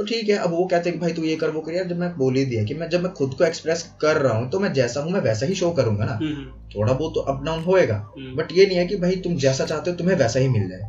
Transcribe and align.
तो 0.00 0.04
ठीक 0.06 0.28
है 0.28 0.36
अब 0.36 0.50
वो 0.50 0.64
कहते 0.66 0.88
हैं 0.88 0.98
कि 0.98 1.00
भाई 1.00 1.12
तू 1.12 1.22
ये 1.22 1.34
कर 1.36 1.50
वो 1.50 1.60
कर। 1.60 1.72
यार 1.72 1.86
जब 1.86 1.98
मैं 1.98 2.08
बोल 2.18 2.36
ही 2.36 2.44
दिया 2.44 2.62
कि 2.64 2.74
मैं 2.74 2.88
जब 2.88 3.02
मैं 3.02 3.12
खुद 3.12 3.34
को 3.38 3.44
एक्सप्रेस 3.44 3.82
कर 4.00 4.16
रहा 4.16 4.36
हूँ 4.36 4.48
तो 4.50 4.58
मैं 4.60 4.72
जैसा 4.72 5.00
हूँ 5.00 5.10
मैं 5.12 5.20
वैसा 5.20 5.46
ही 5.46 5.54
शो 5.54 5.70
करूँगा 5.70 6.04
ना। 6.04 6.12
हम्म, 6.12 6.44
थोड़ा 6.70 6.92
बहुत 6.92 7.14
तो 7.14 7.20
अप 7.32 7.42
डाउन 7.44 7.62
होएगा। 7.64 7.96
हम्म। 8.16 8.36
बट 8.36 8.52
ये 8.52 8.66
नहीं 8.66 8.78
है 8.78 8.86
कि 8.86 8.96
भाई 8.96 9.16
तुम 9.16 9.36
जैसा 9.36 9.66
चाहते 9.66 9.90
हो 9.90 9.96
तुम्हें 9.96 10.16
वैसा 10.16 10.40
ही 10.40 10.48
मिल 10.48 10.68
जाए। 10.68 10.88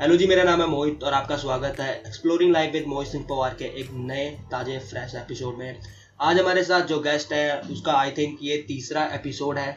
हेलो 0.00 0.16
जी 0.16 0.26
मेरा 0.26 0.44
नाम 0.44 0.60
है 0.62 0.68
मोहित 0.68 1.04
और 1.04 1.12
आपका 1.12 1.36
स्वागत 1.36 1.80
है 1.80 1.90
exploring 1.96 2.52
life 2.52 2.72
with 2.72 2.84
Mohit 2.86 3.08
Singh 3.08 3.24
Pawar 3.28 3.56
के 3.58 3.72
एक 3.80 3.88
नए 4.04 4.30
ताजे 4.50 4.78
फ्रेश 4.90 5.14
एपिसोड 5.14 5.58
में। 5.58 5.80
आज 6.20 6.38
हमारे 6.38 6.64
साथ 6.64 6.86
जो 6.86 7.00
गेस्ट 7.00 7.32
है 7.32 7.60
उसका 7.72 7.92
आई 7.92 8.10
थिंक 8.18 8.38
ये 8.42 8.64
तीसरा 8.68 9.10
एपिसोड 9.14 9.58
है। 9.58 9.70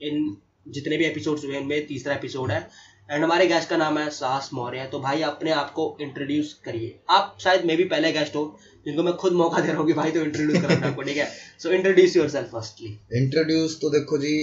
इन 0.00 0.36
जितने 0.68 0.96
भी 0.96 1.04
एपिसोड्स 1.04 1.44
हुए 1.44 1.56
इनमें 1.56 1.86
तीसरा 1.86 2.14
एपिसोड 2.14 2.50
है। 2.50 2.66
एंड 3.08 3.24
हमारे 3.24 3.46
गेस्ट 3.46 3.68
का 3.68 3.76
नाम 3.76 3.98
है 3.98 4.08
साहस 4.12 4.48
मौर्य 4.54 4.84
तो 4.92 4.98
भाई 5.00 5.22
अपने 5.24 5.50
आप 5.52 5.70
को 5.72 5.84
इंट्रोड्यूस 6.00 6.52
करिए। 6.64 6.94
आप 7.10 7.36
शायद 7.40 7.64
मे 7.66 7.76
भी 7.76 7.84
पहले 7.86 8.12
गेस्ट 8.12 8.34
हो, 8.36 8.42
जिनको 8.86 9.02
मैं 9.02 9.14
खुद 9.16 9.32
मौका 9.34 9.60
दे 9.60 9.68
रहा 9.68 9.78
हूँ 9.78 9.86
कि 9.86 9.92
भाई 9.94 10.10
तो 10.10 10.20
इंट्रोड्यूस 10.22 10.62
करो 10.62 10.74
अपने 10.74 10.86
आपको, 10.86 11.02
ठीक 11.02 11.16
है? 11.16 11.28
So 11.58 11.70
introduce 11.72 12.16
yourself 12.30 12.50
firstly 12.52 12.88
introduce 13.14 13.78
तो 13.80 13.90
देखो 13.90 14.18
जी 14.18 14.34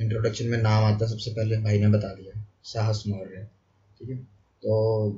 इंट्रोडक्शन 0.00 0.46
में 0.48 0.58
नाम 0.58 0.84
आता 0.84 1.06
सबसे 1.06 1.30
पहले, 1.30 1.56
भाई 1.58 1.78
ने 1.78 1.88
बता 1.88 2.14
दिया, 2.14 2.44
साहस 2.64 3.02
मौर्य, 3.06 3.46
ठीक 4.00 4.08
है? 4.08 4.16
तो 4.16 5.10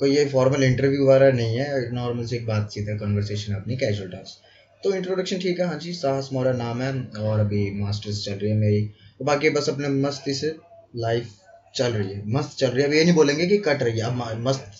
कोई 0.00 0.10
ये 0.10 0.24
फॉर्मल 0.28 0.64
इंटरव्यू 0.64 1.06
वाला 1.06 1.30
नहीं 1.32 1.56
है 1.56 1.92
नॉर्मल 1.94 2.24
से 2.26 2.36
एक 2.36 2.46
बातचीत 2.46 2.88
है 2.88 2.96
कन्वर्सेशन 2.98 3.54
अपनी 3.54 3.76
कैजुअल 3.76 4.10
टास्क 4.10 4.44
तो 4.82 4.94
इंट्रोडक्शन 4.94 5.38
ठीक 5.40 5.60
है 5.60 5.66
हाँ 5.66 5.78
जी, 5.78 5.92
साहस 5.94 6.28
मौर्य 6.32 6.52
नाम 6.54 6.82
है, 6.82 6.92
और 7.20 7.40
अभी 7.40 7.70
मास्टर्स 7.80 8.24
चल 8.24 8.32
रही 8.34 8.50
है 8.50 8.56
मेरी। 8.56 8.82
तो 9.18 9.24
बाकी 9.24 9.50
बस 9.50 9.68
अपने 9.68 9.88
मस्ती 9.98 10.34
से 10.34 10.54
लाइफ 10.96 11.34
चल 11.76 11.92
रही 11.92 12.12
है 12.12 12.22
मस्त 12.32 12.58
चल 12.58 12.70
रही 12.70 12.82
है। 12.82 12.88
अब 12.88 12.94
ये 12.94 13.04
नहीं 13.04 13.14
बोलेंगे 13.14 13.46
कि 13.46 13.56
कट 13.58 13.82
रही 13.82 13.98
है 13.98 14.04
अब 14.04 14.42
मस्त 14.48 14.72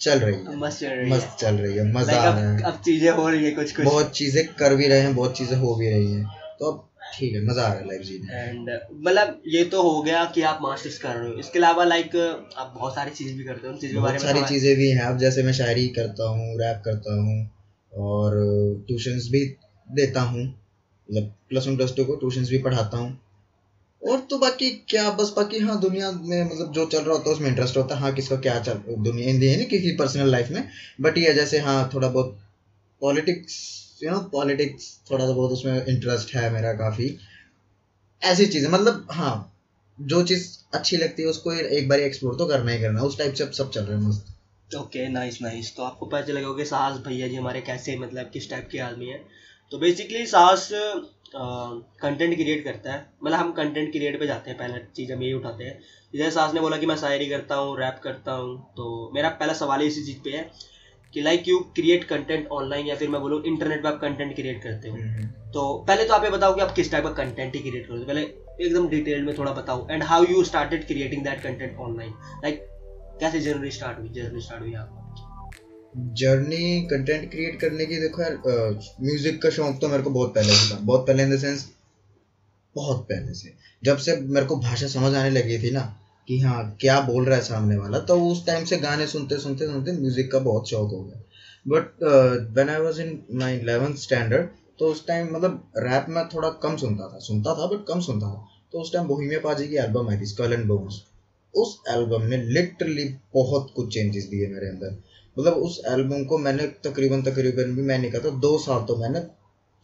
चल 0.00 0.18
रही 0.18 0.34
है। 0.34 0.56
मस्त 0.56 0.78
चल 0.80 0.88
रही 0.88 1.10
मस्त 1.10 1.36
चल 1.40 1.54
रही 1.54 1.76
है 1.76 1.84
है 1.84 1.92
मज़ा 1.92 2.20
आ 2.20 2.28
रहा 2.30 2.50
है। 2.50 2.62
अब 2.62 2.80
चीज़ें 2.84 3.10
हो 3.10 3.28
रही 3.28 3.44
है 3.44 3.50
कुछ 3.50 3.72
कुछ। 3.76 3.84
बहुत 3.84 4.10
चीज़ें 4.10 4.44
कर 4.54 4.74
भी 4.74 4.88
रहे 4.88 5.00
हैं 5.00 5.14
बहुत 5.14 5.36
चीज़ें 5.36 5.56
हो 5.56 5.74
भी 5.74 5.90
रही 5.90 6.12
हैं। 6.12 6.24
तो 6.60 6.70
अब 6.72 6.86
ठीक 7.14 7.34
है 7.34 7.40
मज़ा 7.44 7.62
आ 7.62 7.68
रहा 7.68 7.78
है 7.78 7.86
लाइफ 7.86 8.02
जीने 8.02 8.40
एंड 8.40 8.70
मतलब 8.92 9.40
ये 9.48 9.64
तो 9.64 9.82
हो 9.82 10.00
गया 10.02 10.24
कि 10.24 10.42
आप 10.42 10.58
मास्टर्स 10.62 10.98
कर 10.98 11.14
रहे 11.16 11.30
हो। 11.30 11.38
इसके 11.38 11.58
अलावा 11.58 11.84
लाइक 11.84 12.16
आप 12.16 12.72
बहुत 12.74 12.94
सारी 12.94 13.10
चीज़ 13.10 13.36
भी 13.36 13.44
करते 13.44 13.66
हो 13.66 13.72
उन 13.72 13.78
चीज़ों 13.78 13.94
के 13.94 14.02
बारे 14.02 14.18
में 14.18 14.24
सारी 14.24 14.42
चीज़ें 14.42 14.76
भी 14.76 14.90
हैं। 14.90 15.02
अब 15.02 15.18
जैसे 15.18 15.42
मैं 15.42 15.52
शायरी 15.52 15.88
करता 15.88 16.28
हूँ 16.28 16.58
रैप 16.60 16.82
करता 16.84 17.14
हूँ 17.14 17.38
और 17.92 18.36
ट्यूशंस 18.88 19.28
भी 19.32 19.44
देता 19.86 20.20
हूँ। 20.20 20.42
मतलब 20.42 21.32
प्लस 21.48 21.66
वन 21.66 21.76
प्लस 21.76 21.94
टू 21.96 22.04
को 22.04 22.16
ट्यूशंस 22.16 22.50
भी 22.50 22.58
पढ़ाता 22.58 22.96
हूँ। 22.96 23.10
और 24.02 24.20
तो 24.20 24.38
बाकी 24.38 24.70
क्या, 24.88 25.10
बस 25.10 25.32
बाकी 25.36 25.58
हाँ 25.58 25.80
दुनिया 25.80 26.10
में 26.10 26.44
मतलब 26.44 26.72
जो 26.72 26.84
चल 26.84 26.98
रहा 26.98 27.12
होता 27.12 27.30
है, 27.30 27.34
उसमें 27.34 27.48
इंटरेस्ट 27.48 27.76
होता 27.76 27.94
है 27.94 28.00
हाँ 28.00 28.12
किसका 28.12 28.36
क्या 28.36 28.58
चल, 28.60 28.80
दुनिया 28.88 29.28
इन 29.30 29.38
नहीं 29.38 29.66
किसी 29.66 29.92
पर्सनल 29.96 30.30
लाइफ 30.30 30.50
में 30.50 30.68
बट 31.00 31.18
ये 31.18 31.34
जैसे 31.34 31.58
हाँ 31.58 31.90
थोड़ा 31.94 32.08
बहुत 32.08 32.38
पॉलिटिक्स 33.00 33.58
यू 34.02 34.10
नो 34.10 34.20
पॉलिटिक्स 34.32 34.98
थोड़ा 35.10 35.26
सा 35.26 35.32
बहुत 35.32 35.50
उसमें 35.50 35.84
इंटरेस्ट 35.86 36.34
है 36.34 36.50
मेरा 36.52 36.72
काफ़ी। 36.72 37.16
ऐसी 38.22 38.46
चीज़ें 38.46 38.68
मतलब 38.70 39.06
हाँ 39.10 39.34
जो 39.98 40.22
चीज़ 40.22 40.48
अच्छी 40.74 40.96
लगती 40.96 41.22
है, 41.22 41.28
उसको 41.28 41.52
एक 41.52 41.88
बार 41.88 42.00
एक्सप्लोर 42.00 42.36
तो 42.36 42.46
करना 42.46 42.72
ही 42.72 42.80
करना, 42.80 43.02
उस 43.02 43.18
टाइप 43.18 43.34
से 43.34 43.44
अब 43.44 43.50
सब 43.50 43.70
चल 43.70 43.80
रहे 43.80 43.98
हैं 43.98 44.08
मस्त। 44.08 44.76
ओके 44.76 45.08
नाइस 45.08 45.42
नाइस 45.42 45.74
तो 45.76 45.82
आपको 45.82 46.06
पता 46.06 46.20
चलेगा 46.20 46.52
कि 46.52 46.64
साहस 46.64 46.98
भैया 46.98 47.28
जी 47.28 47.36
हमारे 47.36 47.60
कैसे 47.60 47.96
मतलब 47.98 48.30
किस 48.32 48.50
टाइप 48.50 48.68
के 48.72 48.78
आदमी 48.78 49.06
है। 49.06 49.18
तो 49.72 49.78
बेसिकली 49.78 50.26
साहस 50.26 50.68
कंटेंट 51.32 52.34
क्रिएट 52.34 52.64
करता 52.64 52.92
है। 52.92 53.06
मतलब 53.22 53.38
हम 53.38 53.52
कंटेंट 53.52 53.90
क्रिएट 53.92 54.18
पे 54.20 54.26
जाते 54.26 54.50
हैं 54.50 54.58
पहला 54.58 54.78
चीज़ 54.96 55.12
हम 55.12 55.22
यही 55.22 55.32
उठाते 55.32 55.64
हैं। 55.64 55.78
जैसे 56.14 56.30
सास 56.30 56.54
ने 56.54 56.60
बोला 56.60 56.76
कि 56.76 56.86
मैं 56.86 56.96
शायरी 56.96 57.28
करता 57.28 57.54
हूँ 57.54 57.78
रैप 57.78 58.00
करता 58.02 58.32
हूँ 58.32 58.58
तो 58.76 59.10
मेरा 59.14 59.28
पहला 59.30 59.52
सवाल 59.54 59.80
ही 59.80 59.86
इसी 59.86 60.04
चीज़ 60.04 60.18
पे 60.24 60.30
है 60.30 60.48
कि 61.14 61.20
like 61.20 61.48
you 61.48 61.58
create 61.76 62.04
content 62.04 62.48
online 62.52 62.86
या 62.86 62.94
फिर 62.96 63.08
मैं 63.08 63.20
बोलूँ 63.20 63.42
इंटरनेट 63.44 63.82
पे 63.82 63.88
आप 63.88 63.98
कंटेंट 64.00 64.34
क्रिएट 64.34 64.62
करते 64.62 64.88
हो। 64.88 64.96
तो 65.52 65.62
पहले 65.88 66.04
तो 66.04 66.14
आप 66.14 66.24
ये 66.24 66.30
बताओ 66.30 66.54
कि 66.54 66.60
आप 66.60 66.72
किस 66.72 66.90
टाइप 66.92 67.04
का 67.04 67.10
कंटेंट 67.14 67.54
ही 67.54 67.60
क्रिएट 67.60 67.86
करोगे? 67.86 68.04
पहले 68.04 68.20
एकदम 68.60 68.88
डिटेल 68.88 69.22
में 69.24 69.36
थोड़ा 69.38 69.52
बताओ। 69.52 69.86
And 69.90 70.02
how 70.02 70.24
you 70.24 70.42
started 70.44 70.86
creating 70.86 71.24
that 71.24 71.42
content 71.42 71.76
online 71.78 72.12
like 72.44 72.66
कैसे 73.20 73.40
जर्नी 73.40 73.70
स्टार्ट 73.70 73.98
हुई? 73.98 74.08
जर्नी 74.10 74.40
स्टार्ट 74.40 74.62
हुई 74.62 74.74
आपकी 74.74 74.99
जर्नी 75.94 76.80
कंटेंट 76.90 77.30
क्रिएट 77.30 77.60
करने 77.60 77.86
की 77.86 77.96
देखो 78.00 78.22
यार 78.22 78.34
म्यूज़िक 79.02 79.40
का 79.42 79.50
शौक 79.50 79.80
तो 79.80 79.88
मेरे 79.88 80.02
को 80.02 80.10
बहुत 80.10 80.34
पहले 80.34 80.52
से 80.52 80.74
था। 80.74 80.78
बहुत 80.80 81.06
पहले 81.06 81.22
इन 81.22 81.34
द 81.34 81.38
सेंस 81.38 81.68
बहुत 82.74 83.00
पहले 83.04 83.34
से। 83.34 83.52
जब 83.82 83.96
से 83.98 84.16
मेरे 84.16 84.46
को 84.46 84.56
भाषा 84.58 84.86
समझ 84.88 85.14
आने 85.14 85.30
लगी 85.30 85.58
थी 85.58 85.70
ना, 85.70 85.80
कि 86.28 86.38
हाँ 86.40 86.76
क्या 86.80 87.00
बोल 87.02 87.24
रहा 87.24 87.36
है 87.36 87.42
सामने 87.42 87.76
वाला 87.76 87.98
तो 88.00 88.20
उस 88.24 88.44
टाइम 88.46 88.64
से 88.64 88.76
गाने 88.78 89.06
सुनते 89.06 89.38
सुनते 89.38 89.66
सुनते 89.66 89.92
म्यूज़िक 89.92 90.30
का 90.32 90.38
बहुत 90.40 90.68
शौक 90.70 90.90
हो 90.90 91.02
गया। 91.02 91.22
But 91.66 92.02
when 92.54 92.68
I 92.68 92.80
was 92.80 93.00
in 93.00 93.18
my 93.34 93.58
11th 93.60 93.96
standard 93.98 94.48
तो 94.78 94.90
उस 94.90 95.06
टाइम 95.06 95.34
मतलब 95.34 95.72
रैप 95.78 96.06
में 96.08 96.24
थोड़ा 96.28 96.48
कम 96.62 96.76
सुनता 96.76 97.08
था। 97.08 97.18
सुनता 97.20 97.54
था 97.54 97.66
बट 97.66 97.84
कम 97.88 98.00
सुनता 98.00 98.26
था। 98.26 98.46
तो 98.72 98.80
उस 98.80 98.92
टाइम 98.92 99.06
बोहिमिया 99.06 99.40
पाजी 99.40 99.68
की 99.68 99.76
एल्बम 99.78 100.08
आई 100.10 100.20
थी 100.20 100.26
स्कल 100.26 100.52
एंड 100.52 100.66
बोन्स 100.66 101.02
उस 101.54 101.78
एल्बम 101.90 102.26
ने 102.26 102.36
लिटरली 102.46 103.04
बहुत 103.34 103.72
कुछ 103.76 103.92
चेंजेस 103.94 104.24
दिए 104.24 104.46
मेरे 104.48 104.68
अंदर। 104.68 104.96
मतलब 105.36 105.52
उस 105.64 105.80
एल्बम 105.88 106.24
को 106.24 106.38
मैंने 106.38 106.66
तकरीबन 106.84 107.22
तकरीबन 107.22 107.74
भी 107.76 107.82
मैंने 107.82 108.10
कहा 108.10 108.24
था 108.24 108.30
दो 108.40 108.56
साल 108.58 108.84
तो 108.84 108.96
मैंने 108.96 109.22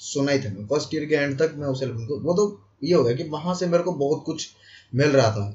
सुना 0.01 0.33
ही 0.33 0.39
था 0.39 0.53
मैं। 0.53 0.67
फ़र्स्ट 0.67 0.95
ईयर 0.95 1.05
के 1.05 1.15
एंड 1.15 1.39
तक 1.39 1.55
मैं 1.57 1.67
उस 1.69 1.83
एल्बम 1.83 2.07
को 2.07 2.19
वो 2.21 2.35
तो 2.35 2.45
ये 2.85 2.95
हो 2.95 3.03
गया 3.05 3.15
कि 3.17 3.25
वहाँ 3.29 3.55
से 3.55 3.67
मेरे 3.67 3.83
को 3.83 3.93
बहुत 3.97 4.23
कुछ 4.27 4.49
मिल 4.95 5.09
रहा 5.09 5.31
था 5.31 5.51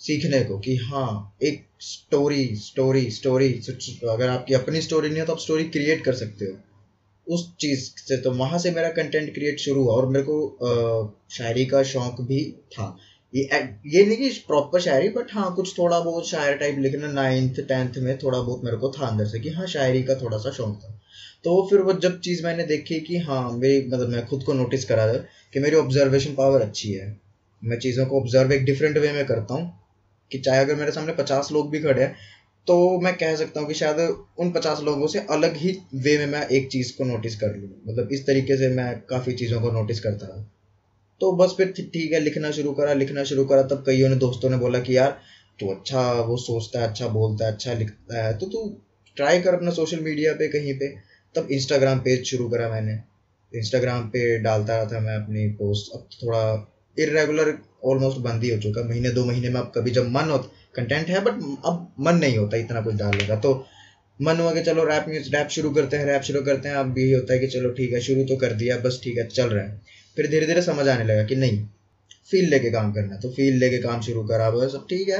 सीखने 0.00 0.40
को 0.44 0.58
कि 0.58 0.76
हाँ 0.76 1.36
एक 1.42 1.64
स्टोरी 1.80 2.44
स्टोरी 2.56 3.10
स्टोरी 3.10 3.52
अगर 4.10 4.28
आपकी 4.28 4.54
अपनी 4.54 4.80
स्टोरी 4.80 5.08
नहीं 5.08 5.20
हो 5.20 5.26
तो 5.26 5.32
आप 5.32 5.38
स्टोरी 5.38 5.64
क्रिएट 5.64 6.04
कर 6.04 6.14
सकते 6.14 6.44
हो। 6.44 6.56
उस 7.26 7.44
चीज़ 7.60 7.80
से 7.98 8.16
तो 8.16 8.30
वहाँ 8.30 8.58
से 8.58 8.70
मेरा 8.70 8.88
कंटेंट 8.90 9.32
क्रिएट 9.34 9.60
शुरू 9.60 9.82
हुआ 9.84 9.94
और 9.94 10.06
मेरे 10.08 10.24
को 10.24 10.40
अ, 10.46 11.12
शायरी 11.30 11.64
का 11.66 11.82
शौक 11.82 12.20
भी 12.20 12.44
था। 12.72 12.96
ये 13.34 13.42
ये 13.86 14.04
नहीं 14.06 14.16
कि 14.18 14.28
प्रॉपर 14.46 14.80
शायरी 14.80 15.08
बट 15.08 15.32
हाँ 15.32 15.54
कुछ 15.54 15.78
थोड़ा 15.78 16.00
बहुत 16.00 16.28
शायर 16.28 16.56
टाइप 16.56 16.78
लिखना 16.78 17.08
नाइन्थ 17.12 17.60
टेंथ 17.60 17.94
में 17.98 18.18
थोड़ा 18.18 18.40
बहुत 18.40 18.64
मेरे 18.64 18.76
को 18.76 18.90
था 18.90 19.06
अंदर 19.06 19.26
से 19.26 19.40
कि 19.40 19.48
हाँ 19.48 19.66
शायरी 19.66 20.02
का 20.02 20.14
थोड़ा 20.14 20.38
सा 20.38 20.50
शौक 20.50 20.76
था। 20.76 21.00
तो 21.44 21.66
फिर 21.70 21.80
वो 21.80 21.92
जब 21.92 22.20
चीज़ 22.20 22.44
मैंने 22.44 22.64
देखी 22.64 23.00
कि 23.00 23.16
हाँ 23.18 23.50
मेरी 23.52 23.86
मतलब 23.86 24.08
मैं 24.08 24.24
खुद 24.26 24.42
को 24.42 24.52
नोटिस 24.52 24.84
करा 24.84 25.06
था 25.12 25.18
कि 25.54 25.60
मेरी 25.60 25.76
ऑब्जर्वेशन 25.76 26.34
पावर 26.34 26.60
अच्छी 26.60 26.92
है। 26.92 27.16
मैं 27.62 27.78
चीज़ों 27.78 28.06
को 28.06 28.20
ऑब्ज़र्व 28.20 28.52
एक 28.52 28.64
डिफरेंट 28.64 28.98
वे 28.98 29.12
में 29.12 29.24
करता 29.24 29.54
हूँ 29.54 29.72
कि 30.30 30.38
चाहे 30.38 30.60
अगर 30.60 30.74
मेरे 30.74 30.92
सामने 30.92 31.12
पचास 31.12 31.52
लोग 31.52 31.70
भी 31.70 31.80
खड़े 31.80 32.02
हैं 32.02 32.14
तो 32.66 33.00
मैं 33.00 33.16
कह 33.16 33.36
सकता 33.36 33.60
हूँ 33.60 33.68
कि 33.68 33.74
शायद 33.74 33.98
उन 34.38 34.50
पचास 34.50 34.80
लोगों 34.80 35.06
से 35.06 35.18
अलग 35.30 35.56
ही 35.56 35.76
वे 35.94 36.18
में 36.18 36.26
मैं 36.26 36.46
एक 36.48 36.68
चीज़ 36.70 36.96
को 36.96 37.04
नोटिस 37.04 37.36
कर 37.36 37.56
लूँ। 37.56 37.70
मतलब 37.88 38.12
इस 38.12 38.26
तरीके 38.26 38.56
से 38.56 38.68
मैं 38.68 38.94
काफ़ी 39.00 39.32
चीज़ों 39.32 39.60
को 39.60 39.70
नोटिस 39.70 40.00
करता 40.00 40.26
रहा। 40.26 40.50
तो 41.24 41.30
बस 41.34 41.54
फिर 41.56 41.72
ठीक 41.72 42.12
है, 42.12 42.18
लिखना 42.20 42.50
शुरू 42.50 42.72
करा, 42.72 42.92
लिखना 42.94 43.22
शुरू 43.24 43.44
करा, 43.44 43.62
तब 43.64 43.82
कईयों 43.86 44.08
ने 44.08 44.16
दोस्तों 44.18 44.50
ने 44.50 44.56
बोला 44.58 44.78
कि 44.78 44.96
यार, 44.96 45.10
तू 45.58 45.68
अच्छा 45.70 46.00
वो 46.22 46.36
सोचता 46.38 46.80
है 46.80 46.88
अच्छा 46.88 47.06
बोलता 47.08 47.46
है 47.46 47.52
अच्छा 47.52 47.72
लिखता 47.74 48.24
है 48.24 48.36
तो 48.38 48.46
तू 48.46 48.60
ट्राई 49.16 49.40
कर 49.40 49.54
अपना 49.54 49.70
सोशल 49.70 50.00
मीडिया 50.00 50.32
पे 50.32 50.48
कहीं 50.48 50.74
पे। 50.74 50.88
तब 51.34 51.48
इंस्टाग्राम 51.52 51.98
पेज 52.00 52.24
शुरू 52.24 52.48
करा 52.48 52.68
मैंने। 52.68 52.98
इंस्टाग्राम 53.52 54.08
पे 54.08 54.38
डालता 54.42 54.76
रहा 54.76 54.86
था 54.86 55.00
मैं 55.00 55.14
अपनी 55.16 55.46
पोस्ट 55.54 55.94
अब 55.94 56.08
थोड़ा 56.14 56.42
इरेगुलर 56.96 57.52
ऑलमोस्ट 57.84 58.18
बंद 58.20 58.44
ही 58.44 58.50
हो 58.50 58.58
चुका। 58.60 58.82
महीने, 58.88 59.10
दो 59.10 59.24
महीने 59.24 59.48
में 59.48 59.60
अब 59.60 59.72
कभी 59.76 59.90
जब 59.90 60.08
मन 60.10 60.30
हो 60.30 60.38
कंटेंट 60.76 61.08
है 61.08 61.24
बट 61.24 61.42
अब 61.66 61.92
मन 62.00 62.16
नहीं 62.16 62.36
होता 62.38 62.56
इतना 62.56 62.80
कुछ 62.80 62.94
डालने 62.94 63.26
का। 63.26 63.36
तो 63.38 63.54
मन 64.20 64.40
हुआ 64.40 64.52
कि 64.54 64.62
चलो 64.62 64.84
रैप 64.84 65.04
म्यूज़िक 65.08 65.34
रैप 65.34 65.48
शुरू 65.50 65.70
करते 65.70 65.96
हैं 65.96 66.04
रैप 66.06 66.22
शुरू 66.22 66.42
करते 66.42 66.68
हैं। 66.68 66.76
अब 66.76 66.98
यही 66.98 67.12
होता 67.12 67.32
है 67.32 67.38
कि 67.38 67.46
चलो 67.48 67.70
ठीक 67.72 67.92
है, 67.92 68.00
शुरू 68.00 68.24
तो 68.24 68.36
कर 68.36 68.52
दिया, 68.54 68.76
बस 68.78 69.00
ठीक 69.04 69.18
है, 69.18 69.26
चल 69.28 69.48
रहा 69.48 69.64
है। 69.64 69.80
फिर 70.16 70.28
धीरे 70.30 70.46
धीरे 70.46 70.62
समझ 70.62 70.88
आने 70.88 71.04
लगा 71.04 71.22
कि 71.22 71.36
नहीं 71.36 71.66
फील 72.30 72.48
लेके 72.50 72.70
काम 72.70 72.92
करना 72.92 73.16
तो 73.16 73.30
फील 73.30 73.58
लेके 73.58 73.78
काम 73.78 74.00
शुरू 74.00 74.24
करा, 74.24 74.50
बस 74.50 74.72
सब 74.72 74.86
ठीक 74.90 75.08
है। 75.08 75.18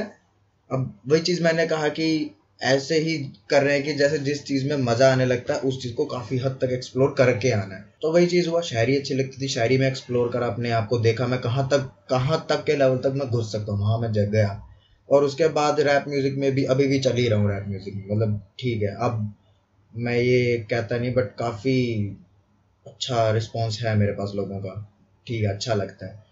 अब 0.69 0.93
वही 1.07 1.21
चीज़ 1.21 1.43
मैंने 1.43 1.65
कहा 1.67 1.89
कि 1.89 2.35
ऐसे 2.61 2.97
ही 2.99 3.17
कर 3.49 3.63
रहे 3.63 3.73
हैं 3.75 3.83
कि 3.83 3.93
जैसे 3.93 4.17
जिस 4.17 4.43
चीज़ 4.43 4.67
में 4.69 4.75
मज़ा 4.77 5.11
आने 5.11 5.25
लगता 5.25 5.53
है, 5.53 5.59
उस 5.59 5.81
चीज़ 5.81 5.93
को 5.93 6.05
काफ़ी 6.05 6.37
हद 6.37 6.57
तक 6.61 6.71
एक्सप्लोर 6.71 7.13
करके 7.17 7.51
आना 7.51 7.75
है। 7.75 7.81
तो 8.01 8.11
वही 8.11 8.27
चीज़ 8.27 8.47
हुआ, 8.49 8.61
शायरी 8.61 8.95
अच्छी 8.95 9.13
लगती 9.13 9.41
थी, 9.41 9.47
शायरी 9.47 9.77
में 9.77 9.87
एक्सप्लोर 9.87 10.29
करा, 10.31 10.47
अपने 10.47 10.71
आप 10.71 10.87
को 10.87 10.97
देखा, 10.97 11.27
मैं 11.27 11.39
कहाँ 11.41 11.67
तक 11.71 11.91
कहाँ 12.09 12.45
तक 12.49 12.63
के 12.63 12.75
लेवल 12.75 12.97
तक 12.97 13.13
मैं 13.15 13.29
घुस 13.29 13.51
सकता 13.51 13.71
हूँ? 13.71 13.79
वहाँ 13.81 13.99
मैं 13.99 14.11
जग 14.11 14.31
गया। 14.31 14.61
और 15.09 15.23
उसके 15.23 15.47
बाद 15.47 15.79
रैप 15.79 16.05
म्यूज़िक 16.07 16.35
में 16.37 16.51
भी, 16.51 16.63
अभी 16.63 16.87
भी 16.87 16.99
चल 16.99 17.15
ही 17.15 17.27
रहा 17.27 17.39
हूँ 17.39 17.49
रैप 17.51 17.65
म्यूज़िक 17.67 17.93
में 17.95 18.15
मतलब 18.15 18.41
ठीक 18.59 18.81
है। 18.81 18.95
अब 18.99 19.33
मैं 19.93 20.17
ये 20.17 20.57
कहता 20.69 20.97
नहीं 20.97 21.13
बट 21.13 21.35
काफ़ी 21.39 21.75
अच्छा 22.95 23.31
रिस्पॉन्स 23.31 23.81
है 23.81 23.95
मेरे 23.97 24.11
पास 24.11 24.31
लोगों 24.35 24.59
का। 24.59 24.91
ठीक 25.27 25.43
है 25.43 25.49
अच्छा 25.49 25.73
लगता 25.73 26.05
है। 26.05 26.23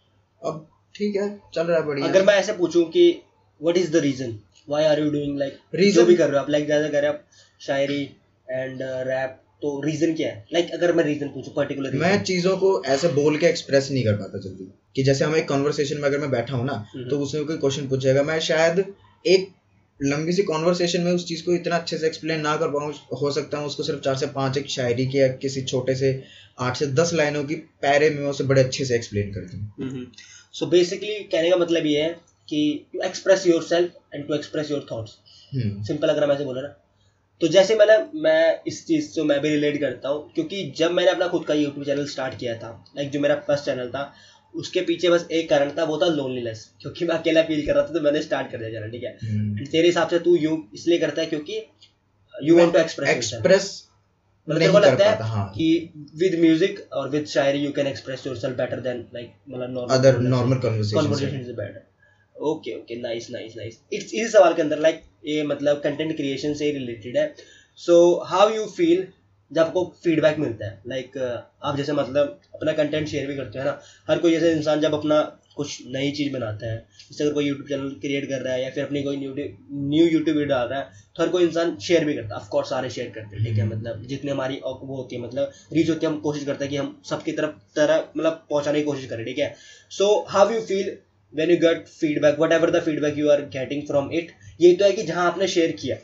अब 0.46 0.68
ठीक 0.96 1.16
है 1.16 1.40
चल 1.54 1.64
रहा 1.64 1.78
है 1.78 1.86
बढ़िया। 1.86 2.08
अगर 2.08 2.24
मैं 2.24 2.34
ऐसे 2.34 2.54
पूछूँ 2.54 2.86
कि 2.86 3.22
what 3.62 3.78
is 3.78 3.92
the 3.92 3.96
reason 3.96 4.40
why 4.70 4.84
are 4.84 5.00
you 5.00 5.12
doing 5.12 5.38
like 5.38 5.58
Reason- 5.76 5.96
जो 5.96 6.06
भी 6.06 6.16
कर 6.16 6.28
रहे 6.28 6.38
हो 6.38 6.44
आप 6.44 6.50
लाइक 6.50 6.68
जैसे 6.68 6.90
कर 6.90 7.02
रहे 7.02 7.08
हो 7.08 7.14
आप 7.14 7.24
शायरी 7.60 8.02
एंड 8.52 8.80
रैप 8.82 9.40
तो 9.62 9.82
रीजन 9.82 10.14
क्या 10.14 10.30
है? 10.30 10.46
लाइक 10.54 10.66
like, 10.66 10.78
अगर 10.78 10.94
मैं 10.94 11.04
रीजन 11.04 11.28
पूछूँ 11.28 11.54
पर्टिकुलर 11.54 11.90
reason. 11.90 12.08
मैं 12.08 12.24
चीज़ों 12.24 12.58
को 12.58 12.84
ऐसे 12.84 13.08
बोल 13.08 13.38
के 13.38 13.46
एक्सप्रेस 13.46 13.92
नहीं 13.92 14.04
कर 14.04 14.14
पाता 14.14 14.40
जल्दी। 14.40 14.74
कि 14.96 15.04
जैसे 15.04 15.26
हम 15.26 15.36
एक 15.36 15.48
कन्वर्सेशन 15.50 15.98
में 15.98 16.04
अगर 16.04 16.20
मैं 16.20 16.32
बैठा 16.32 16.56
हूँ 16.56 16.66
ना 16.66 16.86
हम्म। 16.96 17.10
तो 17.10 17.20
उसमें 17.20 17.46
कोई 17.46 17.58
क्वेश्चन 17.58 17.88
पूछेगा। 17.88 18.24
मैं 18.24 18.40
शायद 18.40 18.94
एक 19.28 19.50
लंबी 20.00 20.32
सी 20.34 20.44
कॉन्वर्सेशन 20.44 21.02
में 21.02 21.12
उस 21.12 21.26
चीज़ 21.28 21.44
को 21.46 21.54
इतना 21.56 21.76
अच्छे 21.76 21.98
से 21.98 22.08
एक्सप्लेन 22.08 22.40
ना 22.42 22.56
कर 22.58 22.70
पाऊँ 22.70 22.94
हो 23.22 23.32
सकता 23.32 23.58
है 23.58 23.66
उसको 23.66 23.84
सिर्फ़ 23.84 24.00
चार 24.02 24.16
से 24.18 24.28
पाँच 24.36 24.58
एक 24.58 24.70
शायरी 24.70 25.06
की 25.08 25.20
या 25.20 25.28
किसी 25.38 25.62
छोटे 25.62 25.96
से 25.96 26.12
आठ 26.60 26.78
से 26.78 26.88
दस 26.94 27.14
लाइनों 27.14 27.44
की 27.44 27.56
पैरे 27.82 28.10
में 28.10 28.26
उसे 28.28 28.44
बड़े 28.44 28.64
अच्छे 28.64 28.86
से 28.86 28.96
एक्सप्लेन 28.96 29.34
कर 29.34 29.50
दूँ। 29.54 30.06
सो 30.54 30.66
बेसिकली 30.66 31.20
कहने 31.24 31.50
का 31.50 31.56
मतलब 31.56 31.86
ये 31.86 32.02
है 32.02 32.10
कि 32.50 32.86
to 32.94 33.02
express 33.02 33.46
yourself 33.64 34.16
and 34.16 34.28
to 34.28 34.34
express 34.36 34.72
your 34.72 34.86
thoughts 34.92 35.12
simple 35.88 36.08
अगर 36.08 36.28
मैं 36.28 36.36
ऐसे 36.36 36.46
बोला 36.46 36.62
ना 36.62 36.76
तो 37.42 37.48
जैसे 37.48 37.76
मैंने 37.76 37.98
मैं 38.22 38.62
इस 38.68 38.86
चीज़ 38.88 39.10
से 39.10 39.24
मैं 39.24 39.40
भी 39.42 39.50
रिलेट 39.50 39.80
करता 39.80 40.10
हूँ 40.10 40.32
क्योंकि 40.36 40.64
जब 40.78 40.92
मैंने 40.92 41.12
अपना 41.12 41.28
खुद 41.28 41.46
का 41.46 41.54
यूट्यूब 41.54 41.86
चैनल 41.86 42.06
स्टार्ट 42.08 42.38
किया 42.40 42.56
था 42.58 42.70
लाइक 42.98 43.10
जो 43.12 43.20
मेरा 43.20 43.36
फ़र्स्ट 43.48 43.66
चैनल 43.66 43.90
था 43.90 44.04
उसके 44.56 44.82
पीछे 44.88 45.10
बस 45.10 45.28
एक 45.32 45.50
कारण 45.50 45.72
था 45.78 45.84
वो 45.84 45.98
था 46.02 46.08
लोनलीनेस 46.16 46.66
क्योंकि 46.82 47.06
मैं 47.06 47.16
अकेला 47.16 47.42
फील 47.44 47.66
कर 47.66 47.76
रहा 47.76 47.84
था 47.84 47.94
तो 47.94 48.02
मैंने 48.02 48.22
स्टार्ट 48.22 48.52
कर 48.52 48.58
दिया 48.58 48.70
चैनल 48.72 48.92
ठीक 48.92 49.04
है? 49.04 49.18
हम्म। 49.24 49.66
तेरे 49.66 49.88
हिसाब 49.88 50.10
से 50.10 50.20
तू 50.20 50.36
यू 50.38 50.58
इसलिए 50.74 50.98
करता 51.00 51.22
है 51.22 51.28
क्योंकि 51.28 51.62
you 52.34 52.58
want 52.58 52.74
to 52.74 52.80
express 52.80 53.10
express 53.10 53.72
मतलब 54.48 54.78
लगता 54.78 55.10
है 55.10 55.24
हाँ. 55.24 55.48
कि 55.56 55.90
विद 56.18 56.40
म्यूज़िक 56.40 56.80
और 56.94 57.10
with 57.10 57.26
shayari 57.28 57.60
you 57.60 57.72
can 57.72 57.88
express 57.88 58.28
yourself 58.28 58.58
better 58.58 58.80
than 58.82 59.06
like 59.14 59.34
मतलब 59.50 59.92
other 59.92 60.20
normal 60.20 60.58
conversation 60.58 61.00
conversation 61.00 61.40
is 61.40 61.52
better 61.54 61.82
okay 62.36 62.76
okay 62.76 62.96
nice 63.02 63.28
nice 63.32 63.54
nice 63.58 63.80
it's 63.94 64.14
इस 64.14 64.32
सवाल 64.32 64.54
के 64.54 64.62
अंदर 64.62 64.80
लाइक 64.80 65.02
ये 65.28 65.44
मतलब 65.44 65.82
कंटेंट 65.82 66.16
क्रिएशन 66.16 66.54
से 66.54 66.72
रिलेटेड 66.72 67.18
है। 67.18 67.34
सो 67.80 67.96
हाउ 68.28 68.50
यू 68.56 68.66
फील 68.78 69.08
जब 69.54 69.62
आपको 69.62 69.84
फीडबैक 70.04 70.38
मिलता 70.40 70.66
है 70.66 70.82
लाइक 70.88 71.12
like, 71.14 71.44
आप 71.64 71.78
जैसे 71.78 71.94
मतलब 71.94 72.40
अपना 72.56 72.72
कंटेंट 72.74 73.08
शेयर 73.08 73.28
भी 73.28 73.36
करते 73.36 73.60
हैं 73.60 73.66
ना? 73.66 73.80
हर 74.10 74.18
कोई 74.20 74.32
जैसे 74.32 74.52
इंसान 74.52 74.82
जब 74.82 74.94
अपना 74.94 75.22
कुछ 75.56 75.78
नई 75.88 76.12
चीज़ 76.12 76.32
बनाता 76.34 76.72
है 76.72 76.78
जैसे 77.02 77.24
अगर 77.24 77.34
कोई 77.34 77.46
यूट्यूब 77.46 77.68
चैनल 77.68 77.90
क्रिएट 78.02 78.28
कर 78.30 78.42
रहा 78.42 78.54
है 78.54 78.64
या 78.64 78.70
फिर 78.70 78.84
अपनी 78.84 79.04
कोई 79.04 79.18
न्यू 79.18 80.06
यूट्यूब 80.06 80.28
वीडियो 80.28 80.46
डाल 80.48 80.68
रहा 80.68 80.80
है 80.80 81.02
तो 81.16 81.24
हर 81.24 81.30
कोई 81.30 81.44
इंसान 81.44 81.76
शेयर 81.88 82.06
भी 82.06 82.14
करता 82.14 82.36
है। 82.36 82.42
ऑफकोर्स 82.42 82.70
सारे 82.70 82.90
शेयर 82.90 83.10
करते 83.10 83.36
हैं 83.36 83.46
ठीक 83.46 83.58
है? 83.58 83.62
हम्म। 83.62 83.76
मतलब 83.76 84.06
जितने 84.08 84.32
हमारी 84.32 84.60
वो 84.64 84.96
होती 84.96 85.16
है 85.16 85.22
मतलब 85.22 85.52
रीच 85.74 85.90
होती 85.90 86.06
है 86.06 86.12
हम 86.12 86.20
कोशिश 86.20 86.46
करते 86.46 86.66
हैं 86.66 86.72
कि 86.72 86.78
हम 86.78 86.96
सबकी 87.10 87.32
तरफ़ 87.32 87.52
तरह 87.76 88.04
मतलब 88.18 88.46
पहुँचाने 88.50 88.80
की 88.80 88.86
कोशिश 88.86 89.10
करें 89.10 89.26
ठीक 89.26 89.40
है? 89.40 89.54
So 89.92 90.08
how 90.30 90.52
you 90.52 90.62
feel 90.62 90.96
when 91.34 91.52
you 91.52 91.58
get 91.58 91.88
feedback 91.90 92.40
whatever 92.52 92.72
the 92.72 92.82
feedback 92.86 93.18
you 93.18 93.30
are 93.30 93.42
getting 93.54 93.84
from 93.88 94.10
it 94.14 94.32
ये 94.62 94.74
तो 94.76 94.86
है 94.86 94.92
कि 94.92 95.04
जहाँ 95.04 95.26
आपने 95.28 95.48
शेयर 95.48 95.72
किया 95.82 95.96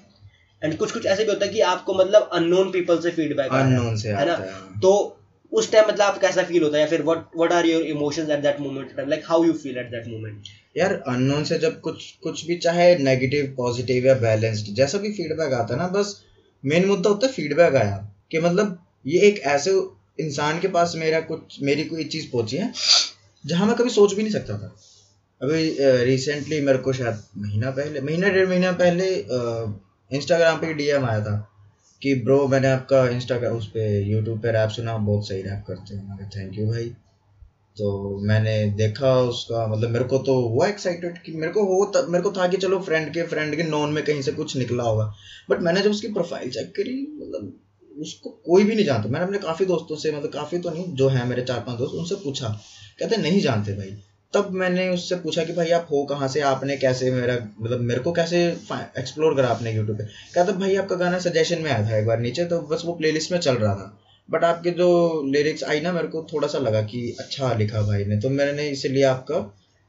एंड 0.61 0.77
कुछ 0.77 0.91
कुछ 0.91 1.06
ऐसे 1.06 1.23
भी 1.23 1.29
होता 1.29 1.45
है 1.45 1.51
कि 1.51 1.59
आपको 1.67 1.94
मतलब 1.94 2.29
अननोन 2.33 2.71
पीपल 2.71 3.00
से 3.01 3.11
फीडबैक 3.11 3.51
अननोन 3.51 3.95
से 3.97 4.09
है 4.09 4.25
ना? 4.25 4.35
तो 4.81 5.15
उस 5.51 5.71
टाइम 5.71 5.85
मतलब 5.88 6.01
आप 6.01 6.17
कैसा 6.21 6.44
फील 6.44 6.63
होता 6.63 6.77
है? 6.77 6.81
या 6.83 6.89
फिर 6.89 7.01
what 7.03 7.25
what 7.38 7.51
are 7.51 7.65
your 7.65 7.83
emotions 7.83 8.29
at 8.29 8.39
that 8.39 8.59
moment 8.59 9.00
like 9.00 9.23
how 9.25 9.44
you 9.44 9.53
feel 9.53 9.77
at 9.77 9.89
that 9.91 10.07
moment 10.07 10.44
यार 10.77 10.94
अननोन 11.07 11.44
से 11.44 11.57
जब 11.59 11.79
कुछ 11.81 12.11
कुछ 12.23 12.45
भी 12.47 12.57
चाहे 12.57 12.95
नेगेटिव 12.97 13.53
पॉजिटिव 13.57 14.06
या 14.06 14.13
बैलेंस्ड 14.15 14.73
जैसा 14.75 14.97
भी 14.97 15.11
फीडबैक 15.11 15.53
आता 15.53 15.73
है 15.73 15.79
ना 15.79 15.88
बस 15.88 16.15
मेन 16.63 16.85
मुद्दा 16.85 17.09
होता 17.09 17.27
है 17.27 17.33
फीडबैक 17.33 17.75
आया। 17.75 17.97
कि 18.31 18.39
मतलब 18.39 18.77
ये 19.07 19.19
एक 19.19 19.39
ऐसे 19.47 19.71
इंसान 20.19 20.59
के 20.59 20.67
पास 20.67 20.94
मेरा 20.95 21.19
कुछ 21.21 21.57
मेरी 21.61 21.83
कोई 21.83 22.03
चीज़ 22.06 22.31
पहुँची 22.31 22.57
है 22.57 22.71
जहाँ 23.44 23.67
मैं 23.67 23.75
कभी 23.75 23.89
सोच 23.89 24.13
भी 24.13 24.21
नहीं 24.23 24.31
सकता 24.31 24.57
था। 24.57 24.75
अभी 25.41 25.75
रिसेंटली 26.06 26.59
मेरे 26.61 26.77
को 26.77 26.94
शायद 26.94 27.21
महीना 27.38 27.69
पहले 27.71 28.01
महीना 28.01 28.29
डेढ़ 28.29 28.47
महीना 28.50 28.71
पहले 28.71 29.06
इंस्टाग्राम 30.13 30.57
पे 30.57 30.73
डीएम 30.73 31.06
आया 31.06 31.21
था 31.21 31.51
कि, 32.01 32.15
ब्रो, 32.15 32.47
मैंने 32.47 32.67
आपका 32.67 33.09
इंस्टाग्राम 33.09 33.53
उस 33.53 33.67
पर 33.67 34.01
यूट्यूब 34.01 34.41
पे 34.41 34.51
रैप 34.51 34.69
सुना, 34.69 34.97
बहुत 34.97 35.27
सही 35.27 35.41
रैप 35.41 35.63
करते 35.67 35.95
हैं। 35.95 36.09
मैंने 36.09 36.39
थैंक 36.39 36.59
यू 36.59 36.67
भाई। 36.67 36.94
तो 37.77 38.19
मैंने 38.23 38.65
देखा 38.65 39.19
उसका 39.21 39.67
मतलब 39.67 39.89
मेरे 39.89 40.06
को 40.06 40.17
तो 40.17 40.47
हुआ 40.47 40.67
एक्साइटेड 40.67 41.21
कि 41.21 41.31
मेरे 41.31 41.53
को 41.53 41.63
हो 41.63 42.07
मेरे 42.11 42.23
को 42.23 42.31
था 42.31 42.47
कि 42.47 42.57
चलो 42.57 42.79
फ्रेंड 42.79 43.13
के 43.13 43.23
फ्रेंड 43.23 43.56
के 43.56 43.63
नॉन 43.63 43.89
में 43.89 44.03
कहीं 44.03 44.21
से 44.21 44.31
कुछ 44.31 44.57
निकला 44.57 44.83
होगा। 44.83 45.13
बट 45.50 45.59
मैंने 45.59 45.81
जब 45.81 45.91
उसकी 45.91 46.07
प्रोफ़ाइल 46.07 46.51
चेक 46.51 46.73
करी 46.75 47.17
मतलब 47.19 47.59
उसको 48.00 48.29
कोई 48.29 48.63
भी 48.63 48.75
नहीं 48.75 48.85
जानता। 48.85 49.09
मैंने 49.09 49.25
अपने 49.25 49.38
काफ़ी 49.38 49.65
दोस्तों 49.65 49.95
से 49.95 50.11
मतलब 50.11 50.31
काफ़ी 50.31 50.57
तो 50.57 50.69
नहीं, 50.69 50.94
जो 50.94 51.09
है 51.09 51.27
मेरे 51.27 51.41
चार 51.41 51.59
पाँच 51.59 51.77
दोस्त, 51.77 51.95
उनसे 51.95 52.15
पूछा। 52.15 52.59
कहते, 53.00 53.17
नहीं 53.17 53.41
जानते 53.41 53.73
भाई। 53.73 53.97
तब 54.33 54.49
मैंने 54.51 54.89
उससे 54.89 55.15
पूछा 55.15 55.43
कि 55.43 55.53
भाई 55.53 55.69
आप 55.71 55.87
हो 55.91 56.03
कहाँ 56.05 56.27
से? 56.27 56.39
आपने 56.39 56.75
कैसे 56.77 57.11
मेरा 57.11 57.37
मतलब 57.61 57.79
मेरे 57.79 57.99
को 57.99 58.11
कैसे 58.11 58.41
एक्सप्लोर 58.97 59.35
करा 59.35 59.47
आपने 59.47 59.71
यूट्यूब 59.71 59.97
पे? 59.97 60.03
कहा 60.35 60.43
था, 60.45 60.51
भाई, 60.51 60.75
आपका 60.75 60.95
गाना 60.95 61.19
सजेशन 61.19 61.61
में 61.61 61.71
आया 61.71 61.89
था 61.89 61.97
एक 61.97 62.05
बार 62.05 62.19
नीचे 62.19 62.45
तो 62.45 62.59
बस 62.61 62.81
वो 62.85 62.93
प्लेलिस्ट 62.93 63.31
में 63.31 63.39
चल 63.39 63.55
रहा 63.55 63.73
था। 63.75 63.99
बट 64.29 64.43
आपके 64.43 64.71
जो 64.71 64.89
लिरिक्स 65.25 65.63
आई 65.63 65.81
ना, 65.81 65.91
मेरे 65.91 66.07
को 66.07 66.27
थोड़ा 66.33 66.47
सा 66.47 66.59
लगा 66.59 66.81
कि 66.81 67.15
अच्छा 67.19 67.53
लिखा 67.53 67.81
भाई 67.81 68.05
ने। 68.05 68.19
तो 68.19 68.29
मैंने 68.29 68.69
इसीलिए 68.69 69.03
आपका 69.03 69.41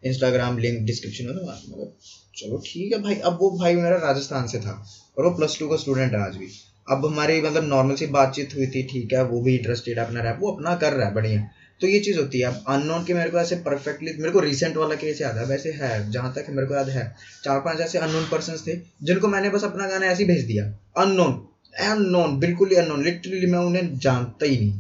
इंस्टाग्राम 0.03 0.59
लिंक 0.59 0.81
डिस्क्रिप्शन 0.87 1.25
में 1.25 1.35
दवा 1.37 1.61
मतलब 1.69 1.95
चलो 2.37 2.63
ठीक 2.67 2.93
है 2.93 3.03
भाई। 3.03 3.15
अब 3.15 3.39
वो 3.41 3.51
भाई 3.59 3.75
मेरा 3.75 3.97
राजस्थान 3.99 4.47
से 4.47 4.61
था 4.61 4.83
और 5.19 5.25
वो 5.25 5.31
प्लस 5.31 5.59
टू 5.59 5.69
का 5.69 5.77
स्टूडेंट 5.77 6.13
है 6.13 6.21
आज 6.21 6.37
भी। 6.37 6.49
अब 6.91 7.07
हमारी 7.07 7.41
मतलब 7.43 7.65
नॉर्मल 7.65 7.95
सी 7.95 8.07
बातचीत 8.09 8.55
हुई 8.57 8.67
थी, 8.67 8.83
ठीक 8.83 9.13
है, 9.13 9.25
वो 9.25 9.41
भी 9.41 9.57
इंटरेस्टेड 9.57 9.99
है 9.99 10.05
अपना 10.07 10.23
रैप 10.23 10.39
वो 10.41 10.53
अपना 10.53 10.75
कर 10.77 10.93
रहा 10.93 11.09
है, 11.09 11.15
बढ़िया। 11.15 11.49
तो 11.81 11.87
ये 11.87 11.99
चीज़ 12.01 12.19
होती 12.19 12.41
है। 12.41 12.47
अब 12.47 12.65
अननोन 12.69 13.05
के 13.05 13.15
मेरे 13.15 13.31
को 13.31 13.39
ऐसे 13.39 13.57
परफेक्टली 13.67 14.13
मेरे 14.15 14.31
को 14.31 14.41
रिसेंट 14.41 14.77
वाला 14.77 14.95
केस 14.95 15.21
याद 15.21 15.37
है 15.37 15.45
वैसे 15.47 15.71
है 15.73 16.11
जहाँ 16.13 16.33
तक 16.35 16.47
मेरे 16.51 16.67
को 16.67 16.75
याद 16.75 16.89
है। 16.89 17.05
चार 17.45 17.61
पाँच 17.61 17.81
ऐसे 17.81 17.99
अननोन 17.99 18.25
पर्सन 18.31 18.57
थे 18.67 18.77
जिनको 19.03 19.29
मैंने 19.29 19.51
बस 19.51 19.65
अपना 19.65 19.87
गाना 19.89 20.07
ऐसे 20.07 20.23
ही 20.23 20.29
भेज 20.29 20.45
दिया। 20.47 20.65
अननोन 20.97 21.33
अननोन 21.75 22.39
बिल्कुल 22.41 22.69
ही 22.69 22.77
अननोन 22.77 23.05
लिटरली 23.05 23.47
मैं 23.47 23.59
उन्हें 23.59 23.99
जानता 23.99 24.47
ही 24.47 24.57
नहीं। 24.59 24.73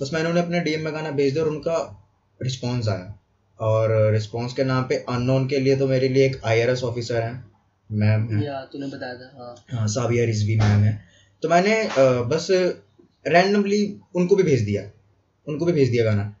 बस 0.00 0.10
मैंने 0.14 0.28
उन्हें 0.28 0.44
अपने 0.44 0.60
डीएम 0.60 0.84
में 0.84 0.92
गाना 0.94 1.10
भेज 1.12 1.32
दिया 1.32 1.44
और 1.44 1.50
उनका 1.50 1.76
रिस्पॉन्स 2.40 2.88
आया। 2.88 3.12
और 3.58 3.92
रिस्पॉन्स 4.12 4.52
के 4.52 4.64
नाम 4.64 4.84
पे 4.84 4.94
अननोन 5.08 5.46
के 5.48 5.58
लिए 5.58 5.76
तो 5.76 5.86
मेरे 5.86 6.08
लिए 6.08 6.24
एक 6.26 6.40
आईआरएस 6.44 6.82
ऑफिसर 6.84 7.22
है 7.22 7.32
मैम 7.90 8.26
तूने 8.72 8.86
बताया 8.86 9.14
था 9.14 9.30
हाँ। 9.38 9.54
हाँ 9.70 9.86
साबिया 9.88 10.24
रिजवी 10.24 10.56
मैम 10.56 10.82
है। 10.84 10.92
तो 11.42 11.48
मैंने 11.48 11.76
बस 12.30 12.46
रैंडमली 12.50 13.80
उनको 14.14 14.36
भी 14.36 14.42
भेज 14.42 14.60
दिया। 14.62 14.82
उनको 15.46 15.66
भी 15.66 15.72
भेज 15.72 15.90
दिया 15.90 16.04
गाना। 16.04 16.34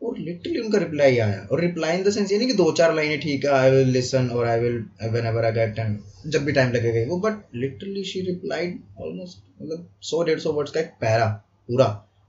और 0.00 0.18
लिटरली 0.18 0.60
उनका 0.60 0.78
रिप्लाई 0.78 1.18
आया। 1.18 1.46
और 1.52 1.60
रिप्लाई 1.60 1.96
इन 1.96 2.02
द 2.04 2.10
सेंस 2.10 2.32
ये 2.32 2.38
नहीं 2.38 2.48
कि 2.48 2.54
दो 2.54 2.70
चार 2.72 2.94
लाइनें, 2.94 3.20
ठीक 3.20 3.44
है 3.44 3.50
आई 3.52 3.70
विल 3.70 3.88
लिसन 3.88 4.28
और 4.28 4.46
I 4.46 4.60
will 4.60 4.78
whenever 5.26 5.44
I 5.44 5.52
get 5.52 5.74
time 5.76 5.98
जब 6.26 6.44
भी 6.44 6.52
टाइम 6.52 6.72
लगेगा 6.72 7.10
वो 7.10 7.18
but 7.20 7.42
literally 7.56 8.02
she 8.04 8.20
replied 8.26 8.78
almost 9.00 9.44
मतलब 9.62 9.88
सौ, 10.02 10.22
डेढ़ 10.22 10.38
सौ 10.38 10.52
वर्ड्स 10.52 10.72
का 10.72 10.80
एक 10.80 10.90
पैरा, 11.00 11.26
पूरा 11.68 11.86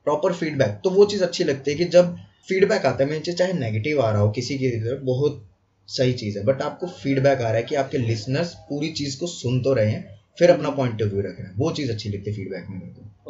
प्रॉपर 0.08 0.34
फीडबैक 0.34 0.80
तो 0.84 0.90
वो 0.90 1.06
चीज़ 1.06 1.24
अच्छी 1.24 1.44
लगती 1.44 1.72
है 1.72 1.78
कि 1.78 1.86
जब 1.88 2.16
फीडबैक 2.50 2.86
आता 2.86 3.04
है 3.04 3.10
मेरे 3.10 3.32
चाहे 3.34 3.54
नेगेटिव 3.56 4.02
आ 4.02 4.10
रहा 4.12 4.22
हो, 4.22 4.30
किसी 4.32 4.58
की 4.58 4.70
तरफ़, 4.72 5.04
बहुत 5.04 5.44
सही 5.90 6.14
चीज़ 6.14 6.38
है 6.38 6.44
बट 6.46 6.62
आपको 6.62 6.88
फीडबैक 6.94 7.38
आ 7.38 7.44
रहा 7.44 7.54
है 7.54 7.64
कि 7.64 7.76
आपके 7.76 7.98
लिसनर्स 8.00 8.54
पूरी 8.70 8.90
चीज़ 8.94 9.20
को 9.20 9.28
सुन 9.30 9.62
तो 9.62 9.74
रहे 9.74 9.92
हैं, 9.92 10.20
फिर 10.38 10.52
अपना 10.52 10.70
पॉइंट 10.72 11.02
ऑफ़ 11.04 11.10
व्यू 11.10 11.22
रख 11.22 11.40
रहे 11.40 11.48
हैं। 11.48 11.54
वो 11.58 11.72
चीज़ 11.72 11.92
अच्छी 11.92 12.10
लगती 12.10 12.30
है 12.30 12.36
फीडबैक 12.38 12.68
में। 12.70 12.80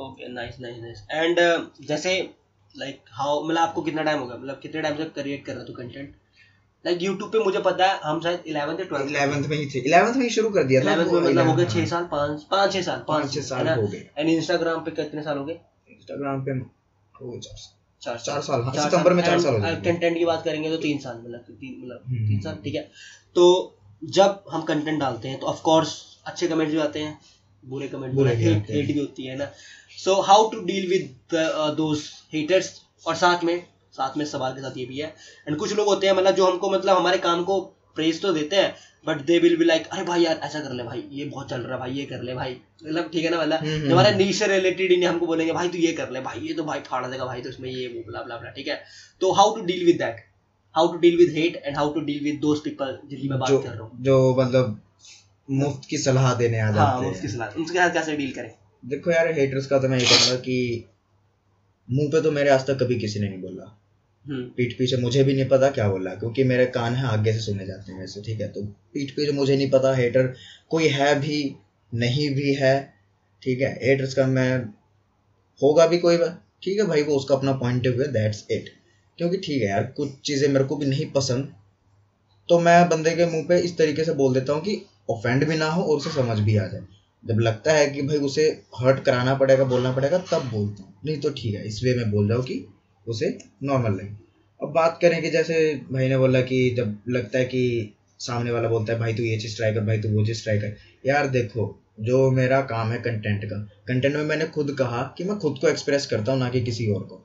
Okay 0.03 0.33
nice 0.33 0.59
nice 0.61 0.77
nice 0.81 1.05
and 1.11 1.87
जैसे 1.87 2.17
लाइक 2.75 2.99
हाउ 3.11 3.43
मतलब 3.43 3.57
आपको 3.57 3.81
कितना 3.81 4.03
टाइम 4.03 4.19
हो 4.19 4.25
गया 4.27 4.37
मतलब 4.37 4.59
कितने 4.61 4.81
टाइम 4.81 4.97
से 4.97 5.05
क्रिएट 5.17 5.45
कर 5.45 5.53
रहा 5.53 5.63
तू 5.63 5.73
कंटेंट 5.73 6.15
लाइक 6.85 7.01
यूट्यूब 7.01 7.31
पे 7.31 7.39
मुझे 7.39 7.59
पता 7.59 7.87
है 7.87 7.99
हम 8.03 8.19
शायद 8.21 8.43
इलेवंथ 8.47 8.79
या 8.79 8.85
ट्वेल्थ 8.85 9.09
इलेवंथ 9.09 9.47
में 9.49 9.57
ही 9.57 9.65
थे। 9.65 9.79
इलेवंथ 9.79 10.15
में 10.15 10.23
ही 10.23 10.29
शुरू 10.29 10.49
कर 10.49 10.63
दिया 10.63 10.81
था 10.81 10.91
इलेवंथ 10.93 11.11
में 11.11 11.21
मतलब 11.21 11.47
हो 11.47 11.53
गए 11.55 11.65
छह 11.65 11.85
साल 11.85 12.07
पाँच 12.11 12.43
पाँच 12.51 12.73
छह 12.73 12.81
साल 12.81 13.03
पाँच 13.07 13.33
छह 13.33 13.41
साल 13.41 13.67
हो 13.69 13.87
गए। 13.87 14.09
एंड 14.17 14.29
इंस्टाग्राम 14.29 14.83
पे 14.85 14.91
कितने 14.91 15.23
साल 15.23 15.37
हो 15.37 15.45
गए? 15.45 15.59
इंस्टाग्राम 15.89 16.43
पे 16.45 16.51
हो 17.15 17.31
गए 17.31 17.39
चार 18.01 18.17
चार 18.17 18.41
साल। 18.41 18.61
हाँ 18.61 18.73
सितंबर 18.73 19.13
में 19.13 19.23
चार 19.23 19.39
साल 19.39 19.53
हो 19.53 19.59
गए। 19.59 19.75
कंटेंट 19.81 20.17
की 20.17 20.25
बात 20.25 20.43
करेंगे 20.43 20.69
तो 20.69 20.77
तीन 20.77 20.97
साल 20.99 21.17
मतलब 21.17 21.39
तीन 21.39 21.79
मतलब 21.83 22.03
हम्म, 22.07 22.27
तीन 22.27 22.41
साल 22.41 22.57
ठीक 22.63 22.75
है? 22.75 22.81
तो 23.35 23.77
जब 24.03 24.43
हम 24.51 24.61
कंटेंट 24.61 24.99
डालते 24.99 25.27
हैं 25.27 25.39
तो 25.39 25.47
ऑफ़ 25.47 25.61
कोर्स 25.61 25.95
अच्छे 26.25 26.47
कमेंट्स 26.47 26.73
भी 26.73 26.81
आते 26.81 26.99
हैं 26.99 27.17
बुरे 27.63 27.87
कमेंट 27.87 28.13
बुरे 28.13 28.35
हेट 28.35 28.67
भी 28.87 28.99
होती 28.99 29.25
है 29.25 29.37
ना? 29.37 29.51
So 29.97 30.19
how 30.21 30.49
to 30.49 30.59
deal 30.65 30.89
with 30.89 31.35
those 31.77 32.09
haters 32.33 32.71
और 33.05 33.15
साथ 33.15 33.43
में 33.43 33.59
साथ 33.93 34.17
में 34.17 34.25
सवाल 34.25 34.53
के 34.53 34.61
साथ 34.61 34.77
ये 34.77 34.85
भी 34.85 34.99
है। 34.99 35.13
एंड 35.47 35.57
कुछ 35.57 35.73
लोग 35.73 35.87
होते 35.87 36.07
हैं 36.07 36.13
मतलब 36.13 36.35
जो 36.35 36.45
हमको 36.45 36.69
मतलब 36.69 36.97
हमारे 36.97 37.17
काम 37.25 37.43
को 37.43 37.59
प्रेज 37.95 38.21
तो 38.21 38.31
देते 38.33 38.55
हैं 38.55 38.73
but 39.05 39.21
they 39.25 39.37
will 39.39 39.55
be 39.57 39.65
like 39.65 39.87
अरे 39.87 40.03
भाई 40.03 40.23
यार 40.23 40.39
ऐसा 40.43 40.59
कर 40.59 40.73
ले 40.73 40.83
भाई 40.83 41.03
ये 41.11 41.25
बहुत 41.25 41.49
चल 41.49 41.61
रहा 41.61 41.73
है 41.73 41.79
भाई 41.79 41.91
ये 41.93 42.05
कर 42.05 42.21
ले 42.23 42.33
भाई। 42.33 42.55
मतलब 42.83 43.09
ठीक 43.13 43.25
है 43.25 43.31
ना 43.31 43.41
मतलब 43.41 43.91
हमारे 43.91 44.15
नीच 44.15 44.35
से 44.35 44.47
रिलेटेड 44.47 44.91
ही 44.91 45.03
हमको 45.03 45.25
बोलेंगे 45.27 45.53
भाई 45.53 45.69
तू 45.69 45.77
ये 45.77 45.91
कर 45.93 46.11
ले 46.11 46.21
भाई 46.21 46.39
ये 46.47 46.53
तो 46.53 46.63
भाई 46.63 46.79
फाड़ 46.87 47.05
देगा 47.05 47.25
भाई 47.25 47.41
तो 47.41 47.49
इसमें 47.49 47.69
ये 47.69 47.87
वो 47.87 48.03
ब्ला 48.07 48.21
ब्ला 48.21 48.37
ब्ला 48.37 48.49
ठीक 48.51 48.67
है? 48.67 48.81
तो 49.21 49.31
how 49.33 49.55
to 49.55 49.61
deal 49.65 49.85
with 49.85 49.97
that 49.97 50.25
how 50.75 50.91
to 50.93 50.97
deal 50.99 51.17
with 51.17 51.35
hate 51.35 51.61
and 51.65 51.77
how 51.77 51.93
to 51.93 52.01
deal 52.01 52.23
with 52.23 52.39
those 52.41 52.61
people 52.65 52.97
जिनकी 53.05 53.29
मैं 53.29 53.39
बात 53.39 53.49
कर 53.51 53.69
रहा 53.69 53.83
हूँ। 53.83 54.03
जो 54.03 54.35
मतलब 54.39 54.79
मुफ़्त 55.47 55.85
की 55.89 55.97
सलाह 55.99 56.33
देने 56.35 56.59
आ 56.59 56.65
हाँ, 56.65 56.73
जाते 56.73 56.91
हाँ, 56.91 57.01
मुफ़्त 57.01 57.21
की 57.21 57.27
सलाह। 57.27 57.57
उनके 57.57 57.73
साथ 57.73 57.93
कैसे 57.93 58.15
डील 58.17 58.31
करें? 58.31 58.51
देखो 58.83 59.11
यार 59.11 59.31
हेटर्स 59.33 59.65
का 59.67 59.77
तो 59.79 59.87
मैं 59.87 59.97
ये 59.99 60.05
कहूँगा 60.05 60.35
कि 60.41 60.55
मुँह 61.89 62.09
पे 62.11 62.21
तो 62.21 62.31
मेरे 62.31 62.49
आज 62.49 62.65
तक 62.67 62.77
कभी 62.81 62.95
किसी 62.99 63.19
ने 63.19 63.27
नहीं 63.29 63.41
बोला। 63.41 63.63
हम्म। 64.25 64.43
पीठ 64.57 64.77
पीछे 64.77 64.97
मुझे 64.97 65.23
भी 65.23 65.33
नहीं 65.33 65.47
पता 65.49 65.69
क्या 65.71 65.87
बोला 65.89 66.13
क्योंकि 66.15 66.43
मेरे 66.43 66.65
कान 66.75 66.95
है 66.95 67.05
आगे 67.07 67.33
से 67.33 67.39
सुने 67.39 67.65
जाते 67.65 67.91
हैं 67.91 67.99
वैसे 67.99 68.21
ठीक 68.21 68.41
है? 68.41 68.47
तो 68.47 68.61
पीठ 68.93 69.11
पीछे 69.15 69.31
मुझे 69.31 69.55
नहीं 69.55 69.69
पता 69.71 69.93
हेटर 69.95 70.33
कोई 70.69 70.87
है 70.89 71.19
भी 71.21 71.55
नहीं 71.91 72.29
भी 72.35 72.53
है 72.53 72.75
ठीक 73.41 73.61
है? 73.61 73.71
हेटर्स 73.83 74.13
का 74.13 74.27
मैं 74.27 74.57
होगा 75.61 75.85
भी 75.87 75.97
कोई 75.97 76.17
ठीक 76.17 76.79
है 76.79 76.85
भाई? 76.87 77.01
वो 77.03 77.15
उसका 77.15 77.35
अपना 77.35 77.51
point 77.53 77.87
of 77.87 77.95
view 77.95 78.07
that's 78.13 78.45
it 78.51 78.69
क्योंकि 79.19 79.37
ठीक 79.37 79.61
है 79.61 79.67
यार 79.69 79.83
कुछ 79.97 80.11
चीज़ें 80.25 80.47
मेरे 80.49 80.65
को 80.65 80.75
भी 80.75 80.85
नहीं 80.85 81.11
पसंद 81.11 81.53
तो 82.49 82.59
मैं 82.59 82.87
बंदे 82.89 83.11
के 83.15 83.25
मुँह 83.25 83.45
पे 83.49 83.59
इस 83.61 83.77
तरीके 83.77 84.03
से 84.03 84.13
बोल 84.13 84.33
देता 84.33 84.53
हूँ 84.53 84.61
कि 84.61 84.81
ऑफेंड 85.09 85.47
भी 85.47 85.55
ना 85.57 85.69
हो 85.69 85.83
और 85.83 85.97
उसे 85.97 86.09
समझ 86.11 86.39
भी 86.39 86.55
आ 86.57 86.67
जाए। 86.67 86.81
जब 87.27 87.39
लगता 87.39 87.73
है 87.73 87.87
कि 87.87 88.01
भाई 88.01 88.17
उसे 88.17 88.43
हर्ट 88.75 88.99
कराना 88.99 89.35
पड़ेगा 89.35 89.63
बोलना 89.63 89.91
पड़ेगा 89.91 90.17
तब 90.17 90.49
बोलता 90.51 90.83
हूँ। 90.83 90.93
नहीं 91.05 91.17
तो 91.17 91.29
ठीक 91.29 91.55
है 91.55 91.67
इस 91.67 91.83
वे 91.83 91.95
में 91.95 92.11
बोल 92.11 92.27
जाओ 92.27 92.41
कि 92.41 92.65
उसे 93.07 93.37
नॉर्मल 93.63 93.91
लगे। 93.91 94.15
अब 94.59 94.69
बात 94.69 94.99
करें 95.01 95.21
कि 95.21 95.29
जैसे 95.29 95.75
भाई 95.91 96.09
ने 96.09 96.17
बोला 96.17 96.41
कि 96.41 96.69
जब 96.77 96.97
लगता 97.09 97.39
है 97.39 97.45
कि 97.45 97.93
सामने 98.19 98.51
वाला 98.51 98.69
बोलता 98.69 98.93
है 98.93 98.99
भाई 98.99 99.13
तू 99.13 99.23
ये 99.23 99.37
चीज़ 99.37 99.55
ट्राई 99.55 99.73
कर 99.73 99.79
भाई 99.79 99.97
तू 99.97 100.09
वो 100.09 100.25
चीज़ 100.25 100.43
ट्राई 100.43 100.57
कर। 100.57 100.75
यार 101.05 101.27
देखो 101.27 101.79
जो 101.99 102.31
मेरा 102.31 102.61
काम 102.61 102.91
है 102.91 102.99
कंटेंट 102.99 103.45
का 103.45 103.57
कंटेंट 103.87 104.15
में 104.15 104.23
मैंने 104.23 104.45
खुद 104.45 104.75
कहा 104.79 105.01
कि 105.17 105.23
मैं 105.23 105.37
खुद 105.37 105.57
को 105.61 105.67
एक्सप्रेस 105.67 106.05
करता 106.05 106.31
हूँ 106.31 106.39
ना 106.39 106.49
कि 106.49 106.61
किसी 106.61 106.91
और 106.91 107.03
को। 107.03 107.15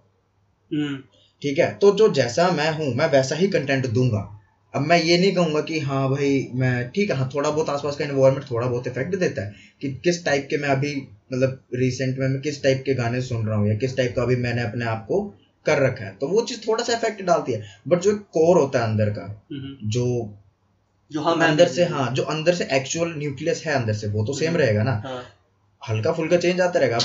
हम्म। 0.73 0.97
ठीक 1.43 1.59
है? 1.59 1.75
तो 1.75 1.90
जो 1.97 2.09
जैसा 2.09 2.50
मैं 2.50 2.71
हूँ 2.73 2.95
मैं 2.95 3.11
वैसा 3.11 3.35
ही 3.35 3.49
कंटेंट 3.49 3.87
दूँगा। 3.87 4.38
अब 4.75 4.83
मैं 4.83 5.01
ये 5.03 5.19
नहीं 5.19 5.35
कहूँगा 5.35 5.61
कि 5.61 5.79
हाँ 5.81 6.09
भाई 6.11 6.49
मैं 6.55 6.89
ठीक 6.91 7.11
है 7.11 7.17
हाँ 7.17 7.29
थोड़ा 7.35 7.51
बहुत 7.51 7.69
आसपास 7.71 7.97
का 7.97 8.05
इन्वायरमेंट 8.05 8.51
थोड़ा 8.51 8.67
बहुत 8.67 8.87
इफ़ेक्ट 8.87 9.15
देता 9.17 9.43
है 9.43 9.55
कि 9.83 9.93
किस 10.05 10.25
टाइप 10.25 10.47
के 10.51 10.57
मैं 10.57 10.69
अभी 10.69 10.95
मतलब 11.33 11.61
रिसेंट 11.75 12.19
में 12.19 12.27
मैं 12.29 12.41
किस 12.41 12.63
टाइप 12.63 12.83
के 12.87 12.95
गाने 12.95 13.21
सुन 13.21 13.47
रहा 13.47 13.57
हूँ 13.57 13.69
या 13.69 13.75
किस 13.77 13.97
टाइप 13.97 14.13
का 14.17 14.23
अभी 14.23 14.37
मैंने 14.37 14.63
अपने 14.63 14.85
आप 14.85 15.05
को 15.09 15.23
कर 15.67 15.83
रखा 15.83 16.05
है। 16.05 16.11
तो 16.21 16.29
वो 16.29 16.43
चीज़ 16.43 16.61
थोड़ा 16.69 16.85
सा 16.85 16.93
इफ़ेक्ट 16.93 17.23
डालती 17.23 17.53
है। 17.53 17.63
बट 17.89 18.01
जो 18.01 18.15
कोर 18.33 18.59
होता 18.59 18.79
है 18.79 18.85
अंदर 18.85 19.11
का 19.11 19.23
हम्म। 19.53 19.89
जो 19.89 20.05
जो 21.11 21.21
हम 21.21 21.43
हैं 21.43 21.49
अंदर 21.49 21.69
से 21.69 21.85
हाँ। 21.85 22.13
जो 22.15 22.23
अंदर 22.23 22.55
से 22.55 22.69
एक्चुअल 22.73 23.15
न्यूक्लियस 23.17 23.63
है 23.67 23.75
अंदर 23.75 23.93
से 23.93 24.09
वो 24.09 24.25
तो 24.25 24.33
सेम 24.33 24.49
हम्म। 24.49 24.61
रहेगा 24.61 24.83
ना। 24.83 24.93
हाँ। 25.05 25.23
हल्का 25.83 26.13
फुल्का 26.13 26.37
चेंज 26.37 26.61
आता 26.61 26.79
रहेगा। 26.79 26.99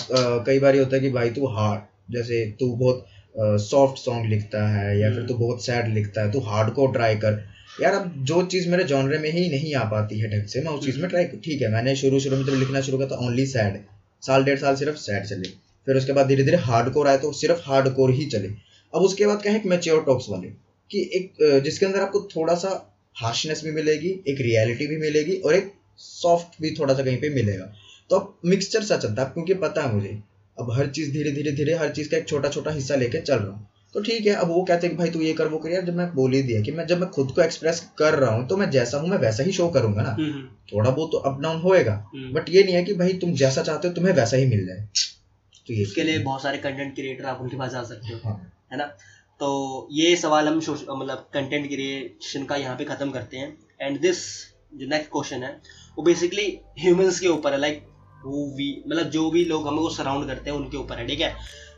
कई 0.45 0.59
बार 0.59 0.75
ये 0.75 0.79
होता 0.79 0.95
है 0.95 1.01
कि 1.01 1.09
भाई 1.09 1.29
तू 1.29 1.47
हार्ड 1.47 2.13
जैसे 2.13 2.45
तू 2.59 2.75
बहुत 2.75 3.05
सॉफ्ट 3.61 3.97
सॉन्ग 3.97 4.25
लिखता 4.25 4.67
है 4.67 4.99
या 4.99 5.09
फिर 5.09 5.17
हम्म। 5.17 5.27
तू 5.27 5.33
बहुत 5.35 5.65
सैड 5.65 5.93
लिखता 5.93 6.21
है 6.21 6.31
तू 6.31 6.39
हार्ड 6.39 6.73
को 6.73 6.87
ट्राई 6.87 7.15
कर। 7.15 7.43
यार, 7.77 7.93
अब 7.93 8.13
जो 8.21 8.41
चीज़ 8.43 8.67
मेरे 8.69 8.83
जॉनरे 8.85 9.17
में 9.17 9.29
ही 9.31 9.47
नहीं 9.49 9.73
आ 9.75 9.83
पाती 9.85 10.19
है 10.19 10.27
ढंग 10.29 10.45
से, 10.47 10.61
मैं 10.61 10.71
उस 10.71 10.83
चीज़ 10.85 10.99
में 10.99 11.07
ट्राई 11.09 11.25
ठीक 11.25 11.61
है, 11.61 11.69
मैंने 11.69 11.95
शुरू 11.95 12.19
शुरू 12.19 12.37
में 12.37 12.43
जब 12.45 12.53
लिखना 12.55 12.81
शुरू 12.81 12.97
किया 12.97 13.07
तो 13.07 13.15
ओनली 13.17 13.45
सैड 13.47 13.79
साल, 14.23 14.43
डेढ़ 14.43 14.59
साल 14.59 14.75
सिर्फ़ 14.75 14.97
सैड 14.97 15.25
चले। 15.25 15.49
फिर 15.87 15.95
उसके 15.95 16.11
बाद 16.13 16.27
धीरे 16.27 16.43
धीरे 16.43 16.57
हार्ड 16.59 16.89
कोर 16.89 17.07
आए 17.07 17.17
तो 17.17 17.31
सिर्फ़ 17.33 17.61
हार्ड 17.61 17.89
कोर 17.93 18.11
ही 18.11 18.25
चले। 18.27 18.47
अब 18.93 19.01
उसके 19.01 19.25
बाद 19.25 19.41
क्या 19.41 19.51
है 19.53 19.61
मेच्योर 19.65 20.03
टॉक्स 20.03 20.29
वाले, 20.29 20.47
कि 20.91 21.09
एक 21.13 21.61
जिसके 21.63 21.85
अंदर 21.85 22.01
आपको 22.01 22.19
थोड़ा 22.35 22.55
सा 22.55 22.69
हार्शनेस 23.15 23.61
भी 23.63 23.71
मिलेगी, 23.71 24.09
एक 24.27 24.41
रियलिटी 24.41 24.87
भी 24.87 24.97
मिलेगी 24.97 25.35
और 25.35 25.55
एक 25.55 25.71
सॉफ्ट 25.99 26.61
भी 26.61 26.71
थोड़ा 26.71 26.93
सा 26.93 27.03
कहीं 27.03 27.17
पे 27.17 27.29
मिलेगा। 27.31 27.71
तो 28.09 28.15
अब 28.15 28.33
मिक्सचर 28.45 28.83
सा 28.83 28.97
चलता 28.97 29.21
है 29.21 29.29
क्योंकि 29.29 29.53
पता 29.57 29.83
है 29.83 29.91
मुझे, 29.91 30.17
अब 30.57 30.71
हर 30.71 30.87
चीज़ 30.89 31.11
धीरे 31.11 31.31
धीरे 31.31 31.51
धीरे 31.53 31.73
हर 31.75 31.89
चीज़ 31.91 32.09
का 32.09 32.17
एक 32.17 32.27
छोटा 32.27 32.49
छोटा 32.49 32.71
हिस्सा 32.71 32.95
लेके 32.95 33.19
चल 33.19 33.37
रहा 33.37 33.51
हूँ। 33.51 33.67
तो 33.95 34.01
ठीक 34.01 34.25
है 34.25 34.33
अब 34.35 34.47
वो 34.47 34.63
कहते 34.63 34.87
हैं 34.87 34.95
कि 34.95 34.99
भाई 34.99 35.09
तू 35.09 35.19
ये 35.21 35.33
कर 35.33 35.47
वो 35.47 35.57
कर। 35.57 35.69
यार 35.69 35.83
जब 35.85 35.95
मैं 35.95 36.07
बोल 36.15 36.33
ही 36.33 36.41
दिया 36.43 36.61
कि 36.61 36.71
मैं 36.71 36.85
जब 36.87 36.99
मैं 36.99 37.09
खुद 37.09 37.31
को 37.31 37.41
एक्सप्रेस 37.41 37.79
कर 37.97 38.13
रहा 38.15 38.33
हूँ 38.35 38.47
तो 38.47 38.57
मैं 38.57 38.69
जैसा 38.69 38.97
हूँ 38.97 39.09
मैं 39.09 39.17
वैसा 39.17 39.43
ही 39.43 39.51
शो 39.51 39.67
करूँगा 39.69 40.01
ना। 40.01 40.09
हम्म 40.11 40.31
हम्म, 40.31 40.47
थोड़ा 40.73 40.89
बहुत 40.89 41.11
तो 41.11 41.17
अप 41.19 41.39
डाउन 41.41 41.61
होएगा। 41.61 41.93
हम्म। 42.15 42.33
बट 42.33 42.49
ये 42.49 42.63
नहीं 42.63 42.75
है 42.75 42.83
कि 42.83 42.93
भाई 42.93 43.13
तुम 43.21 43.33
जैसा 43.35 43.61
चाहते 43.63 43.87
हो 43.87 43.93
तुम्हें 43.93 44.13
वैसा 44.13 44.37
ही 44.37 44.45
मिल 44.45 44.65
जाए। 44.67 44.87
तो 45.67 45.73
ये 45.73 45.83
उसके 45.83 46.03
लिए 46.03 46.19
बहुत 46.21 46.41
सारे 46.43 46.57
कंटेंट 46.59 46.95
क्रिएटर 46.95 47.25
आप 47.25 47.41
उनके 47.41 47.57
पास 47.57 47.71
जा 47.71 47.83
सकते 47.83 48.13
हो 48.13 48.19
हाँ। 48.23 48.35
है 48.71 48.77
ना? 48.77 48.85
तो 49.39 49.87
ये 49.91 50.15
सवाल 50.15 50.47
हम 50.47 50.57
मतलब 50.57 51.29
कंटेंट 51.33 51.67
क्रिएशन 51.67 52.45
का 52.45 52.55
यहाँ 52.55 52.75
पे 52.77 52.85
ख़त्म 52.85 53.11
करते 53.11 53.37
हैं। 53.37 53.57
एंड 53.81 53.99
दिस 54.01 54.25
जो 54.73 54.87
नेक्स्ट 54.87 55.09
क्वेश्चन 55.11 55.43
है 55.43 55.51
वो 55.97 56.03
बेसिकली 56.03 56.47
ह्यूमंस 56.79 57.19
के 57.19 57.27
ऊपर 57.27 57.53
है 57.53 57.59
लाइक 57.59 57.85
वो 58.25 58.45
वी 58.57 58.67
मतलब 58.87 59.09
जो 59.09 59.29
भी 59.31 59.43
लोग 59.45 59.67
हमको 59.67 59.89
सराउंड 59.89 60.27
करते 60.27 60.49
हैं 60.49 60.57
उनके 60.57 60.77
ऊपर 60.77 60.97
है 60.97 61.07
ठीक 61.07 61.21
है? 61.21 61.35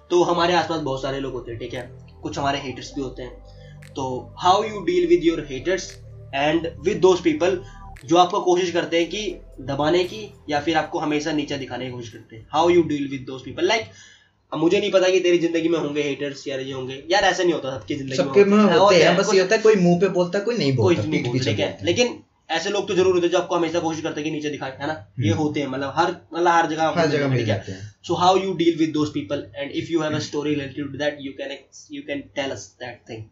तो 0.10 0.22
हमारे 0.24 0.54
आसपास 0.54 0.82
बहुत 0.82 1.02
सारे 1.02 1.20
लोग 1.20 1.34
होते 1.34 1.52
हैं 1.52 1.60
ठीक 1.60 1.74
है? 1.74 1.82
कुछ 2.26 2.38
हमारे 2.40 2.60
हेटर्स 2.60 2.92
भी 2.96 3.02
होते 3.02 3.24
हैं। 3.24 3.94
तो 3.96 4.06
how 4.40 4.64
you 4.64 4.82
deal 4.86 5.08
with 5.08 5.24
your 5.24 5.46
haters 5.50 5.92
and 6.34 6.68
with 6.86 6.98
those 7.02 7.20
people 7.22 7.62
जो 8.06 8.18
आपको 8.18 8.40
कोशिश 8.44 8.72
करते 8.72 8.98
हैं 8.98 9.10
कि 9.10 9.22
दबाने 9.68 10.04
की 10.06 10.20
या 10.50 10.60
फिर 10.62 10.78
आपको 10.78 11.00
हमेशा 11.00 11.32
नीचे 11.34 11.58
दिखाने 11.58 11.86
की 11.86 11.92
कोशिश 11.92 12.10
करते 12.10 12.36
हैं। 12.36 12.48
How 12.52 12.70
you 12.70 12.84
deal 12.90 13.08
with 13.12 13.26
those 13.28 13.42
people 13.44 13.68
like 13.68 13.86
मुझे 14.52 14.80
नहीं 14.80 14.92
पता 14.92 15.10
कि 15.10 15.20
तेरी 15.20 15.38
ज़िंदगी 15.40 15.70
में 15.70 15.78
होंगे 15.80 16.02
हेटर्स 16.04 16.48
या 16.48 16.58
ये 16.58 16.74
होंगे। 16.74 17.02
यार 17.12 17.24
ऐसा 17.26 17.44
नहीं 17.44 17.54
होता 17.54 17.72
सबकी 17.72 17.96
ज़िंदगी 17.96 18.16
सबके 18.16 18.44
में 18.46 18.58
हाँ, 18.58 18.78
होते 18.78 19.04
हैं 19.04 19.16
बस 19.18 19.34
ये 19.34 19.40
होता 19.42 19.56
है 19.56 19.62
कोई 19.62 19.76
मुँह 19.78 20.00
पे 20.02 20.08
बोलता 20.18 20.40
कोई 20.42 20.58
नहीं 20.58 20.76
बोलता 20.76 21.02
कोई 21.02 21.12
नहीं 21.12 21.24
पीठ 21.24 21.44
ठीक 21.44 21.60
है? 21.60 21.68
बोलता। 21.68 21.86
लेकिन 21.86 22.18
ऐसे 22.50 22.70
लोग 22.70 22.88
तो 22.88 22.96
ज़रूर 22.96 23.14
होते 23.14 23.26
हैं 23.26 23.32
जो 23.32 23.38
आपको 23.40 23.56
हमेशा 23.56 23.80
कोशिश 23.80 24.04
करते 24.04 24.22
हैं 24.22 24.30
कि 24.30 24.36
नीचे 24.36 24.50
दिखाए 24.50 24.78
है 24.82 24.88
ना? 24.88 24.94
ये 25.20 25.30
हम्म। 25.30 25.42
होते 25.42 25.60
हैं 25.60 25.68
मतलब 25.68 25.94
हर 25.96 26.12
मतलब 26.34 26.48
हर 26.48 26.68
जगह 26.70 26.94
हर 26.98 27.08
जगह 27.10 27.28
मिल 27.28 27.38
ठीक 27.38 27.48
जाते 27.48 27.72
हैं। 27.72 27.92
So 28.06 28.16
how 28.16 28.32
you 28.36 28.52
deal 28.58 28.76
with 28.80 28.92
those 28.96 29.12
people 29.14 29.40
and 29.62 29.72
if 29.82 29.90
you 29.90 30.02
have 30.02 30.14
a 30.14 30.22
story 30.22 30.52
related 30.56 30.92
to 30.92 30.98
that 30.98 31.22
you 31.22 31.32
can 31.38 31.54
you 31.90 32.04
can 32.04 32.20
tell 32.40 32.52
us 32.56 32.66
that 32.84 33.00
thing. 33.10 33.24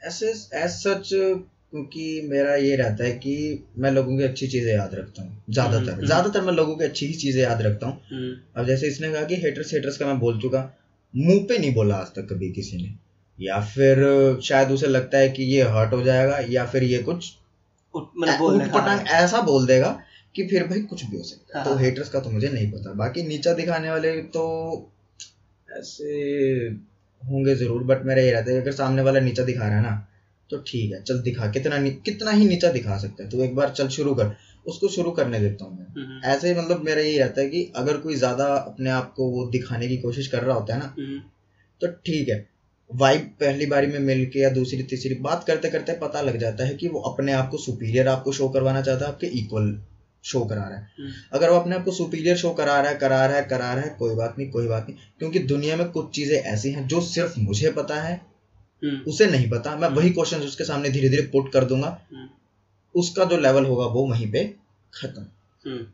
ऐसे 0.00 0.30
एज 0.62 0.70
सच 0.70 1.08
क्योंकि 1.12 2.06
मेरा 2.24 2.54
ये 2.54 2.74
रहता 2.76 3.04
है 3.04 3.12
कि 3.18 3.34
मैं 3.78 3.90
लोगों 3.90 4.16
की 4.18 4.24
अच्छी 4.24 4.46
चीज़ें 4.46 4.72
याद 4.72 4.94
रखता 4.94 5.22
हूँ 5.22 5.30
हम्म, 5.30 5.52
ज़्यादातर। 5.52 5.92
हम्म। 5.92 6.06
ज़्यादातर 6.06 6.40
मैं 6.40 6.52
लोगों 6.52 6.76
की 6.76 6.84
अच्छी 6.84 7.06
ही 7.06 7.14
चीज़ें 7.14 7.42
याद 7.42 7.62
रखता 7.62 7.86
हूँ। 7.86 8.00
हम्म, 8.10 8.34
अब 8.56 8.66
जैसे 8.66 8.88
इसने 8.88 9.10
कहा 9.12 9.24
कि 9.24 9.36
हेटर्स 9.36 9.72
हेटर्स 9.74 9.96
का 9.96 10.06
मैं 10.06 10.18
बोल 10.18 10.40
चुका 10.40 10.68
मुँह 11.14 11.44
पे 11.48 11.58
नहीं 11.58 11.72
बोला 11.74 11.94
आज 11.94 12.06
तक 12.16 12.26
कभी 12.30 12.50
किसी 12.52 12.76
ने। 12.76 12.94
या 13.38 13.60
फिर 13.60 13.98
शायद 14.42 14.70
उसे 14.70 14.86
लगता 14.86 15.18
है 15.18 15.28
कि 15.28 15.42
ये 15.54 15.62
हर्ट 15.74 15.92
हो 15.92 16.02
जाएगा 16.02 16.38
या 16.48 16.64
फिर 16.66 16.82
ये 16.82 16.98
कुछ 17.02 17.32
मतलब 17.94 19.06
ऐसा 19.10 19.40
बोल 19.40 19.66
देगा 19.66 19.88
कि 20.34 20.46
फिर 20.48 20.64
भाई 20.64 20.80
कुछ 20.82 21.04
भी 21.04 21.16
हो 21.16 21.22
सकता 21.22 21.58
है। 21.58 21.64
तो 21.64 21.70
हाँ। 21.70 21.78
हेटर्स 21.78 22.08
का 22.08 22.20
तो 22.20 22.30
मुझे 22.30 22.48
नहीं 22.48 22.70
पता। 22.72 22.92
बाकी 22.94 23.22
नीचा 23.22 23.52
दिखाने 23.52 23.90
वाले 23.90 24.16
तो 24.30 24.44
ऐसे 25.68 26.14
होंगे 27.22 27.54
ज़रूर 27.54 27.82
बट 27.84 28.04
मेरा 28.06 28.22
ये 28.22 28.32
रहता 28.32 28.50
है 28.50 28.60
अगर 28.60 28.72
सामने 28.72 29.02
वाला 29.02 29.20
नीचा 29.20 29.44
दिखा 29.44 29.66
रहा 29.68 29.76
है 29.76 29.82
ना 29.82 30.06
तो 30.50 30.58
ठीक 30.66 30.92
है 30.92 31.02
चल 31.02 31.18
दिखा। 31.20 31.46
कितना 31.50 31.78
नी, 31.78 31.90
कितना 31.90 32.30
ही 32.30 32.44
नीचा 32.44 32.68
दिखा 32.70 32.96
सकता 32.98 33.22
है। 33.24 33.28
तो 33.30 33.42
एक 33.44 33.54
बार 33.54 33.70
चल 33.70 33.88
शुरू 33.88 34.14
कर। 34.14 34.34
उसको 34.66 34.88
शुरू 34.88 35.10
करने 35.10 35.40
देता 35.40 35.64
हूँ 35.64 35.78
मैं। 35.78 35.86
हम्म, 35.86 36.20
ऐसे 36.24 36.54
मतलब 36.54 36.82
मेरा 36.84 37.00
यही 37.00 37.18
रहता 37.18 37.40
है 37.40 37.48
कि 37.48 37.72
अगर 37.76 37.96
कोई 37.96 38.14
ज़्यादा 38.14 38.46
अपने 38.46 38.90
आप 38.90 39.12
को 39.16 39.28
वो 39.30 39.46
दिखाने 39.50 39.88
की 39.88 39.96
कोशिश 39.96 40.26
कर 40.26 40.42
रहा 40.42 40.56
होता 40.56 40.74
है 40.74 40.78
ना 40.80 40.94
हम्म, 40.98 41.18
तो 41.80 41.86
ठीक 42.06 42.28
है। 42.28 42.46
वाइब 42.90 43.20
पहली 43.40 43.66
बारी 43.66 43.86
में 43.86 43.98
मिल 43.98 44.24
के 44.26 44.40
या 44.40 44.50
दूसरी 44.50 44.82
तीसरी 44.82 45.14
बात 45.20 45.44
करते 45.44 45.70
करते 45.70 45.92
पता 45.98 46.20
लग 46.20 46.36
जाता 46.36 46.64
है 46.64 46.74
कि 46.74 46.88
वो 46.88 47.00
अपने 47.00 47.32
आप 47.32 47.48
को 47.50 47.58
सुपीरियर 47.58 48.08
आपको 48.08 48.32
शो 48.32 48.48
करवाना 48.48 48.82
चाहता 48.82 49.04
है 49.04 49.12
आपके 49.12 49.26
इक्वल 49.38 49.72
शो 50.24 50.44
करा 50.44 50.62
रहा 50.62 50.78
है। 50.78 50.88
हम्म, 50.98 51.10
अगर 51.32 51.50
वो 51.50 51.56
अपने 51.56 51.74
आप 51.74 51.84
को 51.84 51.92
सुपीरियर 51.92 52.36
शो 52.36 52.50
करा 52.50 52.80
रहा 52.80 52.90
है 52.90 52.96
करा 52.96 53.24
रहा 53.26 53.36
है 53.36 53.42
करा 53.42 53.72
रहा 53.74 53.84
है 53.84 53.96
कोई 53.98 54.14
बात 54.14 54.34
नहीं 54.38 54.50
कोई 54.50 54.66
बात 54.66 54.86
नहीं। 54.88 54.98
क्योंकि 55.18 55.38
दुनिया 55.38 55.76
में 55.76 55.88
कुछ 55.88 56.10
चीज़ें 56.10 56.36
ऐसी 56.36 56.70
हैं 56.70 56.86
जो 56.88 57.00
सिर्फ़ 57.00 57.38
मुझे 57.40 57.70
पता 57.70 58.00
है 58.00 58.14
हम्म, 58.82 59.00
उसे 59.10 59.26
नहीं 59.26 59.50
पता। 59.50 59.76
मैं 59.76 59.88
वही 59.88 60.10
क्वेश्चन 60.10 60.40
उसके 60.40 60.64
सामने 60.64 60.90
धीरे 60.90 61.08
धीरे 61.08 61.22
पुट 61.22 61.52
कर 61.52 61.64
दूँगा। 61.64 61.88
हम्म, 62.12 62.28
उसका 62.94 63.24
जो 63.24 63.36
लेवल 63.36 63.64
होगा 63.64 63.86
वो 63.86 64.06
वहीं 64.06 64.30
पे 64.32 64.44
खत्म। 64.92 65.26
हम्म, 65.64 65.86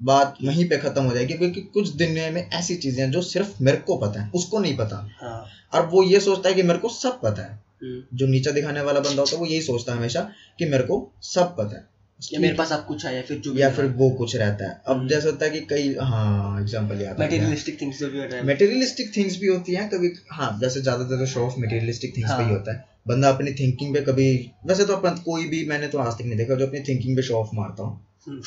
बात 0.00 0.38
वहीं 0.44 0.68
पे 0.68 0.76
खत्म 0.78 1.02
हो 1.04 1.14
जाएगी 1.14 1.34
क्योंकि 1.34 1.60
कुछ 1.60 1.88
दुनिया 1.88 2.30
में 2.30 2.48
ऐसी 2.50 2.76
चीज़ें 2.76 3.02
हैं 3.04 3.10
जो 3.10 3.22
सिर्फ़ 3.22 3.62
मेरे 3.62 3.76
को 3.78 3.96
पता 3.96 4.20
है 4.20 4.30
उसको 4.34 4.58
नहीं 4.58 4.76
पता। 4.76 4.96
हाँ, 5.22 5.44
और 5.74 5.86
वो 5.86 6.02
ये 6.02 6.20
सोचता 6.20 6.48
है 6.48 6.54
कि 6.54 6.62
मेरे 6.62 6.78
को 6.78 6.88
सब 6.88 7.20
पता 7.20 7.42
है। 7.42 7.52
हम्म, 7.82 8.02
जो 8.14 8.26
नीचा 8.26 8.50
दिखाने 8.50 8.80
वाला 8.80 9.00
बंदा 9.00 9.22
होता 9.22 9.34
है 9.36 9.40
वो 9.40 9.46
यही 9.46 9.60
सोचता 9.62 9.92
है 9.92 9.98
हमेशा 9.98 10.20
कि 10.58 10.64
मेरे 10.64 10.84
को 10.84 11.12
सब 11.22 11.56
पता 11.56 11.76
है। 11.76 11.91
या 12.32 12.40
मेरे 12.40 12.54
पास 12.54 12.72
अब 12.72 12.84
कुछ 12.84 13.04
है 13.06 13.14
या 13.16 13.22
फिर 13.22 13.38
जो 13.38 13.54
या 13.54 13.68
फिर 13.70 13.84
वो 13.96 14.10
कुछ 14.10 14.34
रहता 14.36 14.68
है। 14.68 14.80
अब 14.86 14.96
हम्म। 14.96 15.08
जैसे 15.08 15.28
होता 15.28 15.44
है 15.44 15.50
कि 15.50 15.60
कई 15.70 15.94
हाँ 16.00 16.60
एग्जांपल 16.60 17.00
याद 17.00 17.20
मटेरियलिस्टिक 17.20 17.80
थिंग्स 17.80 18.02
भी 18.02 18.18
हो 18.18 18.24
रहा 18.24 18.36
है। 18.36 18.44
मेटेरियलिस्टिक 18.44 19.16
थिंग्स 19.16 19.38
भी 19.38 19.46
होती 19.46 19.74
हैं 19.74 19.88
कभी 19.88 20.12
हाँ 20.30 20.50
जैसे 20.60 20.80
ज़्यादातर 20.80 21.18
तो 21.18 21.26
शो 21.26 21.40
ऑफ़ 21.40 21.58
मेटेरियलिस्टिक 21.58 22.16
थिंग्स 22.16 22.30
पे 22.30 22.42
ही। 22.42 22.50
होता 22.50 22.72
है। 22.72 22.84
बंदा 23.08 23.28
अपनी 23.28 23.52
थिंकिंग 23.52 23.94
पे 23.94 24.00
कभी 24.02 24.28
वैसे 24.66 24.84
तो 24.84 24.92
अपन 24.92 25.14
कोई 25.24 25.44
भी 25.44 25.64
मैंने 25.66 25.88
तो 25.88 25.98
आज 25.98 26.12
तक 26.12 26.24
नहीं 26.24 26.36
देखा 26.36 26.54
जो 26.54 26.66
अपनी 26.66 26.80
थिंकिंग 26.80 27.16
पे 27.16 27.22
शो 27.22 27.34
ऑफ़ 27.34 27.50
मारता 27.54 27.82
हूँ। 27.82 28.00
हम्म, 28.26 28.40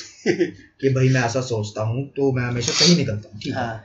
कि 0.81 0.89
भाई 0.89 1.09
मैं 1.09 1.21
ऐसा 1.21 1.41
सोचता 1.41 1.81
हूँ 1.81 2.05
तो 2.09 2.31
मैं 2.31 2.43
हमेशा 2.43 2.73
सही 2.73 2.95
निकलता 2.95 3.29
हूँ 3.29 3.39
ठीक 3.41 3.53
है? 3.53 3.59
हाँ, 3.59 3.83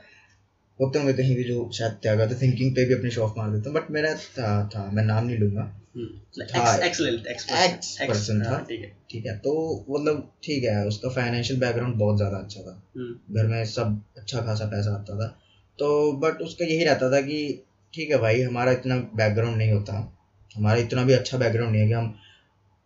होते 0.81 0.99
होंगे 0.99 1.13
कहीं 1.13 1.35
भी 1.35 1.43
जो 1.43 1.71
शायद 1.73 1.91
त्यागा 1.91 2.25
तो 2.25 2.35
थिंकिंग 2.35 2.75
पे 2.75 2.85
भी 2.85 2.93
अपनी 2.93 3.11
शो 3.11 3.21
ऑफ़ 3.21 3.33
मार 3.37 3.51
देता 3.51 3.69
हूँ 3.69 3.77
बट 3.77 3.91
मेरा 3.91 4.13
था 4.15 4.69
था 4.75 4.91
मैं 4.91 5.03
नाम 5.03 5.25
नहीं 5.25 5.37
लूँगा। 5.37 5.77
हम्म, 5.95 6.07
था। 8.43 8.49
हाँ, 8.49 8.65
ठीक 9.11 9.25
है। 9.25 9.37
तो 9.37 9.85
मतलब 9.89 10.33
ठीक 10.43 10.63
है 10.63 10.87
उसका 10.87 11.09
फाइनेंशियल 11.09 11.59
बैकग्राउंड 11.59 11.95
बहुत 11.95 12.17
ज़्यादा 12.17 12.37
अच्छा 12.37 12.61
था। 12.61 12.83
हम्म, 12.97 13.35
घर 13.35 13.47
में 13.47 13.65
सब 13.65 14.03
अच्छा 14.17 14.41
खासा 14.41 14.65
पैसा 14.65 14.91
आता 14.91 15.15
था। 15.15 15.39
तो 15.79 16.13
बट 16.13 16.41
उसका 16.41 16.65
यही 16.65 16.83
रहता 16.83 17.11
था 17.11 17.21
कि 17.21 17.63
ठीक 17.93 18.11
है 18.11 18.17
भाई 18.17 18.41
हमारा 18.41 18.71
इतना 18.71 18.97
बैकग्राउंड 18.97 19.57
नहीं 19.57 19.71
होता। 19.71 20.17
हमारा 20.55 20.79
इतना 20.79 21.03
भी 21.03 21.13
अच्छा 21.13 21.37
बैकग्राउंड 21.37 21.71
नहीं 21.71 21.81
है 21.81 21.87
कि 21.87 21.93
हम 21.93 22.15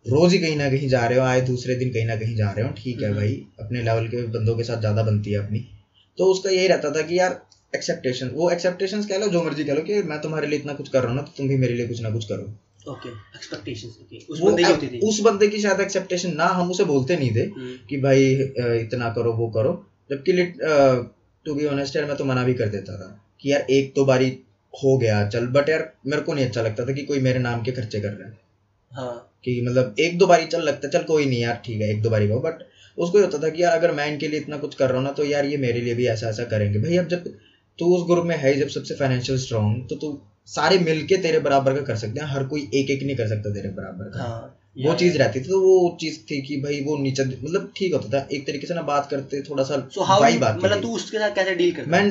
रोज 0.08 0.34
ही 0.34 0.40
कहीं 0.40 0.56
ना 0.56 0.70
कहीं 0.70 0.90
जा 0.90 1.06
रहे 1.06 1.18
हो 1.18 1.24
आए 1.24 1.42
दूसरे 1.42 1.76
दिन 1.76 1.90
कहीं 1.90 2.06
ना 2.06 2.16
कहीं 2.16 2.36
जा 2.36 2.52
रहे 2.52 2.66
हो। 2.66 2.72
ठीक 2.72 3.02
है 3.02 3.08
हम्म। 3.08 3.18
भाई 3.18 3.46
अपने 3.60 3.82
लेवल 3.82 4.08
के 4.08 4.28
बंदों 4.28 4.58
के 4.58 4.64
साथ 4.64 4.80
ज़्यादा 4.80 5.04
बनती 5.04 5.32
है 5.32 5.38
अपनी। 5.38 5.68
तो 6.18 6.26
उसका 6.26 6.50
यही 6.50 6.68
रहता 6.68 6.92
था 6.92 7.02
कि 7.02 7.20
यार 7.20 7.45
एक्सेप्टेशन 7.74 8.30
वो 8.34 8.50
एक्सेप्टेशन 8.52 9.02
कह 9.04 9.18
लो 9.18 9.28
जो 9.30 9.44
मर्ज़ी 9.44 9.64
कह 9.64 9.74
लो 9.74 9.82
कि 9.84 10.02
मैं 10.04 10.20
तुम्हारे 10.22 10.48
लिए 10.48 10.60
इतना 10.60 10.74
कुछ 10.74 10.90
कर 10.90 11.02
रहा 11.02 11.10
हूँ 11.10 11.16
ना 11.16 11.22
तो 11.22 11.34
तुम 11.38 11.48
भी 11.48 11.58
मेरे 11.58 11.74
लिए 11.74 11.88
कुछ 11.88 12.02
ना 12.02 12.10
कुछ 12.12 12.26
करो। 12.26 12.44
ओके 12.88 13.10
एक्सपेक्टेशंस 13.10 13.98
ओके 14.02 14.18
उस 14.26 14.40
बंदे 14.42 14.64
की 14.64 14.70
होती 14.70 14.88
थी। 14.88 15.00
उस 15.04 15.20
बंदे 15.22 15.48
की 15.48 15.60
शायद 15.60 15.80
एक्सेप्टेशन 15.82 16.36
ना 16.36 16.46
हम 16.58 16.72
उसे 16.72 16.84
बोलते 16.86 17.16
नहीं 17.18 17.36
थे 17.36 17.42
हम्म, 17.42 17.76
कि 17.90 17.98
भाई 17.98 18.32
इतना 18.80 19.10
करो 19.14 19.34
वो 19.34 19.48
करो। 19.50 19.74
जबकि 20.10 20.44
टू 21.46 21.56
बी 21.56 21.66
ऑनेस्ट 21.68 21.96
यार 21.96 22.06
मैं 22.06 22.16
तो 22.18 22.26
मना 22.26 22.44
भी 22.44 22.54
कर 22.54 22.70
देता 22.70 22.98
था 22.98 23.08
कि 23.42 23.52
यार 23.52 23.66
एक 23.72 23.92
दो 23.96 24.06
बारी 24.06 24.28
हो 24.74 24.98
गया 24.98 25.28
चल। 25.30 25.48
बट 25.50 25.70
यार 25.70 25.92
मेरे 26.06 26.22
को 26.22 26.34
नहीं 26.34 26.46
अच्छा 26.46 26.62
लगता 26.62 26.86
था 26.86 26.94
कि 26.94 27.04
कोई 27.04 27.20
मेरे 27.22 27.40
नाम 27.40 27.62
के 27.64 27.72
खर्चे 27.72 28.00
कर 28.00 28.12
रहा 28.12 28.28
है। 28.28 28.38
हाँ। 28.92 29.32
कि 29.46 29.60
मतलब 29.62 29.96
एक 30.00 30.18
दो 30.18 30.28
बारी 30.28 30.46
चल 30.48 30.62
लगता 30.64 30.88
चल 30.90 31.04
कोई 31.06 31.26
नहीं 31.26 31.42
यार 31.42 31.62
ठीक 31.66 31.82
है 31.82 31.90
एक 31.92 32.02
दो 32.02 32.10
बारी 32.10 32.28
को 32.28 32.40
बट 32.42 32.64
उसको 32.98 33.18
ये 33.18 33.24
होता 33.26 33.38
था 33.38 33.50
कि 33.50 33.62
यार 33.64 33.78
अगर 33.78 33.92
मैं 33.92 34.08
इनके 34.12 34.28
लिए 34.28 34.40
इतना 34.40 34.58
कुछ 34.58 34.76
कर 34.76 34.90
रहा 34.90 34.98
हूँ 34.98 35.04
ना 35.04 35.12
तो 35.12 35.24
यार 35.26 35.46
ये 35.46 35.58
मेरे 35.58 35.82
लिए 35.82 35.94
भी 35.94 36.06
ऐसा 36.08 36.30
ऐसा 36.30 36.44
करेंगे। 36.46 36.80
भाई 36.80 36.98
अब 36.98 37.08
जब 37.08 37.24
तू 37.80 37.96
उस 37.96 38.08
ग्रुप 38.10 38.26
में 38.26 38.36
है 38.36 38.56
जब 38.58 38.68
सबसे 38.68 38.96
फाइनेंशियल 38.96 39.38
स्ट्रांग 39.38 39.82
तो 39.90 39.96
तू 39.96 40.20
सारे 40.46 40.78
मिलके 40.80 41.18
तेरे 41.18 41.40
बराबर 41.40 41.74
का 41.74 41.82
कर 41.82 41.96
सकते 41.96 42.20
हैं। 42.20 42.28
हर 42.28 42.44
कोई 42.44 42.62
एक 42.74 42.90
एक 42.90 43.04
नहीं 43.04 43.16
कर 43.16 43.28
सकता 43.28 43.54
तेरे 43.54 43.70
बराबर 43.70 44.10
का। 44.10 44.20
हाँ 44.20 44.62
वो 44.78 44.94
चीज़ 44.94 45.18
रहती 45.18 45.40
थी 45.40 45.44
तो 45.44 45.60
वो 45.60 45.98
चीज़ 46.02 46.20
थी 46.32 46.42
कि 46.42 46.58
भाई 46.58 46.82
वो 46.82 46.98
नीचे 46.98 47.24
मतलब 47.24 47.72
ठीक 47.78 47.94
होता 47.94 48.10
था। 48.10 48.28
एक 48.32 48.48
तरीके 48.48 48.68
से 48.68 48.74
ना 48.74 48.82
बात 48.82 49.08
करते 49.10 49.42
थोड़ा 49.42 49.64
सा 49.64 49.76
so, 49.90 50.22
वाइब 50.22 50.44
आती 50.44 50.60
मतलब 50.60 50.82
तू 50.82 50.96
उसके 50.96 51.18
साथ 51.18 51.32
कैसे 51.32 51.56
डील 51.56 51.72
करता? 51.72 51.92
मैं 51.92 52.04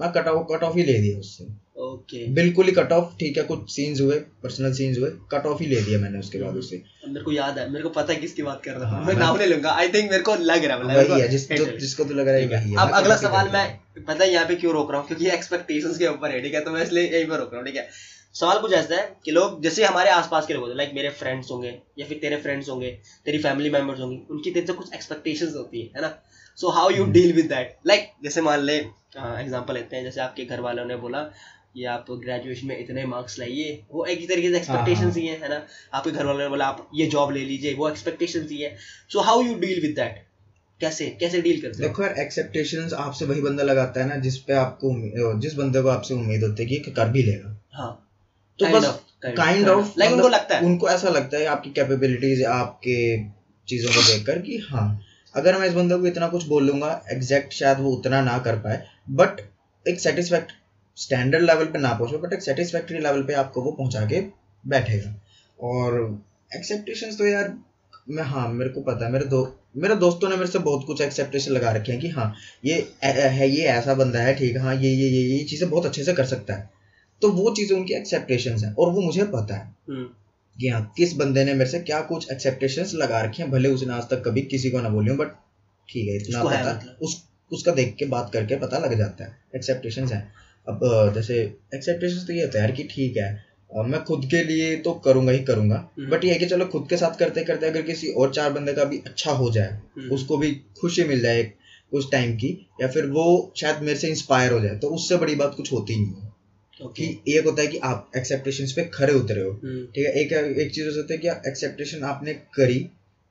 मैं 0.00 0.10
कट 0.10 0.26
ऑफ़ 0.26 0.46
कट 0.52 0.62
ऑफ़ 0.62 0.76
ही 0.76 0.82
ले 0.82 0.98
दिया 1.00 1.18
उससे। 1.18 1.44
ओके 1.92 2.26
बिल्कुल 2.34 2.66
ही 2.66 2.72
कट 2.72 2.92
ऑफ़ 2.92 3.16
ठीक 3.20 3.38
है 3.38 3.42
कुछ 3.44 3.70
सीन्स 3.70 4.00
हुए 4.00 4.16
पर्सनल 4.42 4.72
सीन्स 4.72 4.98
हुए 4.98 5.10
कट 5.32 5.46
ऑफ़ 5.46 5.62
ही 5.62 5.66
ले 5.68 5.80
दिया 5.82 5.98
मैंने 5.98 6.18
उसके 6.18 6.38
बाद 6.38 6.56
उससे 6.56 6.82
मेरे 7.08 7.24
को 7.24 7.32
याद 7.32 7.58
है 7.58 7.68
मेरे 7.70 7.82
को 7.82 7.90
पता 7.90 8.12
है 8.12 8.18
किसकी 8.18 8.42
बात 8.42 8.62
कर 8.64 8.72
रहा 8.72 8.88
हूँ। 8.88 8.96
हाँ, 8.96 9.06
मैं 9.06 9.14
नाम 9.16 9.36
नहीं 9.36 9.48
लूँगा 9.48 9.70
आई 9.72 9.88
थिंक 9.88 10.10
मेरे 10.10 10.22
को 10.22 10.34
लग 10.42 10.64
रहा 10.64 10.76
है 10.76 10.84
मतलब 10.84 11.10
वही 11.10 11.20
है 11.20 11.28
जिस 11.28 11.48
जो, 11.52 11.66
जिसको 11.78 12.04
तो 12.04 12.14
लग 12.14 12.28
रहा 12.28 12.36
है 12.36 12.46
वही 12.48 12.70
है 12.70 12.76
अब 12.78 12.92
अगला 12.92 13.14
ऑफ़ 13.14 13.20
ही 13.20 13.28
सवाल 13.28 13.48
मैं 13.52 13.66
पता 14.06 14.24
है 14.24 14.30
यहाँ 14.32 14.46
पे 14.46 14.54
क्यों 14.54 14.72
रोक 14.72 14.90
रहा 14.90 15.00
हूँ? 15.00 15.06
क्योंकि 15.08 15.28
एक्सपेक्टेशंस 15.30 15.98
के 15.98 16.06
ऊपर 16.08 16.30
है 16.30 16.40
ठीक 16.42 16.54
है 16.54 16.60
तो 16.60 16.70
मैं 16.70 16.82
इसलिए 16.82 17.04
यहीं 17.06 17.26
पर 17.26 17.38
रोक 17.38 17.52
रहा 17.52 17.60
हूँ 17.60 17.66
ठीक 17.66 17.76
है। 17.76 17.88
सवाल 18.34 18.58
कुछ 18.58 18.72
ऐसा 18.72 18.94
है 18.94 19.16
कि 19.24 19.30
लोग 19.30 19.62
जैसे 19.62 19.84
हमारे 19.84 20.10
आसपास 20.10 20.46
के 20.46 20.54
लोग 20.54 20.62
होते 20.62 20.72
हैं 20.72 20.76
लाइक 20.76 20.94
मेरे 20.94 21.08
फ्रेंड्स 21.16 21.50
होंगे 21.50 21.74
या 21.98 22.06
फिर 22.06 22.18
तेरे 22.18 22.36
फ्रेंड्स 22.42 22.68
होंगे 22.68 22.90
तेरी 23.26 23.38
फैमिली 23.38 23.70
मेंबर्स 23.70 24.00
होंगी 24.00 24.16
उनकी 24.30 24.50
तेरे 24.50 24.66
से 24.66 24.72
कुछ 24.72 24.94
एक्सपेक्टेशंस 24.94 25.54
होती 25.56 25.80
है 25.80 25.90
है 25.96 26.02
ना? 26.02 26.14
So 26.58 26.70
how 26.70 26.90
you. 26.90 27.04
Deal 27.12 27.32
with 27.32 27.46
that 27.48 27.76
like 27.86 28.10
जैसे 28.24 28.40
मान 28.42 28.60
ले 28.60 28.76
एग्जांपल 28.76 29.74
लेते 29.74 29.96
हैं 29.96 30.04
जैसे 30.04 30.20
आपके 30.20 30.44
घर 30.44 30.60
वालों 30.60 30.84
ने 30.84 30.96
बोला 30.96 31.18
ये 31.74 31.86
आप 31.86 32.06
ग्रेजुएशन 32.10 32.66
में 32.66 32.78
इतने 32.78 33.04
मार्क्स 33.06 33.38
लाइए। 33.38 33.82
वो 33.92 34.04
एक 34.04 34.18
ही 34.18 34.26
तरीके 34.26 34.50
से 34.50 34.56
एक्सपेक्टेशंस 34.56 35.04
हाँ। 35.04 35.20
ही 35.20 35.26
है 35.26 35.38
है 35.42 35.48
ना? 35.48 35.62
आपके 35.94 36.10
घर 36.10 36.26
वालों 36.26 36.38
ने 36.38 36.48
बोला 36.48 36.66
आप 36.66 36.88
ये 36.94 37.06
जॉब 37.06 37.32
ले 37.32 37.44
लीजिए। 37.44 37.74
वो 37.74 37.88
एक्सपेक्टेशंस 37.88 38.50
ही 38.50 38.60
है। 38.62 38.76
So 39.12 39.20
how 39.20 39.40
you 39.42 39.54
deal 39.58 39.80
with 39.82 39.94
that 39.96 40.22
कैसे 40.80 41.06
कैसे 41.20 41.40
डील 41.42 41.60
करते 41.60 41.82
हो? 41.82 41.88
देखो 41.88 42.02
यार 42.02 42.18
एक्सेप्टेशंस 42.18 42.92
आपसे 42.92 43.24
वही 43.24 43.40
बंदा 43.40 43.62
लगाता 43.62 44.00
है 44.00 44.08
ना 44.08 44.16
जिस 44.16 44.36
पे 44.38 44.52
आपको 44.54 45.40
जिस 45.40 45.54
बंदे 45.54 45.82
को 45.82 45.88
आपसे 45.88 46.14
उम्मीद 46.14 46.42
होती 46.42 46.62
है 46.62 46.80
कि 46.80 46.90
कर 46.90 47.08
भी 47.08 47.22
लेगा। 47.22 47.58
हाँ। 47.72 47.90
तो 48.58 48.66
Kind 48.66 48.76
बस 48.76 49.00
काइंड 49.36 49.68
ऑफ़. 49.68 49.92
Like 50.00 50.12
उनको 50.12 50.28
लगता 50.28 50.56
है। 50.56 50.64
उनको 50.66 50.88
ऐसा 50.88 51.08
लगता 51.08 51.38
है 51.38 51.46
आपकी 51.46 51.70
कैपेबिलिटीज 51.70 52.44
आपके 52.44 52.96
चीज़ों 53.68 53.92
को 53.92 54.02
देखकर 54.02 54.38
कि 54.38 54.58
हाँ 54.70 54.88
अगर 55.34 55.58
मैं 55.58 55.68
इस 55.68 55.72
बंदे 55.72 55.96
को 55.96 56.06
इतना 56.06 56.28
कुछ 56.28 56.46
बोल 56.46 56.64
लूँगा 56.64 56.90
एग्जैक्ट 57.12 57.52
शायद 57.52 57.78
वो 57.78 57.90
उतना 57.90 58.20
ना 58.22 58.38
कर 58.38 58.56
पाए 58.56 58.82
बट 59.10 59.40
एक 59.86 60.00
सेटिस्फैक्ट 60.00 60.52
स्टैंडर्ड 60.98 61.44
लेवल 61.44 61.64
पे 61.64 61.78
ना 61.78 61.92
पहुँचे 61.94 62.16
बट 62.16 62.32
एक 62.32 62.42
सेटिस्फैक्ट्री 62.42 62.98
लेवल 62.98 63.22
पे 63.22 63.34
आपको 63.34 63.62
वो 63.62 63.72
पहुँचा 63.72 64.04
के 64.06 64.20
बैठेगा। 64.64 65.14
और 65.58 65.98
एक्सेप्टेशंस 66.50 67.18
तो 67.18 67.26
यार 67.26 67.54
मैं 68.10 68.22
हाँ 68.24 68.48
मेरे 68.50 68.70
को 68.70 68.80
पता 68.82 69.04
है 69.06 69.12
मेरे 69.12 69.24
दो 69.24 69.42
मेरे 69.76 69.94
दोस्तों 69.96 70.28
ने 70.28 70.36
मेरे 70.36 70.50
से 70.50 70.58
बहुत 70.60 70.84
कुछ 70.86 71.00
एक्सेप्टेशन 71.00 71.52
लगा 71.52 71.70
रखे 71.72 71.92
हैं 71.92 72.00
कि 72.00 72.08
हाँ 72.08 72.32
ये 72.64 72.74
है 73.04 73.48
ये 73.50 73.64
ऐसा 73.68 73.94
बंदा 73.94 74.20
है 74.20 74.34
ठीक 74.34 74.56
है 74.56 74.62
हाँ 74.62 74.74
ये 74.74 74.90
ये 74.90 75.08
ये 75.08 75.22
ये 75.28 75.44
चीज़ें 75.44 75.68
बहुत 75.70 75.86
अच्छे 75.86 76.04
से 76.04 76.12
कर 76.12 76.24
सकता 76.26 76.54
है। 76.54 76.70
तो 77.22 77.30
वो 77.32 77.50
चीज़ें 77.54 77.76
उनकी 77.76 77.94
एक्सेप्टेशंस 77.94 78.62
हैं 78.64 78.74
और 78.74 78.90
वो 78.90 79.00
मुझे 79.00 79.24
पता 79.26 79.54
है। 79.54 79.66
हम्म, 79.88 80.04
कि 80.56 80.68
हाँ 80.68 80.82
किस 80.96 81.14
बंदे 81.16 81.44
ने 81.44 81.54
मेरे 81.54 81.70
से 81.70 81.78
क्या 81.80 82.00
कुछ 82.02 82.30
एक्सेप्टेशन 82.30 82.96
लगा 82.96 83.20
रखे 83.20 83.42
हैं 83.42 83.50
भले 83.52 83.68
उसने 83.68 83.92
आज 83.94 84.08
तक 84.10 84.22
कभी 84.26 84.42
किसी 84.48 84.70
को 84.70 84.80
ना 84.80 84.88
बोली 84.88 85.16
बट 85.16 85.28
ठीक 85.88 86.08
है 86.08 86.16
इतना 86.16 86.38
है 86.40 86.44
पता। 86.46 86.72
मतलब। 86.72 86.98
उस 87.02 87.22
उसका 87.50 87.72
देख 87.72 87.94
के 87.98 88.04
बात 88.06 88.30
करके 88.32 88.56
पता 88.56 88.78
लग 88.78 88.96
जाता 88.98 89.24
है 89.24 89.36
एक्सेप्टेशन 89.56 90.06
है। 90.08 90.20
अब 90.66 90.80
जैसे 91.14 91.38
एक्सेप्टेशंस 91.74 92.26
तो 92.26 92.32
ये 92.32 92.42
होता 92.42 92.58
है 92.58 92.64
यार 92.64 92.72
कि 92.76 92.84
ठीक 92.84 93.16
है 93.16 93.30
अ, 93.70 93.82
मैं 93.82 94.02
खुद 94.04 94.24
के 94.30 94.42
लिए 94.44 94.74
तो 94.76 94.92
करूँगा 95.04 95.32
ही 95.32 95.38
करूँगा 95.44 95.76
हम्म। 95.98 96.10
बट 96.10 96.24
ये 96.24 96.32
है 96.32 96.38
कि 96.38 96.46
चलो 96.46 96.64
खुद 96.66 96.86
के 96.90 96.96
साथ 96.96 97.18
करते 97.18 97.44
करते 97.44 97.66
अगर 97.66 97.82
किसी 97.82 98.08
और 98.14 98.32
चार 98.32 98.52
बंदे 98.52 98.72
का 98.72 98.84
भी 98.84 98.98
अच्छा 99.06 99.32
हो 99.32 99.50
जाए 99.50 99.68
हम्म, 99.68 100.10
उसको 100.10 100.36
भी 100.36 100.50
खुशी 100.80 101.04
मिल 101.04 101.20
जाए 101.20 101.42
कुछ 101.92 102.10
टाइम 102.12 102.34
की 102.36 102.48
या 102.80 102.88
फिर 102.88 103.06
वो 103.10 103.24
शायद 103.56 103.82
मेरे 103.82 103.98
से 103.98 104.08
इंस्पायर 104.08 104.52
हो 104.52 104.60
जाए 104.60 104.76
तो 104.78 104.88
उससे 104.90 105.16
बड़ी 105.16 105.34
बात 105.34 105.54
कुछ 105.56 105.72
होती 105.72 105.96
नहीं 105.96 106.14
है। 106.14 106.30
कि 106.96 107.06
एक 107.28 107.44
होता 107.46 107.62
है 107.62 107.68
कि 107.68 107.78
आप 107.84 108.10
एक्सेप्टेशंस 108.16 108.72
पे 108.72 108.84
खड़े 108.84 109.12
उतरे 109.14 109.42
हो। 109.42 109.50
हम्म, 109.50 109.84
ठीक 109.86 110.06
है 110.06 110.12
एक 110.22 110.32
एक 110.58 110.72
चीज़ 110.74 110.86
हो 110.86 110.92
सकती 110.92 111.14
है 111.14 111.18
कि 111.18 111.28
एक्सेप्टेशन 111.48 112.02
आपने 112.04 112.32
करी 112.56 112.78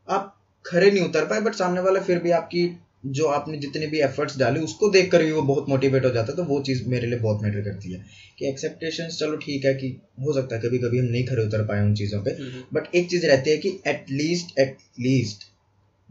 आप 0.08 0.36
खड़े 0.66 0.92
नहीं 0.92 1.04
उतर 1.04 1.26
पाए 1.26 1.42
बट 1.42 1.56
सामने 1.56 1.82
वाला 1.82 2.00
फिर 2.02 2.20
भी 2.20 2.32
आपकी 2.32 2.64
जो 3.06 3.28
आपने 3.28 3.58
जितने 3.58 3.88
भी 3.88 4.00
एफर्ट्स 4.02 4.38
डाले 4.38 4.60
उसको 4.60 4.90
देख 4.90 5.12
कर 5.12 5.24
भी 5.24 5.32
वो 5.32 5.42
बहुत 5.42 5.70
मोटिवेट 5.70 6.06
हो 6.06 6.10
जाता 6.10 6.32
है 6.32 6.38
तो 6.38 6.44
वो 6.44 6.62
चीज़ 6.62 6.84
मेरे 6.88 7.08
लिए 7.08 7.20
बहुत 7.20 7.42
मैटर 7.44 7.62
करती 7.62 7.94
है 7.94 8.04
कि 8.40 8.48
एक्सेप्टेशंस 8.50 9.20
चलो 9.20 9.38
ठीक 9.38 9.66
है 9.66 9.74
कि 9.74 9.88
हो 10.26 10.34
सकता 10.34 10.56
है 10.56 10.62
कभी 10.62 10.80
कभी 10.80 11.00
हम 11.00 11.06
नहीं 11.06 11.26
खरे 11.26 11.44
उतर 11.44 11.64
पाए 11.66 11.82
उन 11.82 11.94
चीज़ों 11.96 12.22
पे 12.24 12.32
हम्म, 12.32 12.64
बट 12.74 12.96
एक 12.96 13.10
चीज़ 13.10 13.28
रहती 13.28 13.50
है 13.50 13.58
कि 13.58 13.80
एटलीस्ट 13.88 14.60
एटलीस्ट 14.60 15.48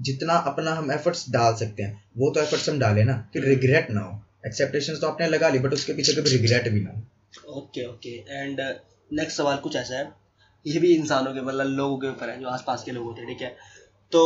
जितना 0.01 0.35
अपना 0.35 0.73
हम 0.73 0.93
एफर्ट्स 0.93 1.31
डाल 1.31 1.55
सकते 1.55 1.83
हैं 1.83 2.03
वो 2.19 2.31
तो 2.31 2.41
एफर्ट्स 2.41 2.69
हम 2.69 2.79
डालें 2.79 3.05
ना 3.05 3.15
कि 3.33 3.41
रिग्रेट 3.41 3.91
ना 3.91 4.01
हो। 4.01 4.19
एक्सेप्टेशंस 4.47 5.01
तो 5.01 5.07
आपने 5.07 5.27
लगा 5.27 5.49
ली 5.49 5.59
बट 5.59 5.73
उसके 5.73 5.93
पीछे 5.93 6.13
कभी 6.13 6.31
रिग्रेट 6.31 6.69
भी 6.69 6.81
ना 6.81 6.91
हो। 6.91 7.59
ओके 7.59 7.85
ओके 7.85 8.11
एंड 8.11 8.61
नेक्स्ट 9.13 9.37
सवाल 9.37 9.57
कुछ 9.57 9.77
ऐसा 9.77 9.97
है? 9.97 10.13
ये 10.67 10.79
भी 10.79 10.95
इंसानों 10.95 11.33
के 11.35 11.43
मतलब 11.43 11.67
लोगों 11.67 11.99
के 11.99 12.07
ऊपर 12.07 12.31
है 12.31 12.41
जो 12.41 12.49
आसपास 12.49 12.83
के 12.83 12.91
लोग 12.93 13.05
होते 13.05 13.21
हैं 13.21 13.29
ठीक 13.29 13.43
है? 13.43 13.55
तो 14.13 14.23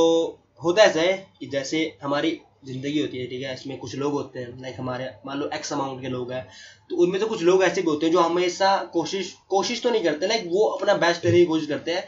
होता 0.65 0.83
ऐसा 0.83 1.01
है 1.01 1.27
कि 1.41 1.47
जैसे 1.47 1.97
हमारी 2.03 2.39
ज़िंदगी 2.67 3.01
होती 3.01 3.19
है, 3.19 3.27
ठीक 3.27 3.43
है? 3.43 3.55
इसमें 3.55 3.77
कुछ 3.79 3.95
लोग 3.97 4.13
होते 4.13 4.41
हैं 4.41 4.63
लाइक 4.63 4.77
हमारे, 4.79 5.09
मान 5.27 5.39
लो 5.39 5.49
एक्स 5.55 5.73
अमाउंट 5.73 6.01
के 6.03 6.09
लोग 6.09 6.33
हैं 6.33 6.47
तो 6.91 6.97
उनमें 6.97 7.19
से 7.19 7.27
कुछ 7.27 7.43
लोग 7.43 7.63
ऐसे 7.65 7.83
भी 7.83 7.91
होते 7.91 8.07
हैं 8.07 8.13
जो 8.13 8.21
हमेशा 8.21 8.77
कोशिश 8.93 9.33
कोशिश 9.49 9.83
तो 9.83 9.91
नहीं 9.91 10.05
करते 10.05 10.27
लाइक 10.27 10.45
वो 10.49 10.65
अपना 10.67 10.95
बेस्ट 10.97 11.23
देने 11.23 11.39
की 11.39 11.45
कोशिश 11.47 11.69
करते 11.69 11.95
हैं 11.95 12.05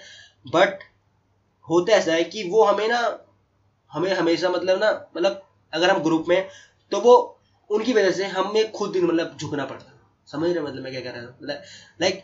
बट 0.46 0.84
होता 1.68 1.92
ऐसा 1.92 2.12
है 2.12 2.24
कि 2.24 2.48
वो 2.50 2.64
हमें 2.64 2.88
ना, 2.88 3.00
हमें 3.90 4.12
हमेशा 4.14 4.48
मतलब 4.50 4.80
ना 4.80 4.90
मतलब 5.16 5.42
अगर 5.72 5.90
हम 5.90 6.02
ग्रुप 6.02 6.24
में 6.28 6.48
तो 6.92 7.00
वो 7.00 7.14
उनकी 7.70 7.92
वजह 7.92 8.10
से 8.12 8.24
हमें 8.28 8.70
खुद 8.72 8.96
मतलब 8.96 9.36
झुकना 9.40 9.64
पड़ता 9.64 9.90
है। 9.90 9.94
समझ 10.28 10.50
रहे 10.50 10.62
मतलब 10.64 10.82
मैं 10.82 10.92
क्या 10.92 11.00
कह 11.02 11.10
रहा 11.10 11.22
हूँ? 11.22 11.34
Like 12.00 12.22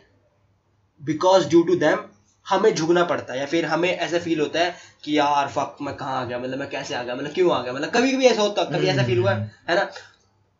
because 1.01 1.47
due 1.49 1.63
to 1.63 1.75
them 1.75 2.05
हमें 2.47 2.73
झुकना 2.75 3.03
पड़ता 3.03 3.33
है 3.33 3.39
या 3.39 3.45
फिर 3.45 3.65
हमें 3.65 3.89
ऐसा 3.89 4.19
फील 4.19 4.39
होता 4.39 4.59
है 4.59 4.75
कि 5.03 5.17
यार 5.17 5.47
फक 5.47 5.77
मैं 5.81 5.95
कहाँ 5.95 6.21
आ 6.21 6.23
गया? 6.23 6.39
मतलब 6.39 6.59
मैं 6.59 6.69
कैसे 6.69 6.95
आ 6.95 7.03
गया? 7.03 7.15
मतलब 7.15 7.33
क्यों 7.33 7.51
आ 7.55 7.61
गया? 7.63 7.73
मतलब 7.73 7.89
कभी 7.89 8.11
कभी 8.11 8.25
ऐसा 8.25 8.41
होता 8.41 8.61
है 8.61 8.71
कभी 8.71 8.87
ऐसा 8.87 9.03
फील 9.03 9.19
हुआ 9.19 9.31
है 9.31 9.51
है 9.69 9.75
ना? 9.75 9.83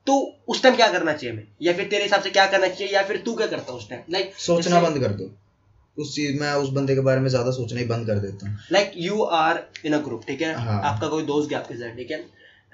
तो 0.07 0.15
उस 0.47 0.63
टाइम 0.63 0.75
क्या 0.75 0.87
करना 0.91 1.13
चाहिए 1.13 1.33
हमें? 1.33 1.47
या 1.61 1.73
फिर 1.73 1.87
तेरे 1.87 2.03
हिसाब 2.03 2.21
से 2.21 2.29
क्या 2.29 2.45
करना 2.47 2.67
चाहिए 2.67 2.93
या 2.93 3.03
फिर 3.03 3.17
तू 3.17 3.35
क्या 3.35 3.47
करता 3.47 3.73
उस 3.73 3.89
टाइम 3.89 4.01
लाइक 4.09 4.33
सोचना 4.35 4.79
बंद 4.81 4.99
कर 4.99 5.13
दो। 5.13 5.29
उस 5.97 6.15
चीज़ 6.15 6.39
मैं 6.39 6.53
उस 6.53 6.69
बंदे 6.69 6.95
के 6.95 7.01
बारे 7.01 7.19
में 7.19 7.27
ज़्यादा 7.29 7.51
सोचना 7.51 7.79
ही 7.79 7.85
बंद 7.85 8.07
कर 8.07 8.19
देता 8.19 8.49
हूँ। 8.49 8.57
Like 8.71 8.91
you 8.97 9.21
are 9.23 9.63
in 9.85 9.93
a 9.93 9.97
group 9.97 10.23
ठीक 10.27 10.41
है? 10.41 10.53
हाँ। 10.55 10.81
आपका 10.83 11.07
कोई 11.07 11.23
दोस्त 11.23 11.49
गया 11.49 11.59
आपके 11.59 11.75
साथ 11.75 11.95
ठीक 11.97 12.11
है? 12.11 12.17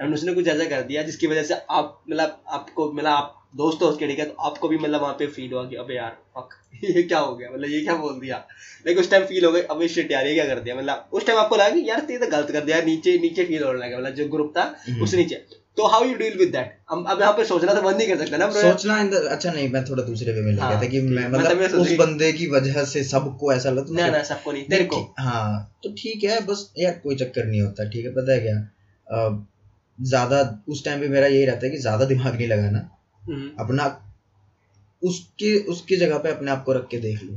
एंड 0.02 0.13
उसने 0.13 0.34
कुछ 0.34 0.48
ऐसा 0.48 0.65
कर 0.65 0.82
दिया 0.82 1.04
जिसकी 1.04 1.28
वजह 1.28 1.43
से 1.43 1.54
आप 1.69 2.02
मतलब 2.10 2.41
आपको 2.48 2.91
मतलब 2.91 3.12
आप 3.12 3.38
दोस्त 3.53 3.81
हो 3.81 3.88
उसके 3.88 4.07
ठीक 4.07 4.19
है? 4.19 4.25
तो 4.25 4.43
आपको 4.47 4.67
भी 4.69 4.77
मतलब 4.77 5.01
वहाँ 5.01 5.13
पे 5.19 5.27
फील 5.27 5.53
हुआ 5.53 5.63
कि 5.69 5.75
अबे 5.77 5.95
यार 5.95 6.17
फक 6.38 6.49
ये 6.85 7.03
क्या 7.03 7.19
हो 7.19 7.35
गया? 7.35 7.49
मतलब 7.49 7.69
ये 7.69 7.81
क्या 7.83 7.95
बोल 7.97 8.19
दिया? 8.19 8.38
लेकिन 8.85 9.01
उस 9.01 9.09
टाइम 9.12 9.23
फील 9.25 9.45
हो 9.45 9.51
गई 9.51 9.62
अबे 9.71 9.88
शिट 9.89 10.12
यार 10.12 10.27
ये 10.27 10.33
क्या 10.33 10.45
कर 10.45 10.59
दिया? 10.59 10.75
मतलब 10.75 11.09
उस 11.13 11.25
टाइम 11.27 11.39
आपको 11.39 11.55
लगा 11.55 11.69
कि 11.69 11.89
यार 11.89 12.05
ये 12.12 12.17
तो 12.17 12.27
गलत 12.31 12.51
कर 12.51 12.63
दिया 12.65 12.81
नीचे 12.83 13.17
नीचे 13.21 13.45
फील 13.45 13.63
होने 13.63 13.79
लगा 13.79 13.97
मतलब 13.97 14.13
जो 14.15 14.27
ग्रुप 14.27 14.53
था 14.57 14.63
हम्म। 14.88 15.03
उससे 15.03 15.17
नीचे। 15.17 15.35
तो 15.77 15.88
how 15.88 16.03
you 16.05 16.13
deal 16.17 16.38
with 16.38 16.49
that 16.51 16.71
अब 16.91 17.17
यहाँ 17.21 17.33
पे 17.33 17.43
सोचना 17.45 17.73
तो 17.73 17.81
बंद 17.81 17.97
नहीं 17.97 18.07
कर 18.07 18.17
सकते 18.17 18.38
ना 18.38 18.49
सोचना 18.53 18.99
इन 19.01 19.12
अच्छा 19.12 19.51
नहीं 19.51 19.67
मैं 19.69 19.83
थोड़ा 19.85 20.03
दूसरे 20.03 20.33
वे 20.33 20.41
में 20.41 20.51
ले 20.51 20.62
हाँ, 20.62 20.69
गया 20.69 20.81
था 20.81 20.88
कि 20.88 20.99
ठीक। 20.99 21.09
मैं 21.09 21.27
मतलब 21.27 21.39
मतलब 21.39 21.57
मैं 21.57 21.67
उस 21.81 21.91
बंदे 21.99 22.31
की 22.33 22.47
वजह 22.47 22.83
से 22.85 23.03
सबको 23.03 23.53
ऐसा 23.53 23.69
लगता 23.69 23.93
ना 23.95 24.07
ना 24.07 24.23
सबको 24.23 24.51
नहीं 24.51 24.63
तेरे 24.69 24.85
को। 24.85 24.99
हाँ 25.19 25.79
तो 25.83 25.91
ठीक 25.93 26.23
है 26.23 26.39
बस 26.45 26.69
यार 26.77 26.99
कोई 27.03 27.15
चक्कर 27.15 27.45
नहीं 27.45 27.62
होता 27.62 27.89
ठीक 27.89 28.05
है 28.05 28.12
पता 28.12 28.33
है 28.33 28.39
क्या? 28.39 28.57
ज़्यादा 29.99 30.41
उस 30.69 30.83
टाइम 30.85 30.99
पे 30.99 31.07
मेरा 31.07 31.27
यही 31.27 31.45
रहता 31.45 31.65
है 31.65 31.71
कि 31.71 31.77
ज़्यादा 31.77 32.05
दिमाग 32.05 32.35
नहीं 32.35 32.47
लगाना। 32.47 32.88
अपना 33.60 33.88
उसके 35.03 35.58
उसकी 35.65 35.95
जगह 35.95 36.17
पे 36.17 36.29
अपने 36.29 36.51
आप 36.51 36.63
को 36.63 36.73
रख 36.73 36.88
के 36.88 36.97
देख 36.97 37.23
लो। 37.23 37.34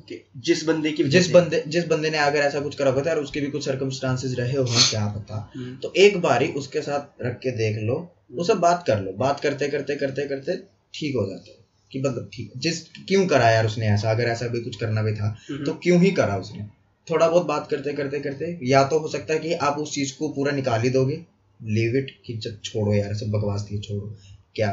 okay. 0.00 0.16
जिस 0.36 0.64
बंदे 0.64 0.92
की 0.92 1.04
जिस 1.04 1.30
बंदे 1.30 1.62
जिस 1.68 1.86
बंदे 1.86 2.10
ने 2.10 2.18
अगर 2.18 2.38
ऐसा 2.38 2.60
कुछ 2.60 2.74
करा 2.74 2.90
होता 2.90 3.10
है 3.10 3.16
और 3.16 3.22
उसके 3.22 3.40
भी 3.40 3.46
कुछ 3.46 3.64
सर्कमस्टांसेस 3.64 4.34
रहे 4.38 4.56
हो 4.56 4.64
क्या 4.64 5.06
पता। 5.06 5.52
हम्म, 5.56 5.76
तो 5.76 5.92
एक 5.96 6.20
बार 6.20 6.42
ही 6.42 6.48
उसके 6.52 6.82
साथ 6.82 7.22
रख 7.22 7.38
के 7.38 7.50
देख 7.50 7.78
लो 7.78 8.14
उससे 8.32 8.54
बात 8.54 8.84
कर 8.86 9.00
लो। 9.00 9.12
बात 9.12 9.40
करते 9.40 9.68
करते 9.68 9.96
करते 9.96 10.28
करते 10.28 10.56
ठीक 10.94 11.16
हो 11.16 11.26
जाता 11.26 11.50
है 11.50 11.56
कि 11.92 12.00
मतलब 12.00 12.30
ठीक 12.34 12.52
जिस 12.56 12.80
क्यों 13.08 13.26
करा 13.26 13.50
यार 13.50 13.66
उसने 13.66 13.86
ऐसा? 13.86 14.10
अगर 14.10 14.24
ऐसा 14.24 14.46
भी 14.46 14.60
कुछ 14.60 14.76
करना 14.76 15.02
भी 15.02 15.14
था 15.14 15.36
हम्म, 15.50 15.64
तो 15.64 15.74
क्यों 15.74 16.00
ही 16.00 16.10
करा 16.10 16.36
उसने? 16.36 16.66
थोड़ा 17.10 17.28
बहुत 17.28 17.46
बात 17.46 17.68
करते 17.70 17.92
करते 17.92 18.20
करते 18.20 18.58
या 18.62 18.84
तो 18.88 18.98
हो 18.98 19.08
सकता 19.08 19.34
है 19.34 19.40
कि 19.40 19.52
आप 19.52 19.78
उस 19.78 19.92
चीज़ 19.94 20.16
को 20.18 20.28
पूरा 20.28 20.52
निकाल 20.52 20.82
ही 20.82 20.90
दोगे। 20.90 21.14
लीव 21.60 21.96
इट 21.96 22.10
कि 22.26 22.38
छोड़ो 22.64 22.94
यार 22.94 23.14
सब 23.14 23.30
बकवास 23.30 23.66
थी 23.70 23.78
छोड़ो। 23.78 24.16
क्या 24.54 24.70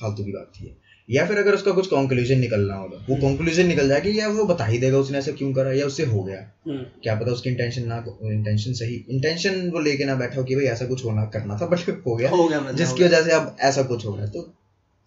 फालतू 0.00 0.24
की 0.24 0.32
बात 0.32 0.52
थी। 0.56 0.76
या 1.08 1.24
फिर 1.26 1.38
अगर 1.38 1.54
उसका 1.54 1.72
कुछ 1.72 1.86
कंक्लूजन 1.86 2.38
निकलना 2.38 2.74
होगा 2.74 2.96
वो 3.08 3.14
हम्म। 3.14 3.26
कंक्लूजन 3.28 3.66
निकल 3.66 3.88
जाए 3.88 4.00
कि 4.00 4.18
या 4.18 4.28
वो 4.28 4.44
बता 4.44 4.64
ही 4.64 4.78
देगा 4.78 4.98
उसने 4.98 5.18
ऐसा 5.18 5.32
क्यों 5.32 5.52
करा 5.52 5.72
या 5.72 5.86
उससे 5.86 6.04
हो 6.04 6.22
गया। 6.22 6.38
हम्म, 6.68 6.82
क्या 7.02 7.14
पता 7.14 7.32
उसकी 7.32 7.50
इंटेंशन 7.50 7.86
ना 7.86 7.96
इंटेंशन 8.24 8.72
सही 8.72 8.94
इंटेंशन 9.10 9.68
वो 9.70 9.80
लेके 9.80 10.04
ना 10.04 10.14
बैठा 10.14 10.36
हो 10.36 10.44
कि 10.44 10.56
भाई 10.56 10.64
ऐसा 10.66 10.86
कुछ 10.86 11.04
होना 11.04 11.24
करना 11.34 11.58
था 11.60 11.66
बट 11.66 11.88
हो 12.06 12.16
गया। 12.16 12.30
हो 12.30 12.48
गया 12.48 12.72
जिसकी 12.72 13.04
वजह 13.04 13.22
से 13.22 13.32
अब 13.32 13.56
ऐसा 13.60 13.82
कुछ 13.82 14.06
हो 14.06 14.14
रहा 14.16 14.24
है। 14.24 14.30
तो 14.30 14.52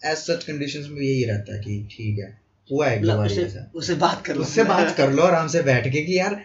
एज 0.02 0.18
सच 0.18 0.44
कंडीशंस 0.44 0.88
में 0.92 1.02
यही 1.02 1.24
रहता 1.24 1.56
है 1.56 1.60
कि 1.62 1.88
ठीक 1.92 2.20
है 2.20 2.32
हुआ 2.70 2.88
है 2.88 3.00
मतलब 3.02 3.20
उससे 3.20 3.48
उससे 3.76 3.96
बात 3.96 4.26
कर 4.26 4.36
लो। 4.36 4.42
उससे 4.42 4.64
बात 4.64 4.96
कर 4.98 5.12
लो 5.12 5.24
आराम 5.24 5.48
से 5.48 5.62
बैठ 5.64 5.92
के 5.94 6.02
कि 6.02 6.20
यार 6.20 6.42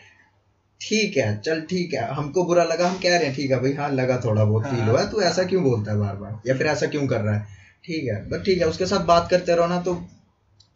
ठीक 0.80 1.16
है 1.16 1.28
चल 1.40 1.60
ठीक 1.60 1.94
है 1.94 2.08
हमको 2.14 2.44
बुरा 2.44 2.64
लगा 2.64 2.88
हम 2.88 2.98
कह 2.98 3.16
रहे 3.16 3.26
हैं 3.26 3.34
ठीक 3.36 3.50
है 3.50 3.60
भाई 3.60 3.72
हाँ 3.72 3.90
लगा 3.92 4.20
थोड़ा 4.24 4.44
बहुत 4.44 4.64
फील 4.64 4.80
हाँ। 4.80 4.90
हुआ 4.90 5.04
तू 5.04 5.20
ऐसा 5.20 5.44
क्यों 5.44 5.62
बोलता 5.64 5.92
है 5.92 5.98
बार 5.98 6.16
बार 6.16 6.40
या 6.46 6.56
फिर 6.58 6.66
ऐसा 6.66 6.86
क्यों 6.86 7.06
कर 7.06 7.20
रहा 7.20 7.34
है? 7.34 7.57
ठीक 7.84 8.04
है 8.04 8.28
बट 8.30 8.44
ठीक 8.44 8.58
है 8.58 8.68
उसके 8.68 8.86
साथ 8.86 9.04
बात 9.06 9.28
करते 9.30 9.54
रहो 9.56 9.66
ना 9.66 9.80
तो 9.82 9.94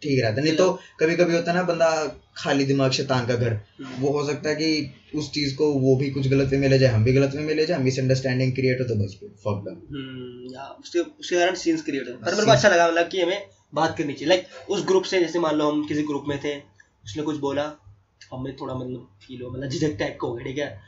ठीक 0.02 0.20
रहता 0.22 0.40
है। 0.40 0.44
नहीं 0.44 0.56
तो 0.56 0.70
कभी 1.00 1.14
कभी 1.16 1.34
होता 1.34 1.50
है 1.50 1.56
ना 1.56 1.62
बंदा 1.62 1.88
खाली 2.36 2.64
दिमाग 2.64 2.90
शैतान 2.90 3.26
का 3.26 3.34
घर। 3.36 3.58
वो 4.00 4.10
हो 4.12 4.24
सकता 4.26 4.48
है 4.48 4.54
कि 4.56 5.18
उस 5.18 5.30
चीज़ 5.32 5.54
को 5.56 5.66
वो 5.80 5.94
भी 5.96 6.10
कुछ 6.10 6.28
गलत 6.28 6.52
में 6.52 6.68
ले 6.68 6.78
जाए 6.78 6.90
हम 6.92 7.04
भी 7.04 7.12
गलत 7.12 7.34
में 7.34 7.54
ले 7.54 7.66
जाए 7.66 7.78
मिसअंडरस्टैंडिंग 7.78 8.52
क्रिएट 8.54 8.80
हो 8.80 8.86
तो 8.88 8.94
बस 8.94 9.14
फक 9.44 9.62
डन 9.66 9.76
हम्म, 9.90 10.54
या 10.54 10.64
उसके 10.80 10.98
उसके 10.98 11.36
कारण 11.36 11.54
सीन्स 11.54 11.82
क्रिएट 11.82 12.08
हो। 12.08 12.14
पर 12.14 12.34
मेरे 12.34 12.46
को 12.46 12.52
अच्छा 12.52 12.68
लगा 12.68 12.88
मतलब 12.88 13.08
कि 13.08 13.20
हमें 13.20 13.46
बात 13.74 13.96
करनी 13.98 14.12
चाहिए। 14.12 14.28
लाइक 14.28 14.70
उस 14.70 14.84
ग्रुप 14.86 15.04
से 15.04 15.20
जैसे 15.20 15.38
मान 15.38 15.54
लो 15.56 15.70
हम 15.70 15.84
किसी 15.86 16.02
ग्रुप 16.02 16.24
में 16.28 16.38
थे 16.44 16.56
उसने 17.04 17.22
कुछ 17.22 17.36
बोला 17.38 17.70
हमें 18.32 18.54
थोड़ा 18.56 18.74
मतलब 18.74 19.08
फील 19.22 19.42
हो 19.42 19.50
मतलब 19.50 19.68
झिझक 19.70 19.96
टाइप 19.98 20.18
का 20.20 20.28
हो 20.28 20.34
गया 20.34 20.44
ठीक 20.44 20.58
है? 20.58 20.80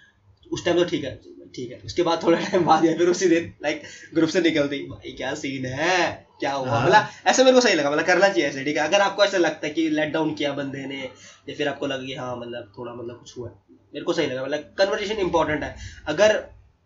उस 0.53 0.64
टाइम 0.64 0.77
तो 0.79 0.85
ठीक 0.85 1.05
है। 1.05 1.18
ठीक 1.55 1.71
है। 1.71 1.81
उसके 1.85 2.03
बाद 2.03 2.23
थोड़ा 2.23 2.38
टाइम 2.40 2.64
बाद 2.64 2.85
या 2.85 2.97
फिर 2.99 3.09
उसी 3.09 3.29
दिन 3.29 3.53
लाइक 3.62 3.83
ग्रुप 4.14 4.31
से 4.31 4.40
निकलती 4.40 4.79
भाई 4.88 5.12
क्या 5.12 5.35
सीन 5.35 5.67
है? 5.67 6.27
क्या 6.40 6.53
हुआ? 6.53 6.69
हाँ। 6.69 6.87
मतलब 6.87 7.09
ऐसे 7.27 7.45
मेरे 7.45 7.55
को 7.55 7.61
सही 7.61 7.75
लगा। 7.75 7.90
मतलब 7.90 8.05
करना 8.05 8.29
चाहिए 8.29 8.49
ऐसे 8.49 8.64
ठीक 8.64 8.77
है? 8.77 8.83
अगर 8.83 9.01
आपको 9.01 9.25
ऐसा 9.25 9.38
लगता 9.38 9.67
है 9.67 9.73
कि 9.73 9.88
लेट 9.90 10.12
डाउन 10.12 10.35
किया 10.35 10.53
बंदे 10.53 10.85
ने 10.87 11.01
या 11.49 11.55
फिर 11.55 11.69
आपको 11.69 11.87
लगा 11.87 12.21
हाँ 12.23 12.37
मतलब 12.37 12.73
थोड़ा 12.79 12.93
मतलब 12.95 13.19
कुछ 13.19 13.37
हुआ 13.38 13.49
मेरे 13.95 14.05
को 14.05 14.12
सही 14.12 14.27
लगा। 14.27 14.43
मतलब 14.43 14.75
कन्वर्जेशन 14.79 15.21
इंपॉर्टेंट 15.21 15.62
है। 15.62 15.77
अगर 16.07 16.33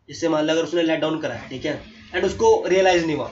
जैसे 0.09 0.29
मान 0.29 0.45
लो 0.45 0.53
अगर 0.53 0.63
उसने 0.63 0.83
लेट 0.83 1.01
डाउन 1.01 1.19
करा 1.21 1.35
है 1.35 1.49
ठीक 1.49 1.65
है? 1.65 1.81
एंड 2.15 2.25
उसको 2.25 2.65
रियलाइज़ 2.67 3.07
नहीं 3.07 3.17
हुआ 3.17 3.31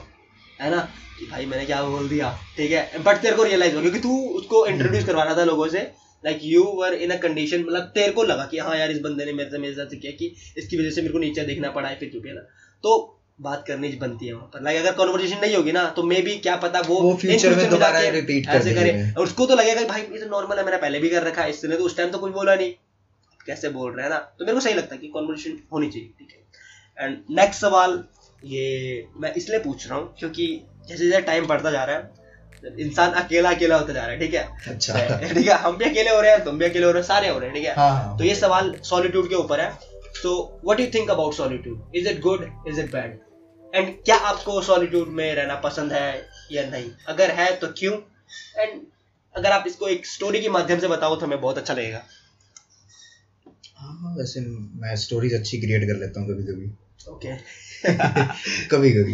है 0.61 0.71
ना? 0.71 0.87
कि 1.19 1.25
भाई 1.25 1.45
मैंने 1.45 1.65
क्या 1.65 1.81
बोल 1.83 2.09
दिया 2.09 2.31
ठीक 2.57 2.71
है? 2.71 3.03
बट 3.03 3.17
तेरे 3.17 3.35
को 3.35 3.43
रियलाइज़ 3.43 3.73
हुआ 3.73 3.81
क्योंकि 3.81 3.99
तू 3.99 4.17
उसको 4.29 4.65
इंट्रोड्यूस 4.65 5.05
करवा 5.05 5.23
रहा 5.23 5.37
था 5.37 5.43
लोगों 5.43 5.67
से 5.67 5.79
like 6.23 6.39
you 6.43 6.63
were 6.75 6.93
in 6.93 7.11
a 7.11 7.17
condition 7.17 7.61
मतलब 7.61 7.91
तेरे 7.95 8.11
को 8.11 8.23
लगा 8.23 8.45
कि 8.45 8.57
हाँ 8.59 8.77
यार 8.77 8.91
इस 8.91 8.99
बंदे 9.01 9.25
ने 9.25 9.33
मेरे 9.33 9.49
से 9.49 9.57
मेरे 9.57 9.73
साथ 9.73 9.95
किया 9.95 10.11
कि 10.13 10.33
इसकी 10.57 10.77
वजह 10.77 10.89
से 10.89 11.01
मेरे 11.01 11.13
को 11.13 11.19
नीचे 11.19 11.43
देखना 11.45 11.71
पड़ा 11.71 11.89
है 11.89 11.99
फिर 11.99 12.09
चुके 12.13 12.33
ना? 12.33 12.41
तो 12.83 13.13
बात 13.41 13.63
करनी 13.67 13.89
बनती 14.01 14.27
है 14.27 14.33
वहाँ 14.33 14.49
पर। 14.53 14.63
लाइक 14.63 14.79
अगर 14.79 14.95
कॉन्वर्जेशन 14.95 15.39
नहीं 15.41 15.55
होगी 15.55 15.71
ना 15.71 15.85
तो 15.89 16.03
मे 16.03 16.21
भी 16.21 16.35
क्या 16.39 16.55
पता 16.57 16.79
वो 16.81 16.99
वो 17.01 17.13
future 17.23 17.55
में 17.57 17.69
दोबारा 17.69 17.99
repeat 18.13 18.49
ऐसे 18.55 18.73
करे। 18.73 18.91
और 19.11 19.23
उसको 19.23 19.45
तो 19.45 19.55
लगेगा 19.55 19.83
भाई 19.87 20.01
ये 20.01 20.19
तो 20.19 20.29
नॉर्मल 20.29 20.57
है 20.57 20.65
मैंने 20.65 20.77
पहले 20.77 20.99
भी 20.99 21.09
कर 21.09 21.23
रखा 21.23 21.41
है 21.41 21.49
इसने 21.49 21.77
तो 21.77 21.83
उस 21.83 21.97
टाइम 21.97 22.11
तो 22.11 22.17
कुछ 22.17 22.33
बोला 22.33 22.55
नहीं। 22.55 22.73
कैसे 23.45 23.69
बोल 23.69 23.91
रहे 23.93 24.03
हैं 24.03 24.09
ना? 24.09 24.17
तो 24.17 24.45
मेरे 24.45 24.53
को 24.53 24.61
सही 24.61 24.73
लगता 24.73 24.95
है 24.95 25.01
कि 25.01 25.07
कॉन्वर्जेशन 25.07 25.59
होनी 25.73 25.89
चाहिए 25.89 26.09
ठीक 26.19 26.31
है? 26.31 26.45
एंड 26.97 27.17
नेक्स्ट 27.39 27.61
सवाल 27.61 28.03
ये 28.45 29.05
मैं 29.17 29.33
इसलिए 29.33 29.59
पूछ 29.59 29.87
रहा 29.87 29.97
हूँ 29.99 30.13
क्योंकि 30.19 30.47
जैसे 30.87 31.05
जैसे 31.05 31.21
टाइम 31.21 31.47
बढ़ता 31.47 31.71
जा 31.71 31.83
रहा 31.83 31.95
है 31.95 32.16
इंसान 32.79 33.11
अकेला 33.21 33.49
अकेला 33.51 33.77
होता 33.77 33.93
जा 33.93 34.01
रहा 34.01 34.11
है 34.11 34.19
ठीक 34.19 34.33
है? 34.33 34.47
अच्छा। 34.67 34.93
ठीक 35.33 35.47
है 35.47 35.57
हम 35.63 35.77
भी 35.77 35.85
अकेले 35.85 36.09
हो 36.09 36.21
रहे 36.21 36.31
हैं 36.31 36.43
तुम 36.43 36.57
भी 36.59 36.65
अकेले 36.65 36.85
हो 36.85 36.91
रहे 36.91 37.01
हो 37.01 37.07
सारे 37.07 37.29
हो 37.29 37.37
रहे 37.39 37.49
हैं 37.49 37.55
ठीक 37.55 37.65
है? 37.65 37.73
हाँ 37.75 37.89
हाँ। 37.95 38.17
तो 38.17 38.23
ये 38.23 38.35
सवाल 38.35 38.73
सॉलिट्यूड 38.85 39.29
के 39.29 39.35
ऊपर 39.35 39.61
है। 39.61 39.69
तो 40.23 40.33
what 40.65 40.79
you 40.79 40.87
think 40.93 41.09
about 41.11 41.33
solitude 41.35 41.95
is 41.95 42.07
it 42.09 42.19
good 42.21 42.47
is 42.67 42.79
it 42.81 42.91
bad 42.91 43.19
and 43.73 43.93
क्या 44.05 44.15
आपको 44.27 44.61
सॉलिट्यूड 44.63 45.07
में 45.13 45.33
रहना 45.35 45.55
पसंद 45.63 45.93
है 45.93 46.09
या 46.51 46.69
नहीं? 46.69 46.89
अगर 47.07 47.31
है 47.31 47.51
तो 47.55 47.67
क्यों? 47.79 47.93
एंड 48.57 48.81
अगर 49.35 49.51
आप 49.51 49.63
इसको 49.67 49.87
एक 49.87 50.05
स्टोरी 50.07 50.41
के 50.41 50.49
माध्यम 50.49 50.79
से 50.79 50.87
बताओ 50.87 51.15
तो 51.15 51.25
हमें 51.25 51.39
बहुत 51.41 51.57
अच्छा 51.57 51.73
लगेगा। 51.73 52.01
हाँ 53.77 54.15
वैसे 54.17 54.39
मैं 54.81 54.95
स्टोरीज 54.97 55.33
अच्छी 55.33 55.57
क्रिएट 55.61 55.83
कर 55.87 55.99
लेता 55.99 56.21
हूँ 56.21 56.29
कभी 56.29 56.43
कभी 56.43 56.71
ओके 57.11 57.35
कभी 58.69 58.91
कभी 58.93 59.13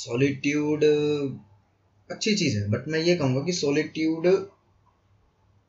सॉलिट्यूड 0.00 0.80
अच्छी 2.10 2.34
चीज़ 2.34 2.56
है 2.58 2.68
बट 2.70 2.88
मैं 2.88 3.00
ये 3.00 3.14
कहूँगा 3.16 3.40
कि 3.44 3.52
सॉलिट्यूड 3.54 4.26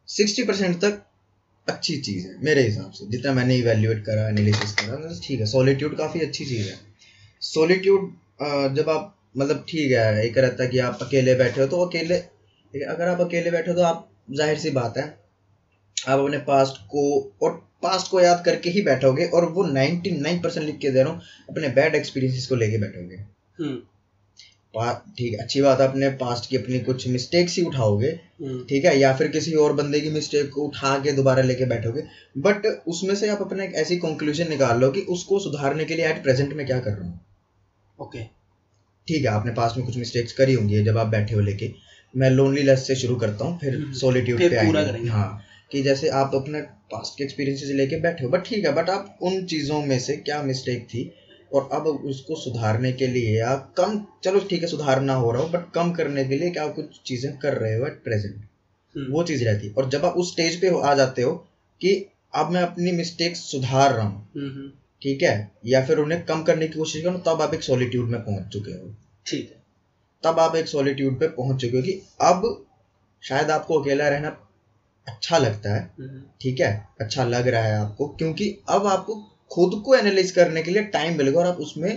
सिक्सटी 0.09 0.43
परसेंट 0.43 0.75
तक 0.81 1.01
अच्छी 1.67 1.97
चीज़ 1.99 2.27
है, 2.27 2.35
मेरे 2.43 2.61
हिसाब 2.63 2.91
से। 2.91 3.05
जितना 3.11 3.33
मैंने 3.33 3.55
इवेल्युएट 3.57 4.03
करा 4.05 4.27
एनालिसिस 4.29 4.71
करा 4.73 4.95
तो 4.97 5.19
ठीक 5.23 5.39
है 5.39 5.45
सॉलिट्यूड 5.45 5.97
काफ़ी 5.97 6.19
अच्छी 6.21 6.45
चीज़ 6.45 6.67
है। 6.69 6.77
सॉलिट्यूड 7.41 8.11
जब 8.75 8.89
आप 8.89 9.13
मतलब 9.37 9.65
ठीक 9.69 9.91
है, 9.91 10.25
एक 10.25 10.37
रहता 10.37 10.65
कि 10.65 10.79
आप 10.79 10.99
अकेले 11.01 11.33
बैठे 11.35 11.61
हो 11.61 11.67
तो 11.67 11.85
अकेले, 11.85 12.15
अगर 12.73 13.07
आप 13.07 13.21
अकेले 13.21 13.51
बैठे 13.51 13.71
हो 13.71 13.77
तो 13.77 13.83
आप, 13.83 14.09
ज़ाहिर 14.31 14.57
सी 14.59 14.69
बात 14.71 14.97
है, 14.97 15.03
आप 15.97 16.19
अपने 16.19 16.37
पास्ट 16.47 16.77
को, 16.87 17.03
और 17.43 17.51
पास्ट 17.83 18.11
को 18.11 18.21
याद 18.21 18.43
करके 18.45 18.69
ही 18.69 18.81
बैठोगे, 18.81 19.25
और 19.27 19.45
वो 19.51 19.63
99 19.67 20.41
परसेंट 20.43 20.65
लिख 20.65 20.77
के 20.77 20.91
दे 20.91 21.03
रहा 21.03 21.11
हूँ, 21.11 21.21
अपने 21.49 21.69
बैड 21.71 21.95
एक्सपीरियंसेस 21.95 22.47
को 22.47 22.55
लेके 22.55 22.77
बैठोगे। 22.77 23.15
हम्म। 23.15 23.77
ठीक 24.85 25.33
है 25.33 25.39
अच्छी 25.39 25.61
बात 25.61 25.79
है 25.81 25.87
अपने 25.87 26.09
पास्ट 26.09 26.49
की 26.49 26.57
अपनी 26.57 26.79
कुछ 26.79 27.07
मिस्टेक्स 27.07 27.55
ही 27.57 27.63
उठाओगे 27.63 28.07
हम्म। 28.41 28.63
ठीक 28.63 28.85
है 28.85 28.99
या 28.99 29.13
फिर 29.13 29.27
किसी 29.27 29.53
और 29.53 29.73
बंदे 29.73 29.99
की 29.99 30.09
मिस्टेक 30.09 30.49
को 30.49 30.61
उठा 30.61 30.97
के 30.99 31.11
दोबारा 31.11 31.41
लेके 31.41 31.65
बैठोगे 31.65 32.03
बट 32.37 32.65
उसमें 32.87 33.15
से 33.15 33.29
आप 33.29 33.41
अपने 33.41 33.65
एक 33.65 33.73
ऐसी 33.75 33.97
कंक्लूजन 33.97 34.49
निकाल 34.49 34.79
लो 34.79 34.91
कि 34.91 35.01
उसको 35.01 35.39
सुधारने 35.39 35.85
के 35.85 35.95
लिए 35.95 36.07
एट 36.07 36.23
प्रेजेंट 36.23 36.53
में 36.53 36.65
क्या 36.65 36.79
कर 36.79 36.91
रहा 36.91 37.07
हूँ। 37.07 37.19
ओके 37.99 38.23
ठीक 39.07 39.25
है 39.25 39.27
आपने 39.27 39.51
पास्ट 39.51 39.77
में 39.77 39.85
कुछ 39.85 39.97
मिस्टेक्स 39.97 40.33
करी 40.33 40.53
होंगी 40.53 40.83
जब 40.83 40.97
आप 40.97 41.07
बैठे 41.07 41.35
हो 41.35 41.41
लेके। 41.41 41.71
मैं 42.15 42.29
लोनलीनेस 42.29 42.87
से 42.87 42.95
शुरू 42.95 43.15
करता 43.15 43.45
हूँ 43.45 43.59
फिर 43.59 43.75
हम्म, 43.75 43.93
सॉलिट्यूड 43.93 44.39
फिर 44.39 44.49
पे 44.49 44.55
आएँगे। 44.55 45.07
हाँ 45.09 45.43
कि 45.71 45.81
जैसे 45.83 46.09
आप 46.09 46.35
अपने 46.35 46.61
पास्ट 46.61 47.17
के 47.17 47.23
एक्सपीरियंसेस 47.23 47.69
लेके 47.69 47.99
बैठे 47.99 48.23
हो 48.23 48.29
बट 48.29 48.45
ठीक 48.45 48.65
है 48.65 48.73
बट 48.73 48.89
आप 48.89 49.17
उन 49.21 49.45
चीज़ों 49.45 49.81
में 49.81 49.99
से 49.99 50.17
क्या 50.17 50.41
मिस्टेक 50.43 50.85
थी 50.85 51.13
और 51.53 51.69
अब 51.73 51.87
उसको 51.87 52.35
सुधारने 52.35 52.91
के 52.93 53.07
लिए 53.07 53.39
आप 53.41 53.73
कम 53.77 54.05
चलो 54.23 54.39
ठीक 54.39 54.61
है 54.61 54.67
सुधारना 54.67 55.13
हो 55.13 55.31
रहा 55.31 55.41
हो 55.41 55.49
बट 55.49 55.71
कम 55.75 55.91
करने 55.91 56.25
के 56.25 56.37
लिए 56.37 56.49
क्या 56.49 56.67
कुछ 56.67 57.01
चीज़ें 57.05 57.37
कर 57.37 57.53
रहे 57.53 57.75
हो 57.75 57.85
एट 57.87 58.03
प्रेजेंट 58.03 58.35
हम्म, 58.35 59.11
वो 59.13 59.23
चीज़ 59.23 59.43
रहती 59.45 59.67
है। 59.67 59.73
और 59.73 59.89
जब 59.89 60.05
आप 60.05 60.13
उस 60.13 60.31
स्टेज 60.31 60.61
पे 60.61 60.67
हो- 60.67 60.83
आ 60.83 60.93
जाते 60.93 61.21
हो 61.21 61.31
कि 61.81 61.93
अब 62.35 62.51
मैं 62.51 62.61
अपनी 62.61 62.91
मिस्टेक 62.91 63.35
सुधार 63.37 63.93
रहा 63.93 64.05
हूँ 64.05 64.29
हम्म, 64.37 64.49
हम्म, 64.49 64.69
ठीक 65.01 65.23
है 65.23 65.51
या 65.65 65.85
फिर 65.85 65.97
उन्हें 65.97 66.23
कम 66.25 66.43
करने 66.43 66.67
की 66.67 66.77
कोशिश 66.79 67.03
करो 67.03 67.17
तब 67.27 67.41
आप 67.41 67.53
एक 67.53 67.63
सॉलिट्यूड 67.63 68.09
में 68.09 68.19
पहुँच 68.21 68.47
चुके 68.53 68.71
हो। 68.71 68.93
ठीक 69.27 69.49
है। 69.51 69.63
तब 70.23 70.39
आप 70.39 70.55
एक 70.55 70.67
सॉलिट्यूड 70.67 71.19
पे 71.19 71.27
पहुँच 71.27 71.61
चुके 71.61 71.77
हो 71.77 71.83
कि 71.83 72.01
अब 72.21 72.65
शायद 73.23 73.51
आपको 73.51 73.79
अकेला 73.81 74.07
रहना 74.09 74.37
अच्छा 75.07 75.37
लगता 75.37 75.73
है 75.75 75.91
ठीक 76.41 76.59
है 76.59 76.71
अच्छा 77.01 77.23
लग 77.23 77.47
रहा 77.47 77.61
है 77.63 77.77
आपको 77.77 78.07
क्योंकि 78.07 78.49
अब 78.69 78.87
आपको 78.87 79.13
खुद 79.51 79.81
को 79.85 79.95
एनालाइज 79.95 80.31
करने 80.31 80.61
के 80.61 80.71
लिए 80.71 80.83
टाइम 80.93 81.17
मिलेगा 81.17 81.39
और 81.39 81.47
आप 81.47 81.57
उसमें 81.59 81.89